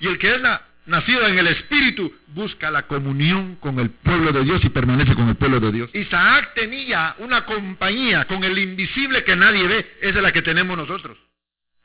Y 0.00 0.06
el 0.06 0.18
que 0.18 0.34
es 0.34 0.42
nacido 0.86 1.26
en 1.26 1.38
el 1.38 1.46
Espíritu 1.46 2.12
busca 2.28 2.70
la 2.70 2.82
comunión 2.82 3.56
con 3.56 3.78
el 3.78 3.90
pueblo 3.90 4.32
de 4.32 4.44
Dios 4.44 4.64
y 4.64 4.68
permanece 4.68 5.14
con 5.14 5.28
el 5.28 5.36
pueblo 5.36 5.60
de 5.60 5.72
Dios. 5.72 5.90
Isaac 5.94 6.52
tenía 6.54 7.14
una 7.18 7.44
compañía 7.44 8.26
con 8.26 8.44
el 8.44 8.58
invisible 8.58 9.24
que 9.24 9.36
nadie 9.36 9.66
ve, 9.66 9.96
esa 10.00 10.18
es 10.18 10.22
la 10.22 10.32
que 10.32 10.42
tenemos 10.42 10.76
nosotros. 10.76 11.16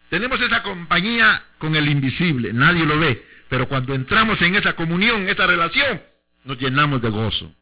Tenemos 0.10 0.42
esa 0.42 0.64
compañía 0.64 1.44
con 1.60 1.76
el 1.76 1.88
invisible, 1.88 2.52
nadie 2.52 2.86
lo 2.86 3.00
ve, 3.00 3.24
pero 3.48 3.68
cuando 3.68 3.94
entramos 3.94 4.42
en 4.42 4.56
esa 4.56 4.74
comunión, 4.74 5.30
esa 5.30 5.46
relación, 5.46 6.02
nos 6.46 6.58
llenamos 6.60 7.02
de 7.02 7.10
gozo. 7.10 7.54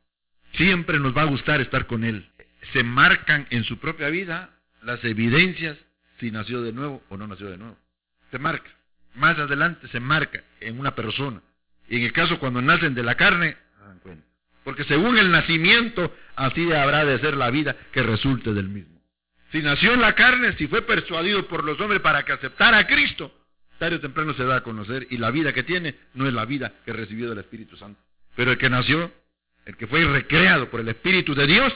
Siempre 0.54 1.00
nos 1.00 1.16
va 1.16 1.24
a 1.24 1.26
gustar 1.26 1.60
estar 1.62 1.88
con 1.88 2.04
Él. 2.04 2.30
Se 2.74 2.84
marcan 2.84 3.48
en 3.50 3.64
su 3.66 3.78
propia 3.78 4.10
vida 4.10 4.50
las 4.82 5.04
evidencias 5.04 5.78
si 6.20 6.32
nació 6.32 6.62
de 6.62 6.72
nuevo 6.72 7.04
o 7.10 7.18
no 7.18 7.28
nació 7.28 7.50
de 7.50 7.58
nuevo. 7.58 7.78
Se 8.32 8.40
marca 8.40 8.70
más 9.18 9.38
adelante 9.38 9.88
se 9.90 10.00
marca 10.00 10.44
en 10.60 10.80
una 10.80 10.96
persona. 10.96 11.42
Y 11.90 11.98
en 11.98 12.04
el 12.04 12.14
caso 12.14 12.40
cuando 12.40 12.62
nacen 12.62 12.94
de 12.94 13.04
la 13.04 13.16
carne, 13.16 13.58
porque 14.64 14.84
según 14.84 15.18
el 15.18 15.32
nacimiento, 15.32 16.14
así 16.36 16.72
habrá 16.74 17.06
de 17.06 17.20
ser 17.20 17.38
la 17.38 17.50
vida 17.50 17.76
que 17.94 18.04
resulte 18.04 18.54
del 18.54 18.68
mismo. 18.68 19.02
Si 19.52 19.62
nació 19.62 19.94
en 19.94 20.02
la 20.02 20.14
carne, 20.14 20.54
si 20.58 20.68
fue 20.68 20.82
persuadido 20.82 21.48
por 21.48 21.64
los 21.64 21.80
hombres 21.80 22.02
para 22.02 22.24
que 22.26 22.34
aceptara 22.34 22.80
a 22.80 22.88
Cristo, 22.88 23.34
tarde 23.80 23.96
o 23.96 24.02
temprano 24.02 24.34
se 24.34 24.44
da 24.44 24.58
a 24.58 24.64
conocer 24.64 25.08
y 25.10 25.18
la 25.18 25.32
vida 25.32 25.54
que 25.54 25.64
tiene 25.64 25.96
no 26.16 26.28
es 26.28 26.34
la 26.34 26.44
vida 26.44 26.74
que 26.84 26.92
recibió 26.92 27.30
del 27.30 27.40
Espíritu 27.40 27.78
Santo. 27.78 28.00
Pero 28.36 28.52
el 28.52 28.58
que 28.58 28.70
nació, 28.70 29.10
el 29.66 29.78
que 29.78 29.88
fue 29.88 30.04
recreado 30.04 30.70
por 30.70 30.82
el 30.82 30.90
Espíritu 30.90 31.34
de 31.34 31.48
Dios, 31.48 31.74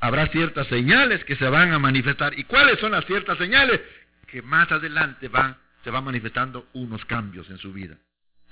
habrá 0.00 0.26
ciertas 0.26 0.66
señales 0.66 1.24
que 1.24 1.36
se 1.36 1.48
van 1.48 1.72
a 1.72 1.78
manifestar. 1.78 2.38
¿Y 2.38 2.44
cuáles 2.44 2.78
son 2.78 2.92
las 2.92 3.06
ciertas 3.06 3.38
señales? 3.38 3.80
Que 4.26 4.42
más 4.42 4.70
adelante 4.70 5.28
van 5.28 5.56
se 5.84 5.90
va 5.90 6.00
manifestando 6.00 6.66
unos 6.72 7.04
cambios 7.04 7.48
en 7.50 7.58
su 7.58 7.72
vida. 7.72 7.96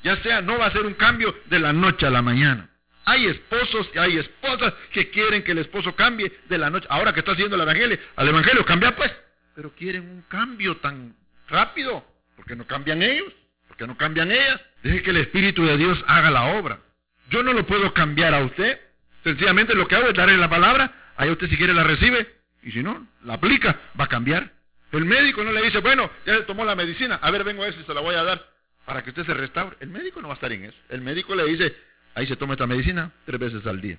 Ya 0.02 0.16
sea, 0.22 0.40
no 0.40 0.58
va 0.58 0.66
a 0.66 0.72
ser 0.72 0.86
un 0.86 0.94
cambio 0.94 1.34
de 1.46 1.58
la 1.58 1.72
noche 1.72 2.06
a 2.06 2.10
la 2.10 2.22
mañana. 2.22 2.68
Hay 3.04 3.26
esposos 3.26 3.88
y 3.94 3.98
hay 3.98 4.18
esposas 4.18 4.74
que 4.92 5.10
quieren 5.10 5.42
que 5.44 5.52
el 5.52 5.58
esposo 5.58 5.94
cambie 5.94 6.32
de 6.48 6.58
la 6.58 6.70
noche. 6.70 6.86
Ahora 6.90 7.12
que 7.12 7.20
está 7.20 7.32
haciendo 7.32 7.56
el 7.56 7.62
evangelio, 7.62 7.98
al 8.16 8.28
evangelio 8.28 8.64
cambia 8.64 8.96
pues. 8.96 9.12
Pero 9.54 9.72
quieren 9.74 10.02
un 10.08 10.22
cambio 10.22 10.76
tan 10.78 11.14
rápido. 11.48 12.04
porque 12.36 12.56
no 12.56 12.66
cambian 12.66 13.02
ellos? 13.02 13.32
porque 13.68 13.86
no 13.86 13.96
cambian 13.96 14.30
ellas? 14.32 14.60
Deje 14.82 15.02
que 15.02 15.10
el 15.10 15.18
Espíritu 15.18 15.64
de 15.64 15.76
Dios 15.76 16.02
haga 16.06 16.30
la 16.30 16.44
obra. 16.58 16.80
Yo 17.28 17.42
no 17.42 17.52
lo 17.52 17.66
puedo 17.66 17.92
cambiar 17.92 18.32
a 18.32 18.40
usted. 18.40 18.80
Sencillamente 19.22 19.74
lo 19.74 19.86
que 19.86 19.96
hago 19.96 20.08
es 20.08 20.14
darle 20.14 20.36
la 20.36 20.48
palabra. 20.48 21.12
Ahí 21.16 21.30
usted 21.30 21.48
si 21.48 21.56
quiere 21.56 21.74
la 21.74 21.84
recibe. 21.84 22.26
Y 22.62 22.72
si 22.72 22.82
no, 22.82 23.06
la 23.24 23.34
aplica, 23.34 23.78
va 23.98 24.04
a 24.04 24.08
cambiar. 24.08 24.50
El 24.92 25.04
médico 25.04 25.42
no 25.42 25.52
le 25.52 25.62
dice, 25.62 25.78
bueno, 25.78 26.10
ya 26.24 26.36
se 26.36 26.42
tomó 26.42 26.64
la 26.64 26.76
medicina, 26.76 27.18
a 27.20 27.30
ver, 27.30 27.44
vengo 27.44 27.62
a 27.62 27.66
ver 27.66 27.74
si 27.74 27.82
se 27.84 27.94
la 27.94 28.00
voy 28.00 28.14
a 28.14 28.22
dar 28.22 28.46
para 28.84 29.02
que 29.02 29.10
usted 29.10 29.26
se 29.26 29.34
restaure. 29.34 29.76
El 29.80 29.88
médico 29.88 30.22
no 30.22 30.28
va 30.28 30.34
a 30.34 30.36
estar 30.36 30.52
en 30.52 30.64
eso. 30.64 30.78
El 30.88 31.00
médico 31.00 31.34
le 31.34 31.44
dice, 31.44 31.76
ahí 32.14 32.26
se 32.26 32.36
toma 32.36 32.54
esta 32.54 32.66
medicina 32.66 33.12
tres 33.24 33.40
veces 33.40 33.66
al 33.66 33.80
día. 33.80 33.98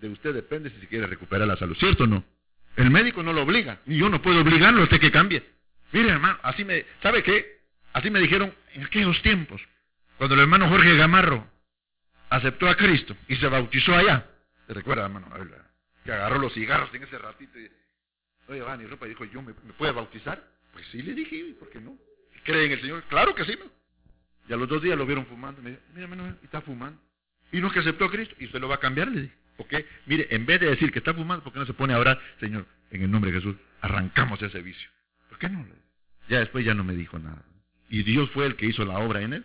De 0.00 0.08
usted 0.08 0.34
depende 0.34 0.70
si 0.70 0.86
quiere 0.86 1.06
recuperar 1.06 1.48
la 1.48 1.56
salud, 1.56 1.76
¿cierto 1.76 2.04
o 2.04 2.06
no? 2.06 2.24
El 2.76 2.90
médico 2.90 3.22
no 3.22 3.32
lo 3.32 3.42
obliga, 3.42 3.80
y 3.86 3.96
yo 3.98 4.08
no 4.08 4.22
puedo 4.22 4.40
obligarlo 4.40 4.82
a 4.82 4.84
usted 4.84 5.00
que 5.00 5.10
cambie. 5.10 5.42
Mire, 5.90 6.10
hermano, 6.10 6.38
así 6.42 6.64
me, 6.64 6.84
¿sabe 7.02 7.22
qué? 7.22 7.58
Así 7.92 8.10
me 8.10 8.20
dijeron 8.20 8.54
en 8.74 8.84
aquellos 8.84 9.20
tiempos, 9.22 9.60
cuando 10.18 10.34
el 10.34 10.42
hermano 10.42 10.68
Jorge 10.68 10.94
Gamarro 10.96 11.46
aceptó 12.30 12.68
a 12.68 12.76
Cristo 12.76 13.16
y 13.26 13.36
se 13.36 13.48
bautizó 13.48 13.94
allá. 13.94 14.26
¿Se 14.66 14.74
recuerda, 14.74 15.04
hermano? 15.04 15.28
Que 16.04 16.12
agarró 16.12 16.38
los 16.38 16.52
cigarros 16.52 16.94
en 16.94 17.02
ese 17.02 17.18
ratito 17.18 17.58
y 17.58 17.70
Oye, 18.48 18.60
va, 18.62 18.76
y 18.82 18.86
ropa 18.86 19.06
dijo, 19.06 19.24
¿yo 19.26 19.42
me, 19.42 19.52
puede 19.52 19.92
bautizar? 19.92 20.42
Pues 20.72 20.86
sí, 20.90 21.02
le 21.02 21.14
dije, 21.14 21.54
¿por 21.58 21.68
qué 21.70 21.80
no? 21.80 21.96
¿Cree 22.44 22.66
en 22.66 22.72
el 22.72 22.80
Señor? 22.80 23.02
Claro 23.04 23.34
que 23.34 23.44
sí. 23.44 23.56
¿no? 23.58 23.70
Y 24.48 24.52
a 24.52 24.56
los 24.56 24.68
dos 24.68 24.82
días 24.82 24.96
lo 24.96 25.04
vieron 25.04 25.26
fumando. 25.26 25.60
Me 25.60 25.70
dijo, 25.70 25.82
mira, 25.94 26.36
y 26.40 26.44
está 26.44 26.62
fumando. 26.62 26.98
Y 27.52 27.60
no 27.60 27.66
es 27.66 27.72
que 27.74 27.80
aceptó 27.80 28.06
a 28.06 28.10
Cristo. 28.10 28.34
Y 28.38 28.46
usted 28.46 28.60
lo 28.60 28.68
va 28.68 28.76
a 28.76 28.80
cambiar, 28.80 29.08
le 29.08 29.22
dije. 29.22 29.34
qué? 29.68 29.86
Mire, 30.06 30.28
en 30.30 30.46
vez 30.46 30.60
de 30.60 30.70
decir 30.70 30.90
que 30.90 30.98
está 30.98 31.12
fumando, 31.12 31.44
¿por 31.44 31.52
qué 31.52 31.58
no 31.58 31.66
se 31.66 31.74
pone 31.74 31.92
a 31.92 31.98
orar? 31.98 32.18
Señor, 32.40 32.66
en 32.90 33.02
el 33.02 33.10
nombre 33.10 33.30
de 33.30 33.38
Jesús, 33.38 33.56
arrancamos 33.82 34.40
ese 34.42 34.62
vicio. 34.62 34.88
¿Por 35.28 35.38
qué 35.38 35.50
no? 35.50 35.66
Ya 36.28 36.38
después 36.38 36.64
ya 36.64 36.74
no 36.74 36.84
me 36.84 36.94
dijo 36.94 37.18
nada. 37.18 37.42
Y 37.90 38.02
Dios 38.02 38.30
fue 38.30 38.46
el 38.46 38.56
que 38.56 38.66
hizo 38.66 38.84
la 38.84 38.98
obra 38.98 39.20
en 39.20 39.34
él. 39.34 39.44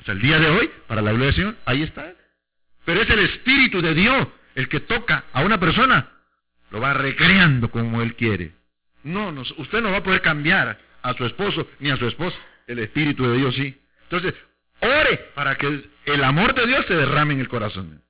O 0.00 0.04
sea, 0.04 0.14
el 0.14 0.22
día 0.22 0.38
de 0.38 0.48
hoy, 0.48 0.70
para 0.86 1.02
la 1.02 1.10
gloria 1.10 1.26
del 1.26 1.34
Señor, 1.34 1.56
ahí 1.64 1.82
está 1.82 2.14
Pero 2.84 3.02
es 3.02 3.10
el 3.10 3.20
Espíritu 3.20 3.80
de 3.80 3.94
Dios 3.94 4.28
el 4.54 4.68
que 4.68 4.80
toca 4.80 5.24
a 5.32 5.42
una 5.42 5.58
persona, 5.58 6.10
lo 6.72 6.80
va 6.80 6.94
recreando 6.94 7.70
como 7.70 8.02
él 8.02 8.14
quiere. 8.16 8.52
No, 9.04 9.30
no, 9.30 9.42
usted 9.42 9.80
no 9.80 9.90
va 9.90 9.98
a 9.98 10.02
poder 10.02 10.22
cambiar 10.22 10.78
a 11.02 11.14
su 11.14 11.24
esposo 11.24 11.68
ni 11.78 11.90
a 11.90 11.96
su 11.96 12.06
esposa. 12.06 12.36
El 12.66 12.78
Espíritu 12.78 13.28
de 13.28 13.36
Dios 13.36 13.54
sí. 13.54 13.76
Entonces, 14.04 14.34
ore 14.80 15.16
para 15.34 15.56
que 15.56 15.84
el 16.06 16.24
amor 16.24 16.54
de 16.54 16.66
Dios 16.66 16.86
se 16.86 16.94
derrame 16.94 17.34
en 17.34 17.40
el 17.40 17.48
corazón. 17.48 18.02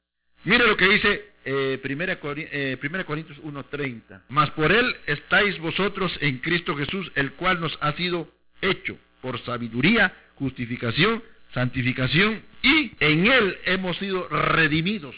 Mire 0.44 0.66
lo 0.66 0.76
que 0.76 0.88
dice 0.88 1.32
eh, 1.44 1.80
primera, 1.82 2.18
eh, 2.22 2.76
primera 2.80 3.04
Corintios 3.04 3.40
1.30. 3.42 4.22
Mas 4.28 4.50
por 4.50 4.70
él 4.70 4.94
estáis 5.06 5.58
vosotros 5.58 6.16
en 6.20 6.38
Cristo 6.38 6.76
Jesús, 6.76 7.10
el 7.16 7.32
cual 7.32 7.60
nos 7.60 7.76
ha 7.80 7.92
sido 7.92 8.28
hecho 8.60 8.96
por 9.20 9.40
sabiduría, 9.40 10.14
justificación, 10.36 11.22
santificación 11.52 12.42
y 12.62 12.92
en 13.00 13.26
él 13.26 13.58
hemos 13.64 13.96
sido 13.98 14.28
redimidos. 14.28 15.16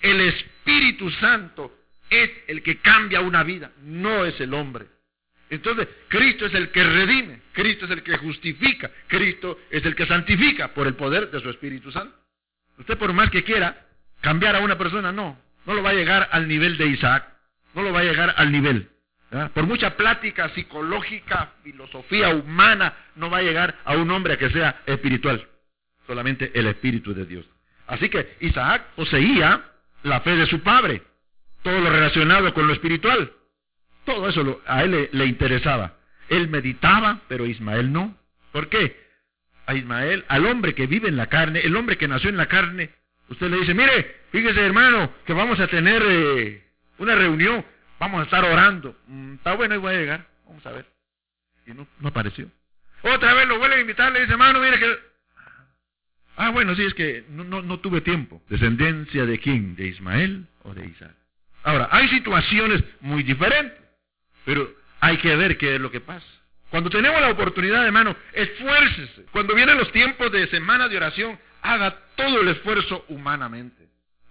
El 0.00 0.20
Espíritu 0.20 1.10
Santo 1.12 1.77
es 2.10 2.30
el 2.46 2.62
que 2.62 2.78
cambia 2.78 3.20
una 3.20 3.42
vida, 3.42 3.70
no 3.82 4.24
es 4.24 4.40
el 4.40 4.54
hombre. 4.54 4.86
Entonces, 5.50 5.88
Cristo 6.08 6.46
es 6.46 6.54
el 6.54 6.70
que 6.70 6.84
redime, 6.84 7.40
Cristo 7.52 7.86
es 7.86 7.90
el 7.90 8.02
que 8.02 8.16
justifica, 8.18 8.90
Cristo 9.06 9.60
es 9.70 9.84
el 9.84 9.94
que 9.94 10.06
santifica 10.06 10.74
por 10.74 10.86
el 10.86 10.94
poder 10.94 11.30
de 11.30 11.40
su 11.40 11.48
Espíritu 11.48 11.90
Santo. 11.90 12.14
Usted 12.78 12.98
por 12.98 13.12
más 13.12 13.30
que 13.30 13.42
quiera 13.42 13.86
cambiar 14.20 14.56
a 14.56 14.60
una 14.60 14.76
persona, 14.76 15.10
no, 15.10 15.38
no 15.64 15.74
lo 15.74 15.82
va 15.82 15.90
a 15.90 15.94
llegar 15.94 16.28
al 16.32 16.46
nivel 16.46 16.76
de 16.76 16.86
Isaac, 16.86 17.26
no 17.74 17.82
lo 17.82 17.92
va 17.92 18.00
a 18.00 18.04
llegar 18.04 18.34
al 18.36 18.52
nivel. 18.52 18.90
Por 19.52 19.66
mucha 19.66 19.94
plática 19.96 20.48
psicológica, 20.50 21.52
filosofía 21.62 22.30
humana, 22.30 22.94
no 23.16 23.28
va 23.28 23.38
a 23.38 23.42
llegar 23.42 23.76
a 23.84 23.94
un 23.96 24.10
hombre 24.10 24.38
que 24.38 24.48
sea 24.50 24.80
espiritual, 24.86 25.46
solamente 26.06 26.50
el 26.54 26.66
Espíritu 26.66 27.12
de 27.12 27.26
Dios. 27.26 27.44
Así 27.86 28.08
que 28.08 28.36
Isaac 28.40 28.94
poseía 28.96 29.62
la 30.02 30.20
fe 30.20 30.34
de 30.34 30.46
su 30.46 30.62
padre, 30.62 31.02
todo 31.68 31.80
lo 31.80 31.90
relacionado 31.90 32.54
con 32.54 32.66
lo 32.66 32.72
espiritual. 32.72 33.30
Todo 34.06 34.26
eso 34.28 34.62
a 34.66 34.84
él 34.84 35.10
le, 35.12 35.26
interesaba. 35.26 35.98
Él 36.30 36.48
meditaba, 36.48 37.20
pero 37.28 37.44
Ismael 37.44 37.92
no. 37.92 38.16
¿Por 38.52 38.70
qué? 38.70 38.96
A 39.66 39.74
Ismael, 39.74 40.24
al 40.28 40.46
hombre 40.46 40.74
que 40.74 40.86
vive 40.86 41.08
en 41.08 41.16
la 41.18 41.26
carne, 41.26 41.60
el 41.60 41.76
hombre 41.76 41.98
que 41.98 42.08
nació 42.08 42.30
en 42.30 42.38
la 42.38 42.46
carne, 42.46 42.88
usted 43.28 43.50
le 43.50 43.58
dice, 43.58 43.74
mire, 43.74 44.22
fíjese 44.32 44.64
hermano, 44.64 45.12
que 45.26 45.34
vamos 45.34 45.60
a 45.60 45.66
tener 45.66 46.02
eh, 46.06 46.64
una 46.96 47.14
reunión, 47.14 47.62
vamos 48.00 48.20
a 48.20 48.24
estar 48.24 48.42
orando. 48.44 48.96
Mm, 49.06 49.34
está 49.34 49.54
bueno, 49.54 49.74
y 49.74 49.78
voy 49.78 49.94
a 49.94 49.98
llegar, 49.98 50.26
vamos 50.46 50.64
a 50.64 50.72
ver. 50.72 50.86
Y 51.66 51.72
no, 51.72 51.86
no 52.00 52.08
apareció. 52.08 52.50
Otra 53.02 53.34
vez 53.34 53.46
lo 53.46 53.58
vuelve 53.58 53.76
a 53.76 53.80
invitar, 53.80 54.10
le 54.10 54.20
dice, 54.20 54.32
hermano, 54.32 54.58
mire 54.60 54.78
que... 54.78 54.98
Ah, 56.36 56.48
bueno, 56.48 56.74
sí, 56.74 56.82
es 56.84 56.94
que 56.94 57.26
no, 57.28 57.44
no, 57.44 57.60
no 57.60 57.80
tuve 57.80 58.00
tiempo. 58.00 58.40
¿Descendencia 58.48 59.26
de 59.26 59.38
quién? 59.38 59.76
¿De 59.76 59.88
Ismael 59.88 60.46
o 60.62 60.72
de 60.72 60.86
Isaac? 60.86 61.18
Ahora, 61.64 61.88
hay 61.90 62.08
situaciones 62.08 62.82
muy 63.00 63.22
diferentes. 63.22 63.78
Pero 64.44 64.70
hay 65.00 65.18
que 65.18 65.36
ver 65.36 65.58
qué 65.58 65.74
es 65.74 65.80
lo 65.80 65.90
que 65.90 66.00
pasa. 66.00 66.26
Cuando 66.70 66.90
tenemos 66.90 67.20
la 67.20 67.30
oportunidad, 67.30 67.84
hermano, 67.84 68.16
esfuércese. 68.32 69.26
Cuando 69.30 69.54
vienen 69.54 69.78
los 69.78 69.90
tiempos 69.92 70.30
de 70.32 70.46
semana 70.48 70.88
de 70.88 70.96
oración, 70.96 71.38
haga 71.62 71.96
todo 72.16 72.40
el 72.40 72.48
esfuerzo 72.48 73.04
humanamente. 73.08 73.88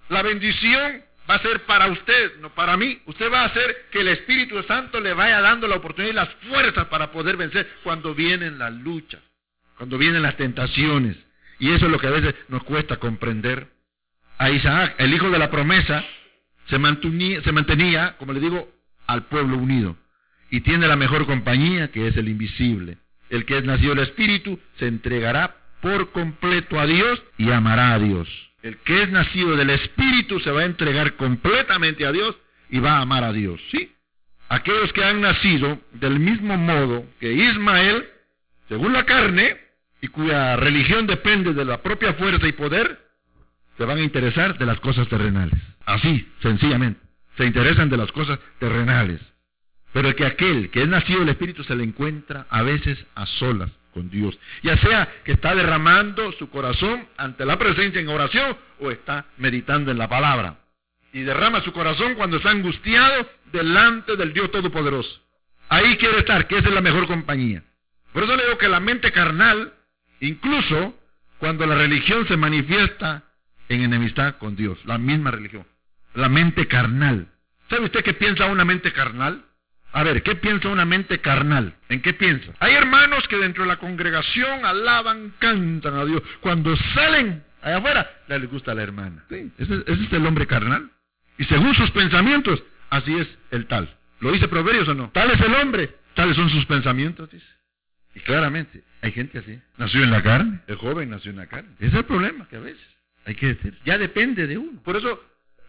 La 0.09 0.21
bendición 0.21 1.03
va 1.29 1.35
a 1.35 1.41
ser 1.41 1.61
para 1.65 1.87
usted, 1.87 2.37
no 2.39 2.53
para 2.53 2.77
mí. 2.77 3.01
Usted 3.05 3.31
va 3.31 3.41
a 3.41 3.45
hacer 3.45 3.87
que 3.91 4.01
el 4.01 4.07
Espíritu 4.09 4.61
Santo 4.63 4.99
le 4.99 5.13
vaya 5.13 5.41
dando 5.41 5.67
la 5.67 5.75
oportunidad 5.75 6.11
y 6.11 6.15
las 6.15 6.29
fuerzas 6.49 6.87
para 6.87 7.11
poder 7.11 7.37
vencer 7.37 7.67
cuando 7.83 8.13
vienen 8.13 8.57
las 8.59 8.73
luchas, 8.73 9.21
cuando 9.77 9.97
vienen 9.97 10.21
las 10.21 10.37
tentaciones. 10.37 11.17
Y 11.59 11.71
eso 11.73 11.85
es 11.85 11.91
lo 11.91 11.99
que 11.99 12.07
a 12.07 12.11
veces 12.11 12.35
nos 12.47 12.63
cuesta 12.63 12.97
comprender. 12.97 13.67
A 14.37 14.51
Isaac, 14.51 14.95
el 14.99 15.13
hijo 15.13 15.31
de 15.31 15.39
la 15.39 15.49
promesa, 15.49 16.05
se 16.69 16.77
mantenía, 16.77 18.17
como 18.17 18.33
le 18.33 18.39
digo, 18.39 18.69
al 19.07 19.25
pueblo 19.25 19.57
unido 19.57 19.97
y 20.49 20.61
tiene 20.61 20.87
la 20.87 20.95
mejor 20.95 21.25
compañía 21.25 21.91
que 21.91 22.07
es 22.07 22.17
el 22.17 22.29
invisible. 22.29 22.97
El 23.29 23.45
que 23.45 23.57
es 23.57 23.65
nacido 23.65 23.95
del 23.95 24.05
Espíritu 24.05 24.59
se 24.77 24.87
entregará 24.87 25.55
por 25.81 26.11
completo 26.11 26.79
a 26.79 26.85
Dios 26.85 27.21
y 27.37 27.51
amará 27.51 27.93
a 27.93 27.99
Dios. 27.99 28.27
El 28.63 28.77
que 28.77 29.03
es 29.03 29.09
nacido 29.09 29.55
del 29.55 29.69
Espíritu 29.69 30.39
se 30.39 30.51
va 30.51 30.61
a 30.61 30.65
entregar 30.65 31.15
completamente 31.15 32.05
a 32.05 32.11
Dios 32.11 32.35
y 32.69 32.79
va 32.79 32.97
a 32.97 33.01
amar 33.01 33.23
a 33.23 33.33
Dios. 33.33 33.61
¿Sí? 33.71 33.91
Aquellos 34.49 34.91
que 34.93 35.03
han 35.03 35.21
nacido 35.21 35.79
del 35.93 36.19
mismo 36.19 36.57
modo 36.57 37.05
que 37.19 37.33
Ismael, 37.33 38.07
según 38.69 38.93
la 38.93 39.05
carne, 39.05 39.57
y 39.99 40.07
cuya 40.07 40.55
religión 40.55 41.07
depende 41.07 41.53
de 41.53 41.65
la 41.65 41.81
propia 41.81 42.13
fuerza 42.13 42.47
y 42.47 42.53
poder, 42.53 43.06
se 43.77 43.85
van 43.85 43.97
a 43.97 44.01
interesar 44.01 44.57
de 44.57 44.65
las 44.65 44.79
cosas 44.79 45.07
terrenales. 45.07 45.59
Así, 45.85 46.27
sencillamente. 46.41 46.99
Se 47.37 47.45
interesan 47.45 47.89
de 47.89 47.97
las 47.97 48.11
cosas 48.11 48.39
terrenales. 48.59 49.21
Pero 49.93 50.15
que 50.15 50.25
aquel 50.25 50.69
que 50.71 50.81
es 50.81 50.87
nacido 50.87 51.19
del 51.19 51.29
Espíritu 51.29 51.63
se 51.63 51.75
le 51.75 51.83
encuentra 51.83 52.47
a 52.49 52.63
veces 52.63 52.97
a 53.15 53.25
solas 53.25 53.69
con 53.93 54.09
Dios. 54.09 54.37
Ya 54.63 54.77
sea 54.77 55.07
que 55.23 55.33
está 55.33 55.55
derramando 55.55 56.31
su 56.33 56.49
corazón 56.49 57.07
ante 57.17 57.45
la 57.45 57.57
presencia 57.57 58.01
en 58.01 58.09
oración 58.09 58.57
o 58.79 58.91
está 58.91 59.25
meditando 59.37 59.91
en 59.91 59.97
la 59.97 60.09
palabra. 60.09 60.57
Y 61.13 61.21
derrama 61.21 61.61
su 61.61 61.71
corazón 61.71 62.15
cuando 62.15 62.37
está 62.37 62.49
angustiado 62.49 63.29
delante 63.51 64.15
del 64.15 64.33
Dios 64.33 64.51
Todopoderoso. 64.51 65.21
Ahí 65.69 65.97
quiere 65.97 66.19
estar, 66.19 66.47
que 66.47 66.57
esa 66.57 66.69
es 66.69 66.73
la 66.73 66.81
mejor 66.81 67.07
compañía. 67.07 67.63
Por 68.13 68.23
eso 68.23 68.35
le 68.35 68.43
digo 68.43 68.57
que 68.57 68.69
la 68.69 68.79
mente 68.79 69.11
carnal, 69.11 69.73
incluso 70.19 70.95
cuando 71.39 71.65
la 71.65 71.75
religión 71.75 72.27
se 72.27 72.37
manifiesta 72.37 73.23
en 73.69 73.81
enemistad 73.81 74.37
con 74.37 74.55
Dios, 74.55 74.77
la 74.85 74.97
misma 74.97 75.31
religión, 75.31 75.65
la 76.13 76.29
mente 76.29 76.67
carnal. 76.67 77.27
¿Sabe 77.69 77.85
usted 77.85 78.03
qué 78.03 78.13
piensa 78.13 78.45
una 78.45 78.65
mente 78.65 78.93
carnal? 78.93 79.43
A 79.93 80.03
ver, 80.03 80.21
¿qué 80.21 80.35
piensa 80.35 80.69
una 80.69 80.85
mente 80.85 81.19
carnal? 81.19 81.75
¿En 81.89 82.01
qué 82.01 82.13
piensa? 82.13 82.51
Hay 82.59 82.73
hermanos 82.73 83.27
que 83.27 83.37
dentro 83.37 83.63
de 83.63 83.69
la 83.69 83.77
congregación 83.77 84.65
alaban, 84.65 85.33
cantan 85.39 85.95
a 85.95 86.05
Dios. 86.05 86.21
Cuando 86.41 86.75
salen 86.93 87.43
allá 87.61 87.77
afuera, 87.77 88.11
les 88.27 88.49
gusta 88.49 88.71
a 88.71 88.75
la 88.75 88.83
hermana. 88.83 89.23
Sí, 89.29 89.51
ese, 89.57 89.83
es 89.87 90.13
el 90.13 90.25
hombre 90.25 90.45
carnal. 90.45 90.91
Y 91.37 91.45
según 91.45 91.73
sus 91.75 91.91
pensamientos, 91.91 92.61
así 92.89 93.15
es 93.15 93.27
el 93.51 93.67
tal. 93.67 93.95
¿Lo 94.19 94.31
dice 94.31 94.47
Proverbios 94.47 94.87
o 94.87 94.93
no? 94.93 95.09
Tal 95.11 95.31
es 95.31 95.39
el 95.41 95.53
hombre, 95.53 95.95
tales 96.15 96.35
son 96.35 96.49
sus 96.49 96.65
pensamientos, 96.65 97.29
dice. 97.31 97.45
Y 98.15 98.19
claramente, 98.21 98.83
hay 99.01 99.11
gente 99.11 99.39
así. 99.39 99.59
Nació 99.77 100.03
en 100.03 100.11
la 100.11 100.23
carne. 100.23 100.59
El 100.67 100.77
joven 100.77 101.11
nació 101.11 101.31
en 101.31 101.37
la 101.37 101.45
carne. 101.45 101.69
Ese 101.77 101.87
es 101.87 101.93
el 101.93 102.05
problema 102.05 102.47
que 102.47 102.55
a 102.55 102.59
veces 102.59 102.96
hay 103.27 103.35
que 103.35 103.47
decir. 103.47 103.77
Ya 103.83 103.97
depende 103.97 104.47
de 104.47 104.57
uno. 104.57 104.81
Por 104.81 104.95
eso, 104.95 105.21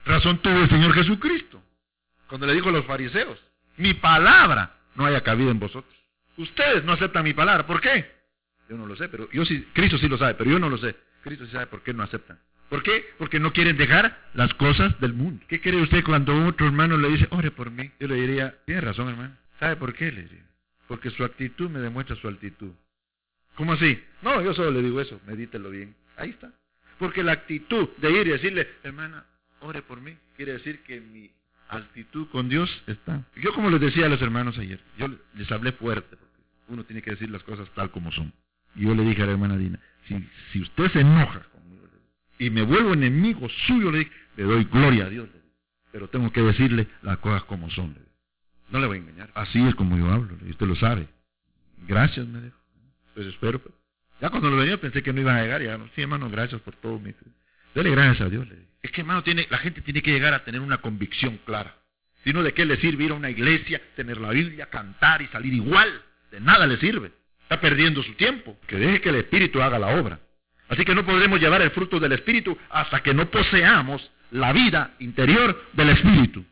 razón 0.05 0.39
tuvo 0.39 0.61
el 0.61 0.69
Señor 0.69 0.95
Jesucristo. 0.95 1.61
Cuando 2.29 2.47
le 2.47 2.55
dijo 2.55 2.69
a 2.69 2.73
los 2.73 2.87
fariseos, 2.87 3.37
mi 3.77 3.95
palabra 3.95 4.77
no 4.95 5.05
haya 5.05 5.23
cabida 5.23 5.51
en 5.51 5.59
vosotros. 5.59 5.93
Ustedes 6.37 6.85
no 6.85 6.93
aceptan 6.93 7.25
mi 7.25 7.35
palabra. 7.35 7.67
¿Por 7.67 7.81
qué? 7.81 8.09
Yo 8.69 8.77
no 8.77 8.87
lo 8.87 8.95
sé, 8.95 9.09
pero 9.09 9.29
yo 9.33 9.45
sí, 9.45 9.67
Cristo 9.73 9.99
sí 9.99 10.09
lo 10.09 10.17
sabe, 10.17 10.35
pero 10.35 10.51
yo 10.51 10.61
no 10.61 10.71
lo 10.71 10.79
sé. 10.79 10.95
Cristo 11.25 11.47
sí 11.47 11.53
sabe 11.53 11.67
por 11.67 11.83
qué 11.83 11.93
no 11.93 12.05
aceptan. 12.05 12.39
¿Por 12.69 12.85
qué? 12.85 13.05
Porque 13.19 13.41
no 13.41 13.53
quieren 13.53 13.77
dejar 13.77 14.17
las 14.35 14.55
cosas 14.55 15.01
del 15.01 15.15
mundo. 15.15 15.45
¿Qué 15.49 15.61
cree 15.61 15.83
usted 15.83 16.05
cuando 16.05 16.47
otro 16.47 16.67
hermano 16.67 16.97
le 16.97 17.09
dice, 17.09 17.27
ore 17.31 17.51
por 17.51 17.73
mí? 17.73 17.91
Yo 17.99 18.07
le 18.07 18.15
diría, 18.15 18.57
tiene 18.67 18.83
razón, 18.83 19.09
hermano. 19.09 19.35
¿Sabe 19.59 19.75
por 19.75 19.95
qué? 19.95 20.13
Le 20.13 20.23
diría. 20.23 20.47
Porque 20.87 21.11
su 21.11 21.25
actitud 21.25 21.69
me 21.71 21.81
demuestra 21.81 22.15
su 22.15 22.29
actitud. 22.29 22.71
¿Cómo 23.57 23.73
así? 23.73 24.01
No, 24.23 24.41
yo 24.43 24.55
solo 24.55 24.71
le 24.71 24.83
digo 24.83 25.01
eso, 25.01 25.21
medítelo 25.27 25.71
bien. 25.71 25.97
Ahí 26.17 26.31
está. 26.31 26.53
Porque 26.99 27.23
la 27.23 27.33
actitud 27.33 27.89
de 27.99 28.11
ir 28.11 28.27
y 28.27 28.31
decirle, 28.31 28.69
hermana, 28.83 29.25
ore 29.61 29.83
por 29.83 30.01
mí, 30.01 30.17
quiere 30.37 30.53
decir 30.53 30.81
que 30.83 31.01
mi 31.01 31.31
actitud 31.69 32.29
con 32.29 32.49
Dios 32.49 32.71
está. 32.87 33.23
Yo 33.37 33.53
como 33.55 33.71
les 33.71 33.81
decía 33.81 34.07
a 34.07 34.09
los 34.09 34.21
hermanos 34.23 34.59
ayer, 34.59 34.81
yo 34.99 35.09
les 35.35 35.51
hablé 35.53 35.73
fuerte, 35.73 36.17
porque 36.17 36.35
uno 36.69 36.85
tiene 36.85 37.03
que 37.03 37.11
decir 37.13 37.31
las 37.31 37.43
cosas 37.43 37.69
tal 37.75 37.91
como 37.91 38.11
son. 38.13 38.33
Y 38.75 38.85
yo 38.85 38.95
le 38.95 39.05
dije 39.05 39.23
a 39.23 39.27
la 39.27 39.33
hermana 39.33 39.57
Dina, 39.57 39.79
si, 40.07 40.29
si 40.53 40.63
usted 40.63 40.91
se 40.93 41.01
enoja 41.01 41.41
conmigo 41.53 41.87
y 42.39 42.51
me 42.51 42.63
vuelvo 42.63 42.95
enemigo 42.95 43.49
suyo, 43.67 43.91
le, 43.91 44.11
le 44.37 44.45
doy 44.45 44.65
gloria 44.65 45.07
a 45.07 45.11
Dios. 45.11 45.29
pero 45.93 46.09
tengo 46.09 46.33
que 46.33 46.43
decirle 46.43 46.87
las 47.03 47.19
cosas 47.19 47.45
como 47.45 47.71
son. 47.71 47.97
No 48.71 48.81
le 48.81 48.87
voy 48.87 48.99
a 48.99 49.01
engañar. 49.01 49.31
Así 49.35 49.63
es 49.67 49.75
como 49.75 49.97
yo 49.97 50.11
hablo, 50.11 50.37
y 50.47 50.51
usted 50.51 50.67
lo 50.67 50.77
sabe. 50.77 51.09
Gracias, 51.87 52.27
me 52.27 52.41
dijo. 52.41 52.57
Pues 53.15 53.27
espero. 53.29 53.61
Ya 54.21 54.31
cuando 54.31 54.51
lo 54.51 54.57
venía 54.57 54.79
pensé 54.79 55.03
que 55.03 55.13
no 55.13 55.21
iban 55.21 55.37
a 55.37 55.43
llegar. 55.43 55.63
Ya, 55.63 55.79
sí, 55.95 56.03
hermano, 56.03 56.29
gracias 56.31 56.61
por 56.61 56.75
todo. 56.77 56.99
Mi... 56.99 57.15
Dele 57.75 57.91
gracias 57.91 58.21
a 58.21 58.29
Dios. 58.29 58.49
Le 58.49 58.69
es 58.83 58.93
que, 58.93 59.01
hermano, 59.01 59.23
tiene, 59.23 59.47
la 59.51 59.59
gente 59.59 59.81
tiene 59.81 60.03
que 60.03 60.13
llegar 60.13 60.35
a 60.35 60.45
tener 60.45 60.61
una 60.61 60.79
convicción 60.79 61.39
clara. 61.45 61.75
Si 62.25 62.33
no, 62.33 62.43
¿de 62.43 62.53
qué 62.53 62.65
le 62.65 62.77
sirve 62.77 63.05
ir 63.05 63.11
a 63.11 63.15
una 63.15 63.31
iglesia, 63.31 63.81
tener 63.97 64.19
la 64.19 64.31
Biblia, 64.31 64.67
cantar 64.67 65.23
y 65.23 65.27
salir 65.29 65.55
igual? 65.55 66.03
De 66.31 66.41
nada 66.41 66.67
le 66.67 66.77
sirve. 66.79 67.13
Está 67.43 67.61
perdiendo 67.61 68.03
su 68.03 68.15
tiempo. 68.15 68.57
Que 68.67 68.77
deje 68.77 69.01
que 69.01 69.09
el 69.09 69.17
Espíritu 69.17 69.61
haga 69.63 69.79
la 69.79 69.89
obra. 70.01 70.21
Así 70.69 70.85
que 70.85 70.95
no 70.95 71.05
podremos 71.05 71.41
llevar 71.41 71.63
el 71.63 71.71
fruto 71.71 71.99
del 71.99 72.13
Espíritu 72.13 72.57
hasta 72.71 73.01
que 73.03 73.15
no 73.15 73.31
poseamos 73.31 74.11
la 74.31 74.53
vida 74.53 74.95
interior 74.99 75.65
del 75.73 75.91
Espíritu. 75.91 76.45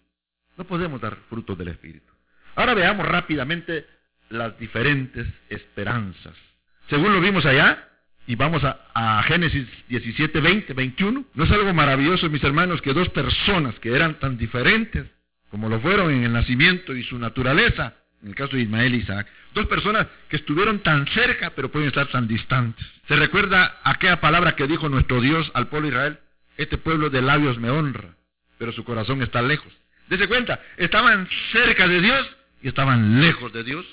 No 0.56 0.64
podemos 0.64 1.00
dar 1.00 1.16
frutos 1.28 1.58
del 1.58 1.68
Espíritu. 1.68 2.12
Ahora 2.54 2.72
veamos 2.72 3.06
rápidamente 3.06 3.86
las 4.30 4.58
diferentes 4.58 5.26
esperanzas. 5.50 6.34
Según 6.88 7.12
lo 7.12 7.20
vimos 7.20 7.44
allá, 7.46 7.86
y 8.26 8.34
vamos 8.34 8.62
a, 8.64 9.22
Génesis 9.24 9.66
17, 9.88 10.40
20, 10.40 10.74
21, 10.74 11.24
¿no 11.32 11.44
es 11.44 11.50
algo 11.50 11.72
maravilloso, 11.72 12.28
mis 12.28 12.42
hermanos, 12.42 12.82
que 12.82 12.92
dos 12.92 13.08
personas 13.10 13.78
que 13.78 13.94
eran 13.94 14.18
tan 14.18 14.36
diferentes, 14.36 15.06
como 15.50 15.68
lo 15.68 15.80
fueron 15.80 16.12
en 16.12 16.24
el 16.24 16.32
nacimiento 16.32 16.94
y 16.94 17.04
su 17.04 17.18
naturaleza, 17.18 17.94
en 18.22 18.30
el 18.30 18.34
caso 18.34 18.56
de 18.56 18.62
Ismael 18.62 18.94
e 18.94 18.96
Isaac, 18.98 19.28
dos 19.54 19.66
personas 19.66 20.08
que 20.28 20.36
estuvieron 20.36 20.80
tan 20.80 21.06
cerca, 21.08 21.52
pero 21.54 21.70
pueden 21.70 21.88
estar 21.88 22.08
tan 22.08 22.26
distantes. 22.26 22.84
¿Se 23.06 23.14
recuerda 23.14 23.78
aquella 23.84 24.20
palabra 24.20 24.56
que 24.56 24.66
dijo 24.66 24.88
nuestro 24.88 25.20
Dios 25.20 25.50
al 25.54 25.68
pueblo 25.68 25.88
de 25.88 25.94
Israel? 25.94 26.18
Este 26.56 26.78
pueblo 26.78 27.10
de 27.10 27.22
labios 27.22 27.58
me 27.58 27.70
honra, 27.70 28.16
pero 28.58 28.72
su 28.72 28.82
corazón 28.82 29.22
está 29.22 29.42
lejos. 29.42 29.72
Dese 30.08 30.26
cuenta, 30.26 30.60
estaban 30.76 31.28
cerca 31.52 31.86
de 31.86 32.00
Dios 32.00 32.36
y 32.62 32.68
estaban 32.68 33.20
lejos 33.20 33.52
de 33.52 33.62
Dios. 33.62 33.86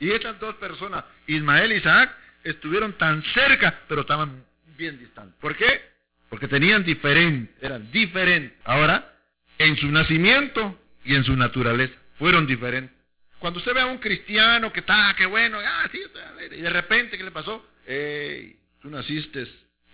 Y 0.00 0.10
estas 0.10 0.38
dos 0.40 0.56
personas, 0.56 1.04
Ismael 1.26 1.72
e 1.72 1.76
Isaac, 1.76 2.14
estuvieron 2.42 2.92
tan 2.94 3.22
cerca, 3.22 3.80
pero 3.88 4.02
estaban 4.02 4.44
bien 4.76 4.98
distantes. 4.98 5.34
¿Por 5.40 5.56
qué? 5.56 5.82
Porque 6.28 6.48
tenían 6.48 6.84
diferente, 6.84 7.54
eran 7.60 7.90
diferentes. 7.90 8.58
Ahora, 8.64 9.14
en 9.58 9.76
su 9.76 9.90
nacimiento 9.90 10.78
y 11.04 11.14
en 11.14 11.24
su 11.24 11.36
naturaleza, 11.36 11.94
fueron 12.18 12.46
diferentes. 12.46 12.94
Cuando 13.38 13.58
usted 13.58 13.74
ve 13.74 13.80
a 13.80 13.86
un 13.86 13.98
cristiano 13.98 14.72
que 14.72 14.80
está, 14.80 15.14
qué 15.16 15.26
bueno, 15.26 15.58
ah, 15.64 15.88
y 15.92 16.60
de 16.60 16.70
repente, 16.70 17.16
¿qué 17.18 17.24
le 17.24 17.30
pasó? 17.30 17.64
Hey, 17.86 18.56
tú 18.80 18.88
naciste, 18.88 19.46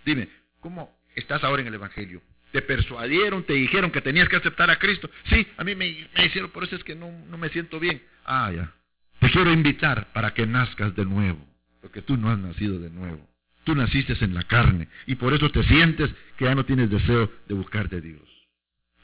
dime, 0.05 0.29
¿cómo 0.61 0.97
estás 1.15 1.43
ahora 1.43 1.61
en 1.61 1.67
el 1.67 1.73
Evangelio? 1.73 2.21
Te 2.51 2.61
persuadieron, 2.61 3.43
te 3.43 3.53
dijeron 3.53 3.91
que 3.91 4.01
tenías 4.01 4.27
que 4.29 4.37
aceptar 4.37 4.69
a 4.69 4.79
Cristo. 4.79 5.09
Sí, 5.29 5.47
a 5.57 5.63
mí 5.63 5.75
me, 5.75 6.07
me 6.15 6.25
hicieron, 6.25 6.49
por 6.51 6.63
eso 6.63 6.75
es 6.75 6.83
que 6.83 6.95
no, 6.95 7.11
no 7.11 7.37
me 7.37 7.49
siento 7.49 7.79
bien. 7.79 8.01
Ah, 8.25 8.51
ya. 8.53 8.73
Te 9.21 9.29
quiero 9.29 9.53
invitar 9.53 10.11
para 10.13 10.33
que 10.33 10.47
nazcas 10.47 10.95
de 10.95 11.05
nuevo. 11.05 11.39
Porque 11.79 12.01
tú 12.01 12.17
no 12.17 12.31
has 12.31 12.39
nacido 12.39 12.79
de 12.79 12.89
nuevo. 12.89 13.29
Tú 13.63 13.75
naciste 13.75 14.13
en 14.19 14.33
la 14.33 14.41
carne 14.41 14.87
y 15.05 15.13
por 15.13 15.31
eso 15.33 15.51
te 15.51 15.61
sientes 15.63 16.09
que 16.37 16.45
ya 16.45 16.55
no 16.55 16.65
tienes 16.65 16.89
deseo 16.89 17.31
de 17.47 17.53
buscar 17.53 17.87
de 17.87 18.01
Dios. 18.01 18.21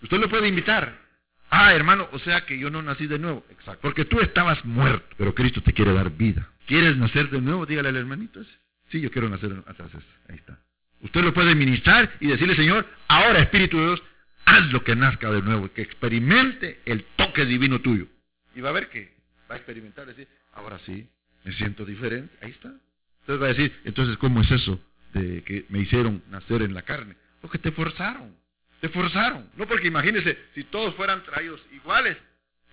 Usted 0.01 0.17
lo 0.17 0.27
puede 0.27 0.47
invitar. 0.47 0.99
Ah, 1.51 1.71
hermano, 1.75 2.09
o 2.11 2.17
sea 2.17 2.45
que 2.47 2.57
yo 2.57 2.71
no 2.71 2.81
nací 2.81 3.05
de 3.05 3.19
nuevo. 3.19 3.45
Exacto. 3.51 3.79
Porque 3.83 4.05
tú 4.05 4.19
estabas 4.19 4.65
muerto, 4.65 5.15
pero 5.17 5.35
Cristo 5.35 5.61
te 5.61 5.71
quiere 5.71 5.93
dar 5.93 6.09
vida. 6.09 6.49
¿Quieres 6.65 6.97
nacer 6.97 7.29
de 7.29 7.39
nuevo? 7.39 7.67
Dígale 7.67 7.89
al 7.89 7.95
hermanito. 7.97 8.41
Sí, 8.89 8.99
yo 8.99 9.11
quiero 9.11 9.29
nacer. 9.29 9.51
Entonces, 9.67 10.03
ahí 10.29 10.37
está. 10.37 10.57
Usted 11.01 11.21
lo 11.21 11.33
puede 11.33 11.53
ministrar 11.53 12.11
y 12.19 12.27
decirle, 12.27 12.55
Señor, 12.55 12.87
ahora 13.07 13.39
Espíritu 13.39 13.77
de 13.77 13.85
Dios, 13.85 14.03
haz 14.45 14.71
lo 14.73 14.83
que 14.83 14.95
nazca 14.95 15.29
de 15.29 15.43
nuevo, 15.43 15.71
que 15.71 15.83
experimente 15.83 16.81
el 16.85 17.03
toque 17.15 17.45
divino 17.45 17.81
tuyo. 17.81 18.07
Y 18.55 18.61
va 18.61 18.69
a 18.69 18.73
ver 18.73 18.89
que 18.89 19.16
va 19.49 19.55
a 19.55 19.57
experimentar, 19.57 20.05
decir, 20.05 20.27
ahora 20.53 20.79
sí, 20.85 21.07
me 21.43 21.53
siento 21.53 21.85
diferente, 21.85 22.35
ahí 22.41 22.51
está. 22.51 22.73
Entonces 23.21 23.41
va 23.41 23.45
a 23.45 23.53
decir, 23.53 23.73
entonces, 23.83 24.17
¿cómo 24.17 24.41
es 24.41 24.51
eso 24.51 24.79
de 25.13 25.43
que 25.43 25.65
me 25.69 25.79
hicieron 25.79 26.23
nacer 26.29 26.61
en 26.61 26.73
la 26.73 26.81
carne? 26.81 27.15
Porque 27.41 27.57
te 27.57 27.71
forzaron, 27.71 28.35
te 28.81 28.89
forzaron. 28.89 29.49
No 29.55 29.67
porque 29.67 29.87
imagínese, 29.87 30.37
si 30.55 30.63
todos 30.65 30.95
fueran 30.95 31.23
traídos 31.23 31.61
iguales, 31.73 32.17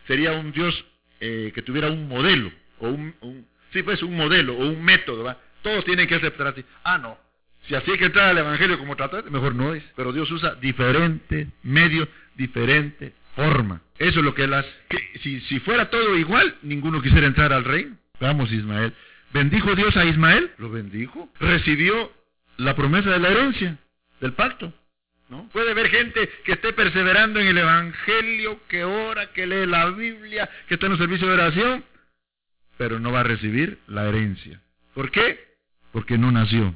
sería 0.07 0.33
un 0.33 0.53
Dios 0.53 0.85
eh, 1.21 1.53
que 1.55 1.63
tuviera 1.63 1.91
un 1.91 2.09
modelo, 2.09 2.53
o 2.79 2.89
un, 2.89 3.15
un, 3.21 3.47
sí, 3.73 3.83
pues 3.83 4.03
un 4.03 4.17
modelo, 4.17 4.57
o 4.57 4.69
un 4.69 4.83
método, 4.83 5.25
¿va? 5.25 5.39
Todos 5.63 5.85
tienen 5.85 6.07
que 6.07 6.17
aceptar 6.17 6.49
así. 6.49 6.65
Ah, 6.83 6.99
no. 6.99 7.19
Si 7.67 7.75
así 7.75 7.91
hay 7.91 7.99
que 7.99 8.07
entrar 8.07 8.29
al 8.29 8.39
Evangelio 8.39 8.79
como 8.79 8.95
tratar, 8.95 9.31
mejor 9.31 9.55
no 9.55 9.75
es. 9.75 9.83
Pero 9.97 10.13
Dios 10.13 10.31
usa 10.31 10.55
diferente 10.57 11.49
medio, 11.63 12.07
diferente 12.35 13.15
forma. 13.35 13.81
Eso 13.99 14.21
es 14.21 14.25
lo 14.25 14.35
que 14.35 14.45
él 14.45 14.55
hace. 14.55 14.69
si, 15.23 15.41
si 15.43 15.61
fuera 15.61 15.91
todo 15.91 16.17
igual, 16.17 16.57
ninguno 16.63 17.03
quisiera 17.03 17.27
entrar 17.27 17.53
al 17.53 17.65
reino. 17.65 17.97
Vamos, 18.21 18.51
Ismael. 18.53 18.93
¿Bendijo 19.33 19.75
Dios 19.75 19.97
a 19.97 20.05
Ismael? 20.05 20.51
Lo 20.59 20.71
bendijo. 20.71 21.29
Recibió 21.41 22.13
la 22.57 22.77
promesa 22.77 23.11
de 23.11 23.19
la 23.19 23.29
herencia, 23.31 23.79
del 24.21 24.33
pacto. 24.33 24.73
¿No? 25.29 25.49
Puede 25.53 25.71
haber 25.71 25.89
gente 25.89 26.29
que 26.45 26.53
esté 26.53 26.73
perseverando 26.73 27.41
en 27.41 27.49
el 27.49 27.59
Evangelio, 27.59 28.61
que 28.69 28.85
ora, 28.85 29.33
que 29.33 29.47
lee 29.47 29.67
la 29.67 29.91
Biblia, 29.91 30.49
que 30.69 30.75
está 30.75 30.87
en 30.87 30.93
un 30.93 30.99
servicio 30.99 31.27
de 31.27 31.35
oración, 31.35 31.85
pero 32.77 33.01
no 33.01 33.11
va 33.11 33.21
a 33.21 33.25
recibir 33.25 33.79
la 33.87 34.07
herencia. 34.07 34.61
¿Por 34.93 35.11
qué? 35.11 35.57
Porque 35.93 36.19
no 36.19 36.31
nació. 36.31 36.75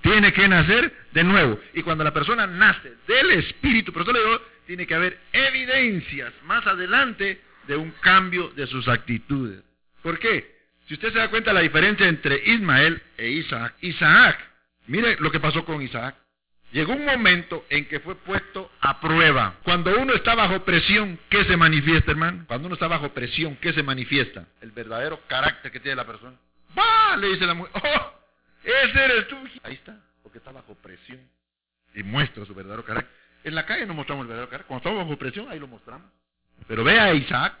Tiene 0.00 0.32
que 0.32 0.48
nacer 0.48 0.92
de 1.12 1.24
nuevo. 1.24 1.58
Y 1.74 1.82
cuando 1.82 2.04
la 2.04 2.12
persona 2.12 2.46
nace 2.46 2.94
del 3.06 3.30
Espíritu, 3.32 3.92
pero 3.92 4.02
eso 4.02 4.12
le 4.12 4.20
digo, 4.20 4.40
tiene 4.66 4.86
que 4.86 4.94
haber 4.94 5.18
evidencias 5.32 6.32
más 6.44 6.66
adelante 6.66 7.40
de 7.66 7.76
un 7.76 7.90
cambio 8.00 8.48
de 8.50 8.66
sus 8.66 8.88
actitudes. 8.88 9.62
¿Por 10.02 10.18
qué? 10.18 10.54
Si 10.86 10.94
usted 10.94 11.12
se 11.12 11.18
da 11.18 11.30
cuenta 11.30 11.52
la 11.52 11.60
diferencia 11.60 12.06
entre 12.06 12.36
Ismael 12.44 13.00
e 13.16 13.28
Isaac, 13.30 13.74
Isaac, 13.80 14.38
mire 14.86 15.16
lo 15.18 15.30
que 15.30 15.40
pasó 15.40 15.64
con 15.64 15.80
Isaac. 15.80 16.16
Llegó 16.72 16.92
un 16.92 17.04
momento 17.04 17.64
en 17.70 17.86
que 17.86 18.00
fue 18.00 18.16
puesto 18.16 18.70
a 18.80 19.00
prueba. 19.00 19.58
Cuando 19.62 19.96
uno 19.96 20.12
está 20.12 20.34
bajo 20.34 20.64
presión, 20.64 21.18
¿qué 21.30 21.44
se 21.44 21.56
manifiesta, 21.56 22.10
hermano? 22.10 22.44
Cuando 22.48 22.66
uno 22.66 22.74
está 22.74 22.88
bajo 22.88 23.14
presión, 23.14 23.56
¿qué 23.56 23.72
se 23.72 23.82
manifiesta? 23.82 24.44
El 24.60 24.72
verdadero 24.72 25.20
carácter 25.28 25.70
que 25.70 25.78
tiene 25.78 25.94
la 25.94 26.04
persona. 26.04 26.36
¡Va! 26.76 27.16
Le 27.16 27.28
dice 27.28 27.46
la 27.46 27.54
mujer, 27.54 27.72
¡oh! 27.76 28.14
Ese 28.64 29.04
eres 29.04 29.28
tú. 29.28 29.36
Ahí 29.62 29.74
está, 29.74 29.96
porque 30.22 30.38
está 30.38 30.50
bajo 30.50 30.74
presión. 30.74 31.20
Y 31.94 32.02
muestra 32.02 32.44
su 32.44 32.54
verdadero 32.54 32.84
carácter. 32.84 33.23
En 33.44 33.54
la 33.54 33.66
calle 33.66 33.86
no 33.86 33.94
mostramos 33.94 34.24
el 34.24 34.28
verdadero 34.28 34.50
carácter. 34.50 34.66
Cuando 34.66 34.88
estamos 34.88 35.06
bajo 35.06 35.18
presión, 35.18 35.46
ahí 35.50 35.58
lo 35.58 35.68
mostramos. 35.68 36.10
Pero 36.66 36.82
vea 36.82 37.04
a 37.04 37.14
Isaac. 37.14 37.54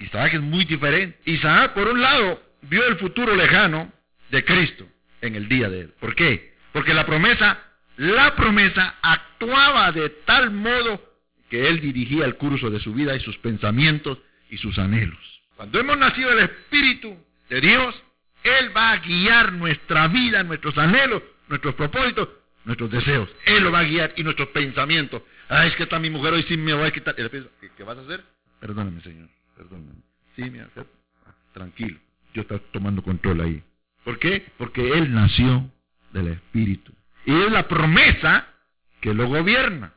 Isaac 0.00 0.34
es 0.34 0.40
muy 0.40 0.64
diferente. 0.64 1.18
Isaac, 1.30 1.74
por 1.74 1.86
un 1.88 2.00
lado, 2.00 2.42
vio 2.62 2.86
el 2.86 2.96
futuro 2.96 3.34
lejano 3.36 3.92
de 4.30 4.44
Cristo 4.44 4.86
en 5.20 5.34
el 5.34 5.48
día 5.48 5.68
de 5.68 5.82
él. 5.82 5.94
¿Por 6.00 6.14
qué? 6.14 6.54
Porque 6.72 6.94
la 6.94 7.04
promesa, 7.04 7.58
la 7.96 8.34
promesa 8.34 8.96
actuaba 9.02 9.92
de 9.92 10.08
tal 10.24 10.50
modo 10.50 11.02
que 11.50 11.68
él 11.68 11.80
dirigía 11.80 12.24
el 12.24 12.36
curso 12.36 12.70
de 12.70 12.80
su 12.80 12.94
vida 12.94 13.14
y 13.14 13.20
sus 13.20 13.36
pensamientos 13.38 14.18
y 14.50 14.58
sus 14.58 14.78
anhelos. 14.78 15.18
Cuando 15.56 15.80
hemos 15.80 15.98
nacido 15.98 16.30
el 16.32 16.38
Espíritu 16.38 17.16
de 17.48 17.60
Dios, 17.60 18.02
Él 18.44 18.76
va 18.76 18.92
a 18.92 18.98
guiar 18.98 19.52
nuestra 19.52 20.06
vida, 20.06 20.42
nuestros 20.44 20.78
anhelos, 20.78 21.22
nuestros 21.48 21.74
propósitos, 21.74 22.28
nuestros 22.68 22.90
deseos. 22.90 23.28
Él 23.46 23.64
lo 23.64 23.72
va 23.72 23.80
a 23.80 23.84
guiar 23.84 24.12
y 24.16 24.22
nuestros 24.22 24.48
pensamientos. 24.48 25.22
Ah, 25.48 25.66
es 25.66 25.74
que 25.74 25.84
está 25.84 25.98
mi 25.98 26.10
mujer 26.10 26.34
hoy 26.34 26.42
sí 26.42 26.56
me 26.58 26.74
va 26.74 26.86
a 26.86 26.90
quitar. 26.90 27.14
¿Qué, 27.14 27.82
vas 27.82 27.96
a 27.96 28.02
hacer? 28.02 28.22
Perdóname, 28.60 29.00
Señor. 29.00 29.28
Perdóname. 29.56 30.02
Sí, 30.36 30.42
mi 30.50 30.60
tranquilo. 31.54 31.98
Dios 32.34 32.46
está 32.48 32.58
tomando 32.70 33.02
control 33.02 33.40
ahí. 33.40 33.62
¿Por 34.04 34.18
qué? 34.18 34.44
Porque 34.58 34.92
Él 34.92 35.12
nació 35.12 35.70
del 36.12 36.28
Espíritu. 36.28 36.92
Y 37.24 37.32
es 37.32 37.50
la 37.50 37.66
promesa 37.66 38.46
que 39.00 39.14
lo 39.14 39.28
gobierna. 39.28 39.94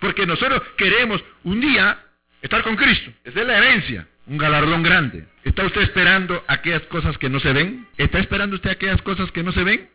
Porque 0.00 0.26
nosotros 0.26 0.60
queremos 0.76 1.22
un 1.44 1.60
día 1.60 2.04
estar 2.42 2.64
con 2.64 2.74
Cristo. 2.74 3.12
Esa 3.22 3.40
es 3.40 3.46
la 3.46 3.58
herencia, 3.58 4.08
un 4.26 4.38
galardón 4.38 4.82
grande. 4.82 5.24
¿Está 5.44 5.64
usted 5.64 5.82
esperando 5.82 6.44
aquellas 6.48 6.82
cosas 6.82 7.16
que 7.16 7.28
no 7.28 7.38
se 7.38 7.52
ven? 7.52 7.86
¿Está 7.96 8.18
esperando 8.18 8.56
usted 8.56 8.70
aquellas 8.70 9.00
cosas 9.02 9.30
que 9.30 9.44
no 9.44 9.52
se 9.52 9.62
ven? 9.62 9.88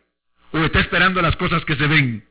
¿O 0.54 0.58
está 0.58 0.78
esperando 0.78 1.20
las 1.20 1.34
cosas 1.34 1.64
que 1.64 1.74
se 1.74 1.88
ven? 1.88 2.24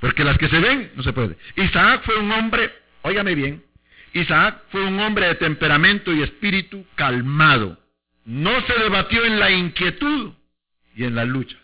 Porque 0.00 0.24
las 0.24 0.36
que 0.38 0.48
se 0.48 0.58
ven 0.58 0.90
no 0.96 1.04
se 1.04 1.12
puede. 1.12 1.36
Isaac 1.54 2.02
fue 2.04 2.16
un 2.18 2.32
hombre, 2.32 2.72
óigame 3.02 3.36
bien, 3.36 3.62
Isaac 4.12 4.60
fue 4.70 4.84
un 4.84 4.98
hombre 4.98 5.28
de 5.28 5.36
temperamento 5.36 6.12
y 6.12 6.22
espíritu 6.22 6.84
calmado. 6.96 7.78
No 8.24 8.60
se 8.62 8.74
debatió 8.80 9.24
en 9.24 9.38
la 9.38 9.52
inquietud 9.52 10.32
y 10.96 11.04
en 11.04 11.14
las 11.14 11.28
luchas. 11.28 11.60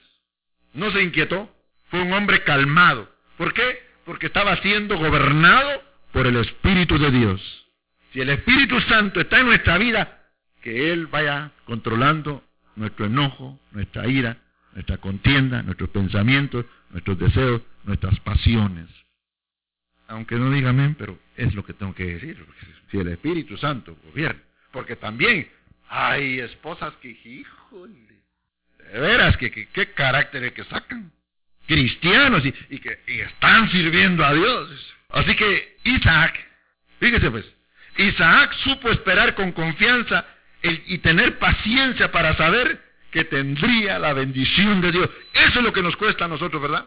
No 0.74 0.92
se 0.92 1.02
inquietó. 1.02 1.52
Fue 1.90 2.02
un 2.02 2.12
hombre 2.12 2.44
calmado. 2.44 3.10
¿Por 3.36 3.52
qué? 3.52 3.82
Porque 4.04 4.26
estaba 4.26 4.56
siendo 4.58 4.96
gobernado 4.96 5.82
por 6.12 6.24
el 6.28 6.36
Espíritu 6.36 6.98
de 6.98 7.10
Dios. 7.10 7.66
Si 8.12 8.20
el 8.20 8.30
Espíritu 8.30 8.80
Santo 8.82 9.20
está 9.20 9.40
en 9.40 9.46
nuestra 9.46 9.76
vida, 9.76 10.22
que 10.62 10.92
Él 10.92 11.08
vaya 11.08 11.50
controlando 11.64 12.44
nuestro 12.76 13.06
enojo, 13.06 13.58
nuestra 13.72 14.06
ira, 14.06 14.36
nuestra 14.74 14.98
contienda, 14.98 15.62
nuestros 15.62 15.90
pensamientos, 15.90 16.64
nuestros 16.90 17.18
deseos, 17.18 17.62
nuestras 17.84 18.18
pasiones. 18.20 18.88
Aunque 20.08 20.36
no 20.36 20.50
diga 20.50 20.70
amén, 20.70 20.96
pero 20.98 21.18
es 21.36 21.54
lo 21.54 21.64
que 21.64 21.72
tengo 21.72 21.94
que 21.94 22.04
decir. 22.04 22.44
Si 22.90 22.98
el 22.98 23.08
Espíritu 23.08 23.56
Santo 23.56 23.96
gobierna. 24.04 24.42
Porque 24.72 24.96
también 24.96 25.48
hay 25.88 26.40
esposas 26.40 26.94
que, 26.96 27.10
híjole, 27.10 27.94
de 28.92 29.00
veras, 29.00 29.36
que, 29.36 29.50
qué 29.50 29.92
carácter 29.92 30.52
que 30.52 30.64
sacan. 30.64 31.12
Cristianos 31.66 32.42
y, 32.44 32.78
que 32.78 32.98
están 33.06 33.70
sirviendo 33.70 34.24
a 34.24 34.34
Dios. 34.34 34.94
Así 35.10 35.36
que 35.36 35.76
Isaac, 35.84 36.34
fíjese 36.98 37.30
pues, 37.30 37.44
Isaac 37.96 38.52
supo 38.64 38.90
esperar 38.90 39.34
con 39.34 39.52
confianza 39.52 40.24
y 40.62 40.98
tener 40.98 41.38
paciencia 41.38 42.10
para 42.10 42.36
saber 42.36 42.89
que 43.10 43.24
tendría 43.24 43.98
la 43.98 44.12
bendición 44.12 44.80
de 44.80 44.92
Dios. 44.92 45.10
Eso 45.32 45.58
es 45.58 45.64
lo 45.64 45.72
que 45.72 45.82
nos 45.82 45.96
cuesta 45.96 46.24
a 46.24 46.28
nosotros, 46.28 46.60
¿verdad? 46.62 46.86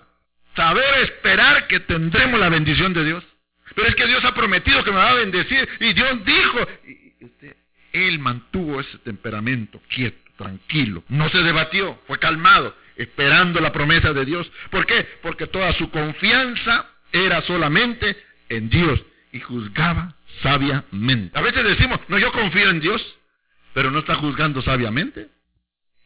Saber 0.55 1.03
esperar 1.03 1.67
que 1.67 1.79
tendremos 1.81 2.39
la 2.39 2.49
bendición 2.49 2.93
de 2.93 3.03
Dios. 3.03 3.23
Pero 3.75 3.87
es 3.87 3.95
que 3.95 4.07
Dios 4.07 4.23
ha 4.23 4.33
prometido 4.33 4.83
que 4.83 4.91
me 4.91 4.97
va 4.97 5.09
a 5.09 5.15
bendecir 5.15 5.67
y 5.79 5.93
Dios 5.93 6.25
dijo. 6.25 6.67
Usted, 7.21 7.55
él 7.93 8.19
mantuvo 8.19 8.81
ese 8.81 8.97
temperamento 8.99 9.79
quieto, 9.87 10.17
tranquilo, 10.35 11.03
no 11.09 11.29
se 11.29 11.37
debatió, 11.37 11.99
fue 12.07 12.19
calmado, 12.19 12.75
esperando 12.97 13.61
la 13.61 13.71
promesa 13.71 14.13
de 14.13 14.25
Dios. 14.25 14.51
¿Por 14.71 14.85
qué? 14.85 15.07
Porque 15.21 15.47
toda 15.47 15.71
su 15.73 15.89
confianza 15.89 16.89
era 17.11 17.41
solamente 17.43 18.17
en 18.49 18.69
Dios 18.69 19.01
y 19.31 19.39
juzgaba 19.39 20.15
sabiamente. 20.41 21.37
A 21.37 21.41
veces 21.41 21.63
decimos, 21.63 21.99
no, 22.07 22.17
yo 22.17 22.31
confío 22.31 22.69
en 22.69 22.79
Dios, 22.79 23.01
pero 23.73 23.91
no 23.91 23.99
está 23.99 24.15
juzgando 24.15 24.61
sabiamente. 24.61 25.27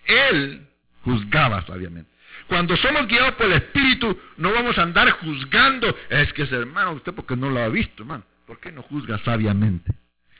Él 0.07 0.67
juzgaba 1.03 1.65
sabiamente. 1.65 2.09
Cuando 2.47 2.77
somos 2.77 3.07
guiados 3.07 3.33
por 3.35 3.47
el 3.47 3.53
Espíritu, 3.53 4.17
no 4.37 4.53
vamos 4.53 4.77
a 4.77 4.83
andar 4.83 5.09
juzgando. 5.11 5.95
Es 6.09 6.31
que 6.33 6.43
es 6.43 6.51
hermano, 6.51 6.93
usted 6.93 7.13
porque 7.13 7.35
no 7.35 7.49
lo 7.49 7.61
ha 7.61 7.67
visto, 7.67 8.03
hermano. 8.03 8.23
¿Por 8.45 8.59
qué 8.59 8.71
no 8.71 8.81
juzga 8.83 9.17
sabiamente? 9.19 9.91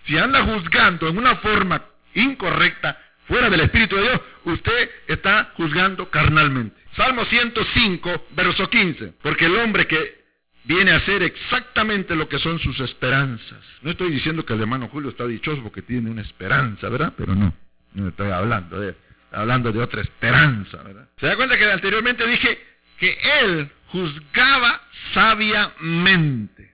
Si 0.06 0.18
anda 0.18 0.44
juzgando 0.44 1.10
en 1.10 1.18
una 1.18 1.36
forma 1.38 1.84
incorrecta, 2.14 2.98
fuera 3.28 3.50
del 3.50 3.60
Espíritu 3.60 3.98
de 3.98 4.04
Dios, 4.04 4.22
usted 4.46 4.90
está 5.08 5.52
juzgando 5.56 6.10
carnalmente. 6.10 6.78
Salmo 6.96 7.26
105, 7.26 8.28
verso 8.32 8.70
15. 8.70 9.14
Porque 9.22 9.46
el 9.46 9.58
hombre 9.58 9.86
que 9.86 10.18
viene 10.64 10.92
a 10.92 10.98
hacer 10.98 11.24
exactamente 11.24 12.16
lo 12.16 12.30
que 12.30 12.40
son 12.40 12.60
sus 12.60 12.80
esperanzas. 12.80 13.60
No 13.82 13.92
estoy 13.92 14.12
diciendo 14.12 14.46
que 14.46 14.54
el 14.54 14.62
hermano 14.62 14.88
Julio 14.88 15.10
está 15.10 15.26
dichoso 15.26 15.62
porque 15.62 15.82
tiene 15.82 16.10
una 16.10 16.22
esperanza, 16.22 16.88
¿verdad? 16.90 17.14
Pero 17.18 17.36
no, 17.36 17.54
no 17.94 18.08
estoy 18.08 18.32
hablando 18.32 18.80
de 18.80 18.96
hablando 19.38 19.72
de 19.72 19.80
otra 19.80 20.02
esperanza, 20.02 20.82
¿verdad? 20.84 21.08
¿Se 21.20 21.28
da 21.28 21.36
cuenta 21.36 21.58
que 21.58 21.72
anteriormente 21.72 22.26
dije 22.26 22.60
que 22.98 23.18
él 23.42 23.70
juzgaba 23.88 24.82
sabiamente? 25.14 26.74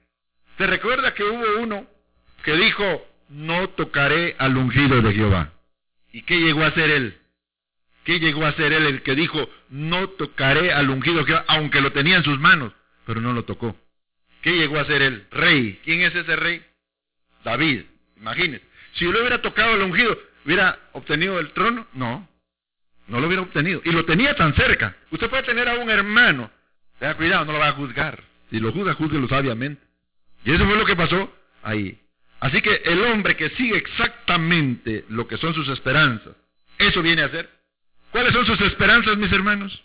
¿Se 0.57 0.65
recuerda 0.67 1.13
que 1.13 1.23
hubo 1.23 1.61
uno 1.61 1.85
que 2.43 2.55
dijo, 2.55 3.05
no 3.29 3.69
tocaré 3.69 4.35
al 4.39 4.55
ungido 4.55 5.01
de 5.01 5.13
Jehová? 5.13 5.51
¿Y 6.11 6.21
qué 6.21 6.39
llegó 6.39 6.63
a 6.63 6.67
hacer 6.67 6.89
él? 6.89 7.17
¿Qué 8.05 8.19
llegó 8.19 8.45
a 8.45 8.49
hacer 8.49 8.71
él 8.71 8.85
el 8.85 9.01
que 9.01 9.15
dijo, 9.15 9.49
no 9.69 10.09
tocaré 10.09 10.71
al 10.71 10.89
ungido 10.89 11.19
de 11.19 11.25
Jehová, 11.25 11.45
aunque 11.47 11.81
lo 11.81 11.91
tenía 11.91 12.17
en 12.17 12.23
sus 12.23 12.39
manos, 12.39 12.73
pero 13.05 13.19
no 13.19 13.33
lo 13.33 13.43
tocó? 13.43 13.75
¿Qué 14.41 14.51
llegó 14.51 14.79
a 14.79 14.85
ser 14.85 15.01
él? 15.01 15.25
Rey. 15.31 15.79
¿Quién 15.83 16.01
es 16.01 16.15
ese 16.15 16.35
rey? 16.35 16.63
David. 17.43 17.83
Imagínese. 18.17 18.63
Si 18.93 19.05
le 19.05 19.19
hubiera 19.19 19.41
tocado 19.41 19.73
al 19.73 19.81
ungido, 19.81 20.17
¿hubiera 20.45 20.79
obtenido 20.93 21.39
el 21.39 21.51
trono? 21.51 21.87
No. 21.93 22.27
No 23.07 23.19
lo 23.19 23.27
hubiera 23.27 23.43
obtenido. 23.43 23.81
Y 23.83 23.91
lo 23.91 24.05
tenía 24.05 24.35
tan 24.35 24.53
cerca. 24.53 24.95
Usted 25.11 25.29
puede 25.29 25.43
tener 25.43 25.67
a 25.67 25.75
un 25.75 25.89
hermano. 25.89 26.49
Tenga 26.99 27.15
cuidado, 27.15 27.45
no 27.45 27.53
lo 27.53 27.59
va 27.59 27.69
a 27.69 27.73
juzgar. 27.73 28.23
Si 28.49 28.59
lo 28.59 28.71
juzga, 28.71 28.93
juzguelo 28.93 29.27
sabiamente. 29.27 29.81
Y 30.45 30.51
eso 30.51 30.65
fue 30.65 30.77
lo 30.77 30.85
que 30.85 30.95
pasó 30.95 31.33
ahí. 31.63 31.99
Así 32.39 32.61
que 32.61 32.81
el 32.85 33.01
hombre 33.03 33.35
que 33.35 33.49
sigue 33.51 33.77
exactamente 33.77 35.05
lo 35.09 35.27
que 35.27 35.37
son 35.37 35.53
sus 35.53 35.67
esperanzas, 35.69 36.35
eso 36.77 37.01
viene 37.01 37.23
a 37.23 37.29
ser. 37.29 37.49
¿Cuáles 38.11 38.33
son 38.33 38.45
sus 38.45 38.59
esperanzas, 38.61 39.17
mis 39.17 39.31
hermanos? 39.31 39.81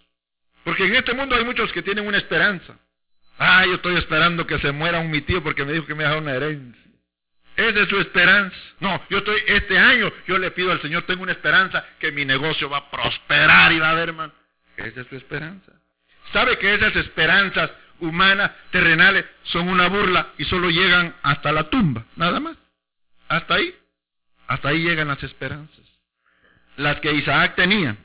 Porque 0.65 0.85
en 0.85 0.97
este 0.97 1.15
mundo 1.15 1.37
hay 1.37 1.45
muchos 1.45 1.73
que 1.73 1.83
tienen 1.83 2.07
una 2.07 2.19
esperanza. 2.19 2.77
Ah, 3.39 3.65
yo 3.65 3.75
estoy 3.75 3.97
esperando 3.97 4.47
que 4.47 4.59
se 4.59 4.73
muera 4.73 4.99
un 4.99 5.11
mi 5.11 5.21
tío 5.23 5.43
porque 5.43 5.65
me 5.65 5.73
dijo 5.73 5.87
que 5.87 5.95
me 5.95 6.05
haga 6.05 6.19
una 6.19 6.35
herencia. 6.35 6.88
Esa 7.59 7.81
es 7.81 7.89
su 7.89 7.99
esperanza. 7.99 8.57
No, 8.79 9.03
yo 9.11 9.19
estoy, 9.19 9.43
este 9.49 9.77
año, 9.77 10.13
yo 10.29 10.39
le 10.39 10.53
pido 10.53 10.71
al 10.71 10.81
Señor, 10.81 11.03
tengo 11.03 11.25
una 11.25 11.33
esperanza 11.33 11.85
que 11.99 12.13
mi 12.13 12.25
negocio 12.25 12.71
va 12.71 12.79
a 12.79 12.91
prosperar 12.91 13.73
y 13.73 13.81
va 13.81 13.89
a 13.89 13.91
haber, 13.91 14.11
hermano. 14.11 14.33
Esa 14.77 15.01
es 15.01 15.09
su 15.09 15.17
esperanza. 15.17 15.73
¿Sabe 16.33 16.57
que 16.59 16.73
esas 16.73 16.95
esperanzas 16.95 17.73
humanas, 17.99 18.53
terrenales, 18.71 19.25
son 19.43 19.69
una 19.69 19.89
burla 19.89 20.29
y 20.39 20.45
solo 20.45 20.71
llegan 20.71 21.17
hasta 21.25 21.51
la 21.51 21.69
tumba? 21.69 22.05
Nada 22.15 22.39
más. 22.39 22.57
Hasta 23.29 23.55
ahí. 23.55 23.75
Hasta 24.47 24.69
ahí 24.69 24.85
llegan 24.85 25.09
las 25.09 25.23
esperanzas. 25.25 25.85
Las 26.77 27.01
que 27.01 27.13
Isaac 27.13 27.57
tenía. 27.57 27.97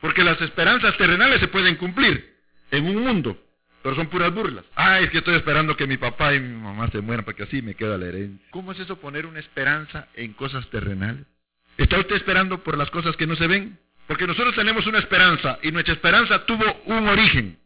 Porque 0.00 0.22
las 0.22 0.40
esperanzas 0.40 0.96
terrenales 0.96 1.40
se 1.40 1.48
pueden 1.48 1.74
cumplir 1.74 2.36
en 2.70 2.86
un 2.86 3.02
mundo 3.02 3.43
pero 3.84 3.96
son 3.96 4.06
puras 4.06 4.32
burlas. 4.32 4.64
Ah, 4.76 4.98
es 5.00 5.10
que 5.10 5.18
estoy 5.18 5.34
esperando 5.34 5.76
que 5.76 5.86
mi 5.86 5.98
papá 5.98 6.34
y 6.34 6.40
mi 6.40 6.56
mamá 6.56 6.88
se 6.88 7.02
mueran 7.02 7.22
porque 7.22 7.42
así 7.42 7.60
me 7.60 7.74
queda 7.74 7.98
la 7.98 8.06
herencia. 8.06 8.46
¿Cómo 8.50 8.72
es 8.72 8.80
eso 8.80 8.98
poner 8.98 9.26
una 9.26 9.40
esperanza 9.40 10.08
en 10.14 10.32
cosas 10.32 10.66
terrenales? 10.70 11.26
¿Está 11.76 11.98
usted 11.98 12.16
esperando 12.16 12.64
por 12.64 12.78
las 12.78 12.90
cosas 12.90 13.14
que 13.14 13.26
no 13.26 13.36
se 13.36 13.46
ven? 13.46 13.78
Porque 14.06 14.26
nosotros 14.26 14.54
tenemos 14.54 14.86
una 14.86 15.00
esperanza 15.00 15.58
y 15.62 15.70
nuestra 15.70 15.92
esperanza 15.92 16.46
tuvo 16.46 16.64
un 16.86 17.06
origen. 17.08 17.58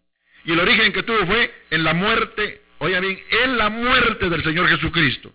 Y 0.45 0.51
el 0.51 0.59
origen 0.59 0.93
que 0.93 1.05
tuvo 1.05 1.25
fue 1.25 1.55
en 1.71 1.85
la 1.85 1.95
muerte, 1.95 2.63
oiga 2.79 2.99
bien, 2.99 3.17
en 3.45 3.57
la 3.57 3.69
muerte 3.69 4.29
del 4.29 4.43
Señor 4.43 4.69
Jesucristo. 4.71 5.33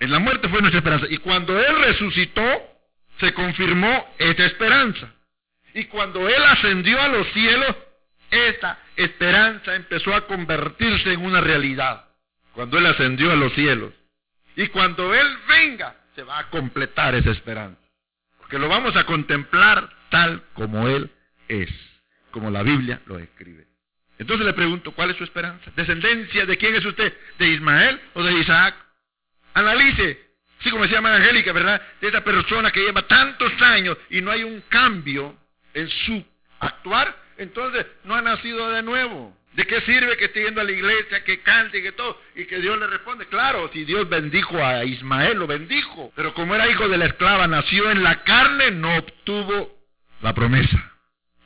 En 0.00 0.10
la 0.10 0.18
muerte 0.18 0.48
fue 0.48 0.60
nuestra 0.60 0.78
esperanza. 0.78 1.06
Y 1.08 1.18
cuando 1.18 1.56
Él 1.60 1.76
resucitó, 1.80 2.42
se 3.20 3.32
confirmó 3.34 4.04
esa 4.18 4.46
esperanza. 4.46 5.14
Y 5.74 5.84
cuando 5.84 6.28
Él 6.28 6.42
ascendió 6.42 7.00
a 7.00 7.06
los 7.06 7.28
cielos, 7.28 7.76
esta 8.30 8.78
esperanza 8.96 9.74
empezó 9.74 10.14
a 10.14 10.26
convertirse 10.26 11.12
en 11.12 11.24
una 11.24 11.40
realidad 11.40 12.04
cuando 12.52 12.78
Él 12.78 12.86
ascendió 12.86 13.32
a 13.32 13.36
los 13.36 13.52
cielos. 13.54 13.92
Y 14.56 14.66
cuando 14.68 15.14
Él 15.14 15.26
venga, 15.48 15.96
se 16.14 16.22
va 16.22 16.40
a 16.40 16.50
completar 16.50 17.14
esa 17.14 17.30
esperanza. 17.30 17.80
Porque 18.38 18.58
lo 18.58 18.68
vamos 18.68 18.96
a 18.96 19.04
contemplar 19.04 19.88
tal 20.10 20.42
como 20.54 20.88
Él 20.88 21.10
es, 21.46 21.70
como 22.30 22.50
la 22.50 22.62
Biblia 22.62 23.00
lo 23.06 23.18
escribe. 23.18 23.66
Entonces 24.18 24.44
le 24.44 24.52
pregunto, 24.52 24.92
¿cuál 24.92 25.10
es 25.10 25.16
su 25.16 25.24
esperanza? 25.24 25.70
¿Descendencia 25.76 26.44
de 26.44 26.56
quién 26.56 26.74
es 26.74 26.84
usted? 26.84 27.16
¿De 27.38 27.48
Ismael 27.48 28.00
o 28.14 28.22
de 28.22 28.32
Isaac? 28.32 28.74
Analice, 29.54 30.20
así 30.60 30.70
como 30.70 30.82
decía 30.82 31.00
María 31.00 31.18
Angélica, 31.18 31.52
¿verdad? 31.52 31.80
De 32.00 32.08
esa 32.08 32.22
persona 32.22 32.70
que 32.72 32.80
lleva 32.80 33.02
tantos 33.02 33.52
años 33.62 33.96
y 34.10 34.20
no 34.20 34.32
hay 34.32 34.42
un 34.42 34.60
cambio 34.68 35.36
en 35.72 35.88
su 35.88 36.24
actuar, 36.58 37.16
entonces 37.38 37.86
no 38.04 38.14
ha 38.14 38.22
nacido 38.22 38.70
de 38.70 38.82
nuevo. 38.82 39.34
¿De 39.54 39.66
qué 39.66 39.80
sirve 39.80 40.16
que 40.16 40.26
esté 40.26 40.44
yendo 40.44 40.60
a 40.60 40.64
la 40.64 40.70
iglesia, 40.70 41.24
que 41.24 41.40
cante 41.40 41.78
y 41.78 41.82
que 41.82 41.92
todo? 41.92 42.20
Y 42.36 42.44
que 42.44 42.60
Dios 42.60 42.78
le 42.78 42.86
responde. 42.86 43.26
Claro, 43.26 43.68
si 43.72 43.84
Dios 43.84 44.08
bendijo 44.08 44.62
a 44.64 44.84
Ismael, 44.84 45.38
lo 45.38 45.46
bendijo. 45.46 46.12
Pero 46.14 46.34
como 46.34 46.54
era 46.54 46.68
hijo 46.68 46.88
de 46.88 46.98
la 46.98 47.06
esclava, 47.06 47.48
nació 47.48 47.90
en 47.90 48.02
la 48.02 48.22
carne, 48.22 48.70
no 48.70 48.96
obtuvo 48.96 49.76
la 50.20 50.34
promesa. 50.34 50.92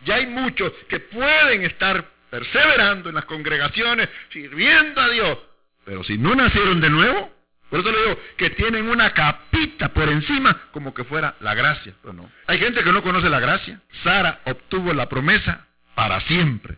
Ya 0.05 0.16
hay 0.16 0.26
muchos 0.26 0.72
que 0.88 1.01
pueden 1.01 1.64
estar 1.64 2.05
perseverando 2.28 3.09
en 3.09 3.14
las 3.14 3.24
congregaciones, 3.24 4.09
sirviendo 4.30 5.01
a 5.01 5.09
Dios. 5.09 5.38
Pero 5.84 6.03
si 6.05 6.18
no 6.18 6.34
nacieron 6.34 6.80
de 6.80 6.90
nuevo, 6.90 7.32
por 7.70 7.80
eso 7.80 7.90
le 7.90 7.99
digo 7.99 8.20
que 8.36 8.51
tienen 8.51 8.90
una 8.90 9.14
capita 9.14 9.88
por 9.88 10.11
encima 10.11 10.68
como 10.72 10.93
que 10.93 11.05
fuera 11.05 11.36
la 11.40 11.55
gracia. 11.55 11.95
Pero 12.03 12.12
no. 12.12 12.30
Hay 12.47 12.59
gente 12.59 12.82
que 12.82 12.93
no 12.93 13.03
conoce 13.03 13.30
la 13.30 13.40
gracia. 13.40 13.80
Sara 14.03 14.40
obtuvo 14.45 14.93
la 14.93 15.09
promesa 15.09 15.66
para 15.95 16.20
siempre. 16.22 16.76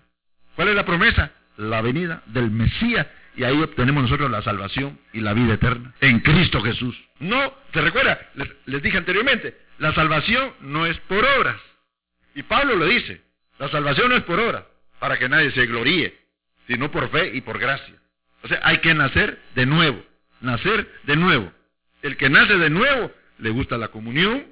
¿Cuál 0.56 0.68
es 0.68 0.74
la 0.74 0.84
promesa? 0.84 1.32
La 1.56 1.80
venida 1.80 2.22
del 2.26 2.50
Mesías. 2.50 3.06
Y 3.36 3.42
ahí 3.42 3.60
obtenemos 3.60 4.04
nosotros 4.04 4.30
la 4.30 4.42
salvación 4.42 4.98
y 5.12 5.20
la 5.20 5.32
vida 5.32 5.54
eterna 5.54 5.92
en 6.00 6.20
Cristo 6.20 6.60
Jesús. 6.62 6.96
No, 7.18 7.52
¿se 7.72 7.80
recuerda? 7.80 8.18
Les, 8.66 8.82
dije 8.82 8.96
anteriormente, 8.96 9.56
la 9.78 9.92
salvación 9.92 10.52
no 10.60 10.86
es 10.86 10.96
por 11.00 11.24
obras. 11.24 11.60
Y 12.34 12.44
Pablo 12.44 12.76
lo 12.76 12.86
dice, 12.86 13.22
la 13.58 13.68
salvación 13.68 14.10
no 14.10 14.16
es 14.16 14.22
por 14.22 14.38
obras, 14.38 14.64
para 15.00 15.18
que 15.18 15.28
nadie 15.28 15.50
se 15.50 15.66
gloríe, 15.66 16.16
sino 16.68 16.90
por 16.90 17.08
fe 17.10 17.32
y 17.34 17.40
por 17.40 17.58
gracia. 17.58 17.94
O 18.42 18.48
sea, 18.48 18.60
hay 18.62 18.78
que 18.78 18.94
nacer 18.94 19.40
de 19.54 19.66
nuevo, 19.66 20.00
nacer 20.40 20.88
de 21.04 21.16
nuevo. 21.16 21.52
El 22.02 22.16
que 22.16 22.28
nace 22.28 22.56
de 22.56 22.70
nuevo 22.70 23.10
le 23.38 23.50
gusta 23.50 23.78
la 23.78 23.88
comunión, 23.88 24.44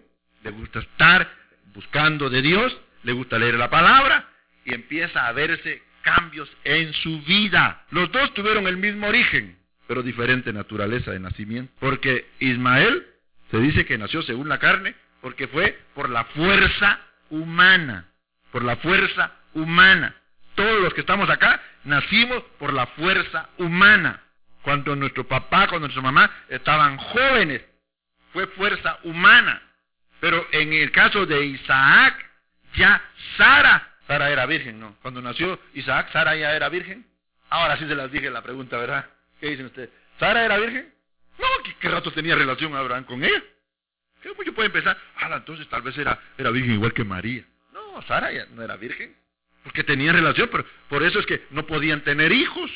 le 0.42 0.50
gusta 0.50 0.80
estar 0.80 1.28
buscando 1.74 2.30
de 2.30 2.42
Dios, 2.42 2.76
le 3.04 3.12
gusta 3.12 3.38
leer 3.38 3.54
la 3.54 3.70
palabra, 3.70 4.28
y 4.64 4.74
empieza 4.74 5.26
a 5.26 5.32
verse 5.32 5.82
cambios 6.02 6.50
en 6.64 6.92
su 6.92 7.22
vida. 7.22 7.84
Los 7.90 8.10
dos 8.12 8.34
tuvieron 8.34 8.66
el 8.66 8.76
mismo 8.76 9.06
origen, 9.06 9.56
pero 9.86 10.02
diferente 10.02 10.52
naturaleza 10.52 11.10
de 11.10 11.20
nacimiento. 11.20 11.72
Porque 11.80 12.26
Ismael 12.40 13.06
se 13.50 13.58
dice 13.58 13.84
que 13.84 13.98
nació 13.98 14.22
según 14.22 14.48
la 14.48 14.58
carne, 14.58 14.94
porque 15.20 15.48
fue 15.48 15.78
por 15.94 16.10
la 16.10 16.24
fuerza 16.24 17.00
humana, 17.30 18.06
por 18.50 18.64
la 18.64 18.76
fuerza 18.76 19.32
humana. 19.54 20.14
Todos 20.54 20.82
los 20.82 20.92
que 20.94 21.00
estamos 21.00 21.30
acá 21.30 21.60
nacimos 21.84 22.42
por 22.58 22.72
la 22.72 22.86
fuerza 22.88 23.48
humana. 23.58 24.20
Cuando 24.62 24.94
nuestro 24.94 25.26
papá, 25.26 25.66
cuando 25.68 25.88
nuestra 25.88 26.02
mamá 26.02 26.30
estaban 26.48 26.96
jóvenes, 26.96 27.62
fue 28.32 28.46
fuerza 28.48 28.98
humana. 29.04 29.60
Pero 30.20 30.46
en 30.52 30.72
el 30.72 30.90
caso 30.92 31.26
de 31.26 31.44
Isaac, 31.46 32.14
ya 32.76 33.02
Sara 33.36 33.91
Sara 34.12 34.30
era 34.30 34.44
virgen, 34.44 34.78
no. 34.78 34.94
Cuando 35.00 35.22
nació 35.22 35.58
Isaac, 35.72 36.10
Sara 36.12 36.36
ya 36.36 36.54
era 36.54 36.68
virgen. 36.68 37.06
Ahora 37.48 37.78
sí 37.78 37.88
se 37.88 37.94
las 37.94 38.12
dije 38.12 38.30
la 38.30 38.42
pregunta, 38.42 38.76
¿verdad? 38.76 39.06
¿Qué 39.40 39.48
dicen 39.48 39.64
ustedes? 39.64 39.88
¿Sara 40.20 40.44
era 40.44 40.58
virgen? 40.58 40.92
No, 41.38 41.46
¿qué, 41.80 41.88
rato 41.88 42.12
tenía 42.12 42.34
relación 42.34 42.76
Abraham 42.76 43.04
con 43.04 43.24
ella? 43.24 43.42
¿Qué 44.22 44.34
mucho 44.34 44.52
puede 44.52 44.66
empezar? 44.66 44.98
Ah, 45.16 45.34
entonces 45.34 45.66
tal 45.68 45.80
vez 45.80 45.96
era, 45.96 46.20
era 46.36 46.50
virgen 46.50 46.74
igual 46.74 46.92
que 46.92 47.04
María. 47.04 47.42
No, 47.72 48.02
Sara 48.02 48.30
ya 48.30 48.44
no 48.50 48.62
era 48.62 48.76
virgen. 48.76 49.16
Porque 49.64 49.82
tenía 49.82 50.12
relación, 50.12 50.50
pero 50.52 50.66
por 50.90 51.02
eso 51.02 51.18
es 51.18 51.24
que 51.24 51.46
no 51.48 51.66
podían 51.66 52.02
tener 52.02 52.32
hijos. 52.32 52.70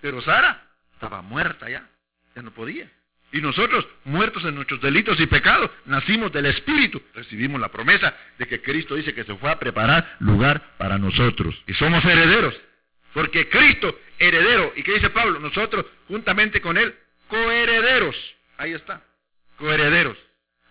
Pero 0.00 0.22
Sara 0.22 0.70
estaba 0.94 1.20
muerta 1.20 1.68
ya. 1.68 1.86
Ya 2.34 2.40
no 2.40 2.50
podía. 2.52 2.90
Y 3.32 3.40
nosotros, 3.40 3.86
muertos 4.04 4.44
en 4.44 4.54
nuestros 4.54 4.80
delitos 4.82 5.18
y 5.18 5.26
pecados, 5.26 5.70
nacimos 5.86 6.30
del 6.32 6.46
Espíritu. 6.46 7.00
Recibimos 7.14 7.58
la 7.58 7.70
promesa 7.70 8.14
de 8.38 8.46
que 8.46 8.60
Cristo 8.60 8.94
dice 8.94 9.14
que 9.14 9.24
se 9.24 9.34
fue 9.36 9.50
a 9.50 9.58
preparar 9.58 10.16
lugar 10.20 10.76
para 10.76 10.98
nosotros. 10.98 11.54
Y 11.66 11.72
somos 11.72 12.04
herederos. 12.04 12.54
Porque 13.14 13.48
Cristo, 13.48 13.98
heredero. 14.18 14.74
¿Y 14.76 14.82
qué 14.82 14.94
dice 14.94 15.08
Pablo? 15.08 15.40
Nosotros, 15.40 15.86
juntamente 16.08 16.60
con 16.60 16.76
Él, 16.76 16.94
coherederos. 17.28 18.16
Ahí 18.58 18.74
está. 18.74 19.02
Coherederos. 19.56 20.18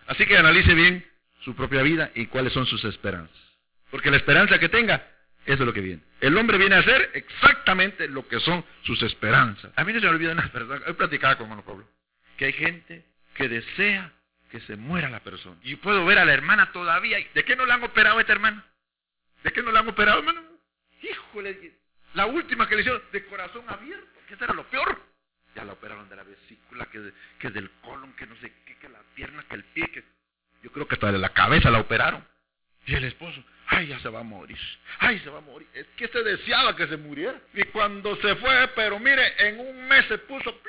Así 0.06 0.24
que 0.24 0.36
analice 0.36 0.72
bien 0.74 1.04
su 1.40 1.56
propia 1.56 1.82
vida 1.82 2.12
y 2.14 2.26
cuáles 2.26 2.52
son 2.52 2.66
sus 2.66 2.84
esperanzas. 2.84 3.36
Porque 3.90 4.10
la 4.10 4.18
esperanza 4.18 4.60
que 4.60 4.68
tenga, 4.68 5.04
eso 5.46 5.62
es 5.62 5.66
lo 5.66 5.72
que 5.72 5.80
viene. 5.80 6.02
El 6.20 6.36
hombre 6.36 6.58
viene 6.58 6.76
a 6.76 6.78
hacer 6.78 7.10
exactamente 7.14 8.06
lo 8.06 8.26
que 8.28 8.38
son 8.38 8.64
sus 8.82 9.02
esperanzas. 9.02 9.72
A 9.74 9.82
mí 9.82 9.92
no 9.92 9.98
se 9.98 10.06
me 10.06 10.12
olvida 10.12 10.30
una 10.30 10.48
verdad. 10.54 10.80
He 10.86 10.94
platicado 10.94 11.38
con 11.38 11.46
hermano 11.46 11.64
Pablo 11.64 11.84
que 12.42 12.46
hay 12.46 12.52
gente 12.54 13.04
que 13.34 13.48
desea 13.48 14.12
que 14.50 14.58
se 14.62 14.74
muera 14.74 15.08
la 15.08 15.20
persona. 15.20 15.56
Y 15.62 15.76
puedo 15.76 16.04
ver 16.04 16.18
a 16.18 16.24
la 16.24 16.34
hermana 16.34 16.72
todavía. 16.72 17.18
¿De 17.34 17.44
qué 17.44 17.54
no 17.54 17.64
la 17.64 17.74
han 17.74 17.84
operado 17.84 18.18
esta 18.18 18.32
hermana? 18.32 18.66
¿De 19.44 19.52
qué 19.52 19.62
no 19.62 19.70
la 19.70 19.78
han 19.78 19.88
operado, 19.88 20.18
hermano? 20.18 20.42
Híjole, 21.02 21.74
la 22.14 22.26
última 22.26 22.68
que 22.68 22.74
le 22.74 22.80
hicieron 22.80 23.00
de 23.12 23.26
corazón 23.26 23.64
abierto, 23.68 24.18
que 24.26 24.34
era 24.34 24.52
lo 24.54 24.64
peor. 24.64 25.00
Ya 25.54 25.64
la 25.64 25.74
operaron 25.74 26.08
de 26.08 26.16
la 26.16 26.24
vesícula, 26.24 26.86
que, 26.86 27.12
que 27.38 27.50
del 27.50 27.70
colon, 27.80 28.12
que 28.14 28.26
no 28.26 28.34
sé 28.40 28.52
qué, 28.66 28.76
que 28.76 28.88
la 28.88 28.98
pierna, 29.14 29.44
que 29.48 29.54
el 29.54 29.64
pie, 29.66 29.88
que 29.92 30.02
yo 30.64 30.72
creo 30.72 30.88
que 30.88 30.96
hasta 30.96 31.12
de 31.12 31.18
la 31.18 31.28
cabeza 31.28 31.70
la 31.70 31.78
operaron. 31.78 32.26
Y 32.86 32.94
el 32.96 33.04
esposo, 33.04 33.40
ay, 33.68 33.86
ya 33.86 34.00
se 34.00 34.08
va 34.08 34.20
a 34.20 34.24
morir, 34.24 34.58
ay, 34.98 35.20
se 35.20 35.30
va 35.30 35.38
a 35.38 35.42
morir. 35.42 35.68
Es 35.74 35.86
que 35.96 36.08
se 36.08 36.24
deseaba 36.24 36.74
que 36.74 36.88
se 36.88 36.96
muriera. 36.96 37.40
Y 37.54 37.62
cuando 37.66 38.16
se 38.16 38.34
fue, 38.34 38.68
pero 38.74 38.98
mire, 38.98 39.48
en 39.48 39.60
un 39.60 39.86
mes 39.86 40.06
se 40.06 40.18
puso 40.18 40.60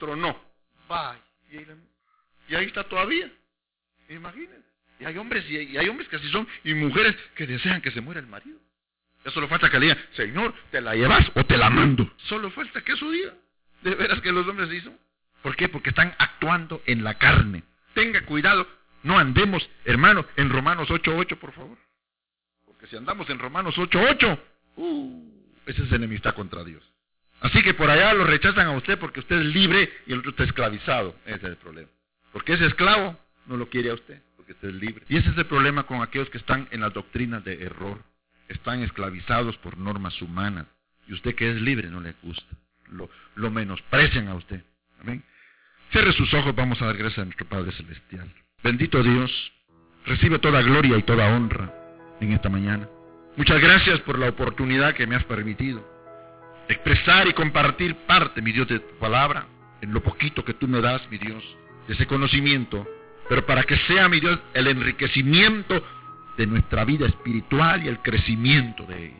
no 0.00 0.38
Vaya. 0.88 1.20
Y 2.48 2.54
ahí, 2.54 2.66
está 2.66 2.84
todavía. 2.84 3.30
Imagínense. 4.08 4.68
Y 5.00 5.04
hay 5.04 5.16
hombres, 5.18 5.48
y 5.50 5.76
hay, 5.76 5.88
hombres 5.88 6.08
que 6.08 6.16
así 6.16 6.28
son, 6.28 6.46
y 6.62 6.74
mujeres 6.74 7.16
que 7.34 7.46
desean 7.46 7.80
que 7.80 7.90
se 7.90 8.00
muera 8.00 8.20
el 8.20 8.26
marido. 8.26 8.58
Ya 9.24 9.30
solo 9.30 9.48
falta 9.48 9.70
que 9.70 9.78
le 9.78 9.86
digan, 9.86 10.04
Señor, 10.14 10.54
¿te 10.70 10.80
la 10.80 10.94
llevas 10.94 11.30
o 11.34 11.44
te 11.44 11.56
la 11.56 11.70
mando? 11.70 12.12
Solo 12.28 12.50
falta 12.50 12.82
que 12.82 12.92
eso 12.92 13.10
diga. 13.10 13.32
De 13.82 13.94
veras 13.94 14.20
que 14.20 14.30
los 14.30 14.46
hombres 14.46 14.68
dicen. 14.68 14.98
¿Por 15.42 15.56
qué? 15.56 15.68
Porque 15.68 15.90
están 15.90 16.14
actuando 16.18 16.82
en 16.86 17.02
la 17.02 17.14
carne. 17.14 17.64
Tenga 17.94 18.24
cuidado, 18.24 18.66
no 19.02 19.18
andemos, 19.18 19.68
hermano, 19.84 20.26
en 20.36 20.50
Romanos 20.50 20.88
8.8, 20.88 21.38
por 21.38 21.52
favor. 21.52 21.78
Porque 22.66 22.86
si 22.86 22.96
andamos 22.96 23.28
en 23.30 23.38
Romanos 23.38 23.76
8.8, 23.76 24.40
uh, 24.76 25.30
esa 25.66 25.82
es 25.82 25.92
enemistad 25.92 26.34
contra 26.34 26.64
Dios. 26.64 26.82
Así 27.44 27.62
que 27.62 27.74
por 27.74 27.90
allá 27.90 28.14
lo 28.14 28.24
rechazan 28.24 28.66
a 28.66 28.70
usted 28.70 28.98
porque 28.98 29.20
usted 29.20 29.36
es 29.36 29.44
libre 29.44 29.92
y 30.06 30.14
el 30.14 30.20
otro 30.20 30.30
está 30.30 30.44
esclavizado. 30.44 31.14
Ese 31.26 31.36
es 31.36 31.44
el 31.44 31.56
problema. 31.56 31.90
Porque 32.32 32.54
ese 32.54 32.64
esclavo 32.64 33.18
no 33.46 33.58
lo 33.58 33.68
quiere 33.68 33.90
a 33.90 33.94
usted, 33.94 34.18
porque 34.34 34.52
usted 34.52 34.68
es 34.68 34.74
libre. 34.76 35.04
Y 35.10 35.18
ese 35.18 35.28
es 35.28 35.36
el 35.36 35.44
problema 35.44 35.82
con 35.82 36.00
aquellos 36.00 36.30
que 36.30 36.38
están 36.38 36.66
en 36.70 36.80
las 36.80 36.94
doctrinas 36.94 37.44
de 37.44 37.62
error. 37.62 38.02
Están 38.48 38.82
esclavizados 38.82 39.58
por 39.58 39.76
normas 39.76 40.20
humanas. 40.22 40.64
Y 41.06 41.12
usted 41.12 41.34
que 41.34 41.50
es 41.50 41.60
libre 41.60 41.90
no 41.90 42.00
le 42.00 42.14
gusta. 42.22 42.56
Lo, 42.88 43.10
lo 43.34 43.50
menosprecian 43.50 44.28
a 44.28 44.36
usted. 44.36 44.62
Amén. 45.02 45.22
Cierre 45.92 46.14
sus 46.14 46.32
ojos, 46.32 46.56
vamos 46.56 46.80
a 46.80 46.86
dar 46.86 46.96
gracias 46.96 47.18
a 47.18 47.24
nuestro 47.26 47.46
Padre 47.46 47.72
Celestial. 47.72 48.32
Bendito 48.62 49.02
Dios, 49.02 49.52
recibe 50.06 50.38
toda 50.38 50.62
gloria 50.62 50.96
y 50.96 51.02
toda 51.02 51.28
honra 51.36 51.70
en 52.22 52.32
esta 52.32 52.48
mañana. 52.48 52.88
Muchas 53.36 53.60
gracias 53.60 54.00
por 54.00 54.18
la 54.18 54.30
oportunidad 54.30 54.94
que 54.94 55.06
me 55.06 55.16
has 55.16 55.24
permitido 55.24 55.93
expresar 56.68 57.28
y 57.28 57.32
compartir 57.32 57.94
parte, 58.06 58.42
mi 58.42 58.52
Dios, 58.52 58.68
de 58.68 58.80
tu 58.80 58.98
palabra, 58.98 59.46
en 59.80 59.92
lo 59.92 60.02
poquito 60.02 60.44
que 60.44 60.54
tú 60.54 60.66
me 60.68 60.80
das, 60.80 61.02
mi 61.10 61.18
Dios, 61.18 61.42
de 61.86 61.94
ese 61.94 62.06
conocimiento, 62.06 62.86
pero 63.28 63.44
para 63.46 63.64
que 63.64 63.76
sea, 63.86 64.08
mi 64.08 64.20
Dios, 64.20 64.38
el 64.54 64.66
enriquecimiento 64.68 65.84
de 66.36 66.46
nuestra 66.46 66.84
vida 66.84 67.06
espiritual 67.06 67.84
y 67.84 67.88
el 67.88 67.98
crecimiento 67.98 68.84
de 68.84 69.06
ella. 69.06 69.16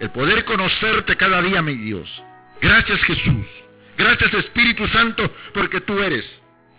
El 0.00 0.10
poder 0.10 0.44
conocerte 0.44 1.16
cada 1.16 1.40
día, 1.42 1.62
mi 1.62 1.74
Dios. 1.74 2.10
Gracias 2.60 3.00
Jesús. 3.02 3.46
Gracias 3.96 4.34
Espíritu 4.34 4.86
Santo, 4.88 5.30
porque 5.54 5.80
tú 5.80 5.98
eres. 6.02 6.24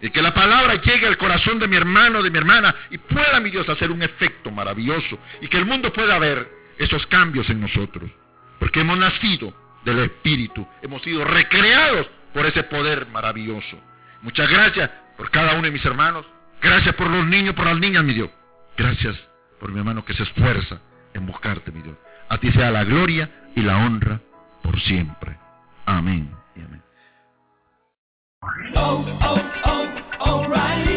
Y 0.02 0.12
que 0.12 0.22
la 0.22 0.34
palabra 0.34 0.76
llegue 0.76 1.08
al 1.08 1.18
corazón 1.18 1.58
de 1.58 1.68
mi 1.68 1.76
hermano, 1.76 2.22
de 2.22 2.30
mi 2.30 2.38
hermana, 2.38 2.76
y 2.92 3.00
pueda, 3.00 3.40
mi 3.40 3.50
Dios, 3.50 3.68
hacer 3.68 3.90
un 3.90 4.04
efecto 4.04 4.52
maravilloso. 4.52 5.18
Y 5.42 5.48
que 5.48 5.58
el 5.58 5.66
mundo 5.66 5.92
pueda 5.92 6.20
ver 6.20 6.48
esos 6.78 7.08
cambios 7.08 7.50
en 7.50 7.62
nosotros. 7.62 8.12
Porque 8.60 8.82
hemos 8.82 9.00
nacido 9.00 9.54
del 9.96 10.06
Espíritu. 10.06 10.68
Hemos 10.82 11.02
sido 11.02 11.24
recreados 11.24 12.08
por 12.34 12.46
ese 12.46 12.64
poder 12.64 13.08
maravilloso. 13.08 13.80
Muchas 14.22 14.50
gracias 14.50 14.90
por 15.16 15.32
cada 15.32 15.54
uno 15.54 15.64
de 15.64 15.72
mis 15.72 15.86
hermanos. 15.86 16.26
Gracias 16.62 16.96
por 16.96 17.10
los 17.10 17.26
niños, 17.26 17.56
por 17.56 17.66
las 17.66 17.80
niñas, 17.80 18.04
mi 18.04 18.14
Dios. 18.14 18.30
Gracias 18.78 19.16
por 19.60 19.72
mi 19.72 19.80
hermano 19.80 20.04
que 20.06 20.14
se 20.14 20.24
esfuerza 20.24 20.80
en 21.14 21.26
buscarte, 21.26 21.72
mi 21.72 21.82
Dios. 21.82 21.96
A 22.30 22.38
ti 22.38 22.52
sea 22.52 22.72
la 22.72 22.84
gloria 22.84 23.30
y 23.56 23.62
la 23.62 23.78
honra 23.78 24.20
por 24.62 24.80
siempre. 24.82 25.38
Amén 25.86 26.30
y 26.56 26.62
amén. 26.62 26.84
Oh, 28.76 29.06
oh, 29.22 29.42
oh, 30.20 30.97